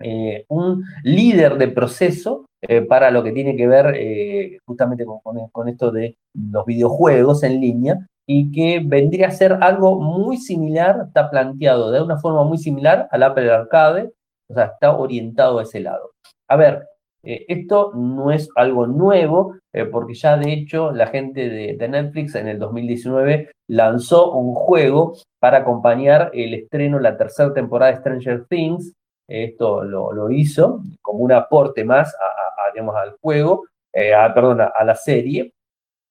eh, 0.00 0.44
un 0.48 0.84
líder 1.04 1.58
de 1.58 1.68
proceso 1.68 2.46
eh, 2.62 2.82
para 2.82 3.10
lo 3.10 3.22
que 3.22 3.32
tiene 3.32 3.56
que 3.56 3.66
ver 3.66 4.58
justamente 4.66 5.04
con, 5.04 5.68
esto 5.68 5.90
de 5.90 6.16
los 6.34 6.64
videojuegos 6.66 7.42
en 7.42 7.60
línea 7.60 8.06
y 8.26 8.52
que 8.52 8.80
vendría 8.84 9.28
a 9.28 9.32
ser 9.32 9.58
algo 9.60 10.00
muy 10.00 10.36
similar, 10.36 11.04
está 11.08 11.30
planteado 11.30 11.90
de 11.90 12.00
una 12.00 12.18
forma 12.18 12.44
muy 12.44 12.58
similar 12.58 13.08
al 13.10 13.24
Apple 13.24 13.50
Arcade, 13.50 14.12
o 14.48 14.54
sea, 14.54 14.66
está 14.66 14.96
orientado 14.96 15.58
a 15.58 15.64
ese 15.64 15.80
lado. 15.80 16.12
A 16.48 16.56
ver, 16.56 16.84
eh, 17.22 17.44
esto 17.48 17.92
no 17.94 18.30
es 18.30 18.48
algo 18.56 18.86
nuevo, 18.86 19.56
eh, 19.72 19.84
porque 19.84 20.14
ya 20.14 20.36
de 20.36 20.52
hecho 20.52 20.90
la 20.92 21.08
gente 21.08 21.48
de, 21.48 21.88
Netflix 21.88 22.34
en 22.34 22.48
el 22.48 22.58
2019 22.58 23.50
lanzó 23.68 24.32
un 24.32 24.54
juego 24.54 25.14
para 25.38 25.58
acompañar 25.58 26.30
el 26.32 26.54
estreno, 26.54 26.98
la 26.98 27.16
tercera 27.16 27.52
temporada 27.52 27.92
de 27.92 27.98
Stranger 27.98 28.46
Things. 28.48 28.94
Esto 29.30 29.84
lo, 29.84 30.30
hizo 30.30 30.82
como 31.00 31.20
un 31.20 31.32
aporte 31.32 31.84
más 31.84 32.14
a, 32.14 32.72
digamos, 32.72 32.96
al 32.96 33.16
juego, 33.20 33.64
eh, 33.92 34.12
perdón, 34.34 34.60
a 34.60 34.84
la 34.84 34.94
serie. 34.94 35.54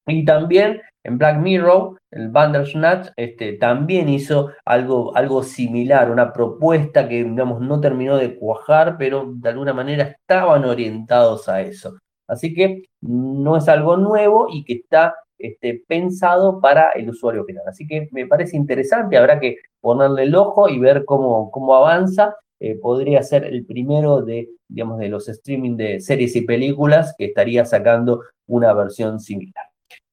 Y 0.07 0.26
también 0.26 0.82
en 1.03 1.17
Black 1.17 1.38
Mirror, 1.38 1.97
el 2.11 2.30
Bandersnatch 2.30 3.09
este, 3.15 3.53
también 3.53 4.09
hizo 4.09 4.51
algo, 4.65 5.15
algo 5.15 5.43
similar, 5.43 6.11
una 6.11 6.34
propuesta 6.34 7.07
que 7.07 7.24
digamos, 7.24 7.61
no 7.61 7.80
terminó 7.80 8.17
de 8.17 8.36
cuajar, 8.36 8.97
pero 8.97 9.32
de 9.34 9.49
alguna 9.49 9.74
manera 9.74 10.03
estaban 10.03 10.65
orientados 10.65 11.47
a 11.47 11.61
eso. 11.61 11.97
Así 12.28 12.53
que 12.53 12.84
no 13.01 13.57
es 13.57 13.67
algo 13.70 13.97
nuevo 13.97 14.47
y 14.51 14.63
que 14.63 14.74
está 14.74 15.15
este, 15.38 15.84
pensado 15.88 16.59
para 16.59 16.91
el 16.91 17.09
usuario 17.09 17.45
final. 17.45 17.63
Así 17.67 17.88
que 17.88 18.09
me 18.11 18.28
parece 18.28 18.57
interesante, 18.57 19.17
habrá 19.17 19.39
que 19.39 19.57
ponerle 19.82 20.24
el 20.24 20.36
ojo 20.36 20.67
y 20.70 20.80
ver 20.80 21.05
cómo, 21.05 21.49
cómo 21.49 21.76
avanza. 21.76 22.36
Eh, 22.60 22.76
podría 22.76 23.24
ser 23.24 23.45
el 23.45 23.66
primero 23.66 24.22
de, 24.22 24.49
digamos, 24.68 24.99
de 24.99 25.10
los 25.10 25.30
streaming 25.30 25.78
de 25.78 25.99
series 26.01 26.36
y 26.36 26.41
películas 26.41 27.16
que 27.18 27.26
estaría 27.26 27.64
sacando 27.66 28.24
una 28.47 28.74
versión 28.74 29.20
similar. 29.20 29.66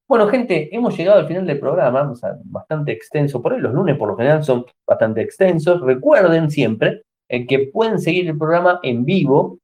Bueno, 0.08 0.28
gente, 0.28 0.74
hemos 0.74 0.96
llegado 0.96 1.18
al 1.18 1.26
final 1.26 1.46
del 1.46 1.58
programa, 1.58 2.08
o 2.08 2.14
sea, 2.14 2.36
bastante 2.44 2.92
extenso. 2.92 3.42
Por 3.42 3.54
ahí 3.54 3.60
los 3.60 3.74
lunes 3.74 3.96
por 3.96 4.08
lo 4.08 4.16
general 4.16 4.44
son 4.44 4.64
bastante 4.86 5.20
extensos. 5.20 5.80
Recuerden 5.80 6.48
siempre 6.48 7.02
eh, 7.28 7.44
que 7.46 7.70
pueden 7.72 7.98
seguir 7.98 8.28
el 8.28 8.38
programa 8.38 8.78
en 8.84 9.04
vivo 9.04 9.58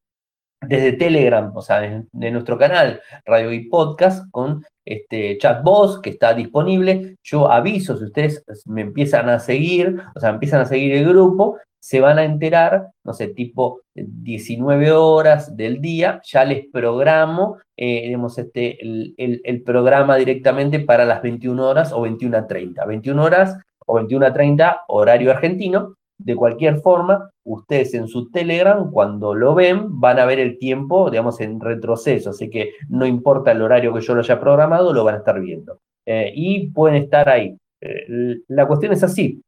desde 0.61 0.93
Telegram, 0.93 1.53
o 1.55 1.62
sea, 1.62 1.80
de, 2.12 2.30
nuestro 2.30 2.59
canal 2.59 3.01
Radio 3.24 3.53
y 3.53 3.68
Podcast 3.68 4.28
con 4.30 4.64
este 4.85 5.39
chat 5.39 5.62
voz 5.62 6.01
que 6.01 6.11
está 6.11 6.35
disponible. 6.35 7.16
Yo 7.22 7.51
aviso 7.51 7.97
si 7.97 8.05
ustedes 8.05 8.45
me 8.66 8.83
empiezan 8.83 9.28
a 9.28 9.39
seguir, 9.39 10.01
o 10.14 10.20
sea, 10.20 10.30
empiezan 10.30 10.61
a 10.61 10.66
seguir 10.66 10.95
el 10.95 11.09
grupo, 11.09 11.59
se 11.83 12.01
van 12.01 12.18
a 12.18 12.24
enterar, 12.24 12.91
no 13.03 13.12
sé, 13.12 13.28
tipo 13.28 13.80
19 13.95 14.93
horas 14.93 15.57
del 15.57 15.80
día, 15.80 16.20
ya 16.24 16.45
les 16.45 16.66
programo, 16.66 17.59
eh, 17.76 18.03
digamos, 18.07 18.39
este, 18.39 18.78
el, 18.80 19.62
programa 19.64 20.16
directamente 20.16 20.78
para 20.78 21.05
las 21.05 21.22
21 21.22 21.68
horas 21.68 21.93
o 21.93 22.03
21 22.03 22.37
a 22.37 22.47
30. 22.47 22.85
21 22.85 23.22
horas 23.22 23.59
o 23.85 23.95
21 23.95 24.26
a 24.26 24.33
30, 24.33 24.83
horario 24.87 25.33
argentino. 25.33 25.97
De 26.24 26.36
cualquier 26.36 26.80
forma, 26.80 27.30
ustedes 27.44 27.94
en 27.94 28.08
su 28.08 28.30
Telegram, 28.30 28.90
cuando 28.90 29.34
lo 29.34 29.54
ven, 29.54 30.00
van 30.00 30.18
a 30.18 30.24
ver 30.24 30.38
el 30.38 30.58
tiempo, 30.58 31.10
digamos, 31.10 31.40
en 31.40 31.60
retroceso. 31.60 32.30
Así 32.30 32.48
que 32.48 32.72
no 32.88 33.06
importa 33.06 33.52
el 33.52 33.62
horario 33.62 33.92
que 33.92 34.00
yo 34.00 34.14
lo 34.14 34.20
haya 34.20 34.40
programado, 34.40 34.92
lo 34.92 35.04
van 35.04 35.16
a 35.16 35.18
estar 35.18 35.40
viendo. 35.40 35.78
Eh, 36.06 36.32
y 36.34 36.70
pueden 36.70 37.02
estar 37.02 37.28
ahí. 37.28 37.56
Eh, 37.80 38.36
la 38.48 38.66
cuestión 38.66 38.92
es 38.92 39.02
así 39.02 39.40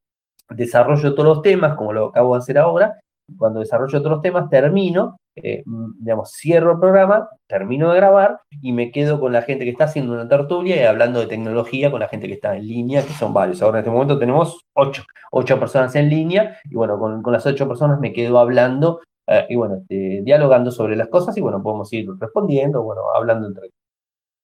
desarrollo 0.50 1.14
todos 1.14 1.36
los 1.36 1.42
temas, 1.42 1.76
como 1.76 1.92
lo 1.92 2.06
acabo 2.06 2.34
de 2.34 2.38
hacer 2.38 2.58
ahora, 2.58 3.00
cuando 3.38 3.60
desarrollo 3.60 3.98
todos 3.98 4.12
los 4.12 4.22
temas, 4.22 4.50
termino, 4.50 5.16
eh, 5.36 5.64
digamos, 5.98 6.32
cierro 6.32 6.72
el 6.72 6.78
programa, 6.78 7.28
termino 7.46 7.90
de 7.90 7.96
grabar 7.96 8.40
y 8.62 8.72
me 8.72 8.92
quedo 8.92 9.18
con 9.18 9.32
la 9.32 9.42
gente 9.42 9.64
que 9.64 9.70
está 9.70 9.84
haciendo 9.84 10.12
una 10.12 10.28
tertulia 10.28 10.76
y 10.76 10.84
hablando 10.84 11.20
de 11.20 11.26
tecnología 11.26 11.90
con 11.90 12.00
la 12.00 12.08
gente 12.08 12.28
que 12.28 12.34
está 12.34 12.56
en 12.56 12.66
línea, 12.66 13.02
que 13.02 13.12
son 13.12 13.34
varios. 13.34 13.60
Ahora 13.62 13.78
en 13.78 13.84
este 13.84 13.90
momento 13.90 14.18
tenemos 14.18 14.60
ocho, 14.74 15.02
ocho 15.32 15.58
personas 15.58 15.94
en 15.96 16.08
línea 16.08 16.56
y 16.64 16.74
bueno, 16.76 16.98
con, 16.98 17.22
las 17.32 17.44
ocho 17.46 17.66
personas 17.66 17.98
me 17.98 18.12
quedo 18.12 18.38
hablando 18.38 19.00
eh, 19.26 19.46
y 19.48 19.56
bueno, 19.56 19.76
este, 19.76 20.20
dialogando 20.22 20.70
sobre 20.70 20.96
las 20.96 21.08
cosas 21.08 21.36
y 21.36 21.40
bueno, 21.40 21.62
podemos 21.62 21.92
ir 21.92 22.06
respondiendo, 22.18 22.82
bueno, 22.82 23.02
hablando 23.14 23.48
entre 23.48 23.70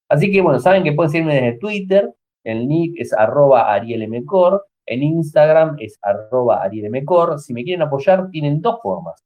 Así 0.09 0.29
que 0.29 0.41
bueno, 0.41 0.59
saben 0.59 0.83
que 0.83 0.91
pueden 0.91 1.09
seguirme 1.09 1.35
desde 1.35 1.57
Twitter, 1.57 2.13
el 2.43 2.67
nick 2.67 2.99
es 2.99 3.13
arroba 3.13 3.71
arielmcor, 3.71 4.65
en 4.85 5.03
Instagram 5.03 5.77
es 5.79 5.97
arroba 6.01 6.61
arielmcor. 6.61 7.39
Si 7.39 7.53
me 7.53 7.63
quieren 7.63 7.83
apoyar, 7.83 8.29
tienen 8.29 8.61
dos 8.61 8.79
formas. 8.81 9.23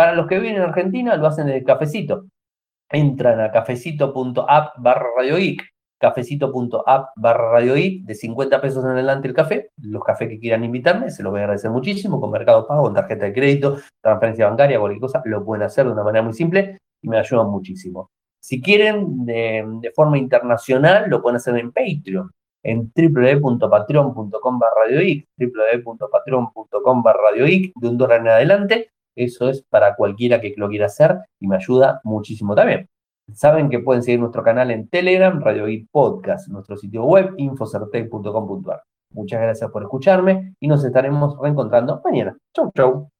Para 0.00 0.14
los 0.14 0.26
que 0.28 0.38
viven 0.38 0.56
en 0.56 0.62
Argentina, 0.62 1.14
lo 1.14 1.26
hacen 1.26 1.46
desde 1.46 1.62
Cafecito. 1.62 2.24
Entran 2.88 3.38
a 3.38 3.52
cafecito.app 3.52 4.78
barra 4.78 5.06
radiogeek, 5.14 5.62
cafecito.app 5.98 7.10
barra 7.16 7.50
radiogeek, 7.52 8.04
de 8.04 8.14
50 8.14 8.62
pesos 8.62 8.82
en 8.82 8.92
adelante 8.92 9.28
el 9.28 9.34
café. 9.34 9.72
Los 9.76 10.02
cafés 10.02 10.30
que 10.30 10.38
quieran 10.38 10.64
invitarme, 10.64 11.10
se 11.10 11.22
los 11.22 11.30
voy 11.30 11.40
a 11.40 11.42
agradecer 11.42 11.70
muchísimo, 11.70 12.18
con 12.18 12.30
Mercado 12.30 12.66
Pago, 12.66 12.84
con 12.84 12.94
tarjeta 12.94 13.26
de 13.26 13.34
crédito, 13.34 13.76
transferencia 14.00 14.48
bancaria, 14.48 14.80
cualquier 14.80 15.02
cosa, 15.02 15.20
lo 15.26 15.44
pueden 15.44 15.64
hacer 15.64 15.84
de 15.84 15.92
una 15.92 16.02
manera 16.02 16.22
muy 16.22 16.32
simple 16.32 16.78
y 17.02 17.06
me 17.06 17.18
ayudan 17.18 17.50
muchísimo. 17.50 18.10
Si 18.40 18.62
quieren 18.62 19.26
de, 19.26 19.92
forma 19.94 20.16
internacional, 20.16 21.10
lo 21.10 21.20
pueden 21.20 21.36
hacer 21.36 21.58
en 21.58 21.72
Patreon 21.72 22.30
en 22.62 22.90
www.patreon.com 22.96 24.60
radioic, 27.28 27.72
de 27.74 27.86
un 27.86 27.98
dólar 27.98 28.20
en 28.22 28.28
adelante. 28.28 28.90
Eso 29.20 29.50
es 29.50 29.62
para 29.62 29.94
cualquiera 29.96 30.40
que 30.40 30.54
lo 30.56 30.68
quiera 30.68 30.86
hacer 30.86 31.18
y 31.38 31.46
me 31.46 31.56
ayuda 31.56 32.00
muchísimo 32.04 32.54
también. 32.54 32.88
Saben 33.34 33.68
que 33.68 33.78
pueden 33.78 34.02
seguir 34.02 34.18
nuestro 34.18 34.42
canal 34.42 34.70
en 34.70 34.88
Telegram, 34.88 35.40
Radio 35.40 35.66
Podcast, 35.90 36.48
nuestro 36.48 36.76
sitio 36.78 37.04
web, 37.04 37.34
infocertec.com.ar. 37.36 38.82
Muchas 39.12 39.40
gracias 39.42 39.70
por 39.70 39.82
escucharme 39.82 40.54
y 40.58 40.68
nos 40.68 40.82
estaremos 40.84 41.38
reencontrando 41.38 42.00
mañana. 42.02 42.36
Chau, 42.54 42.70
chau. 42.74 43.19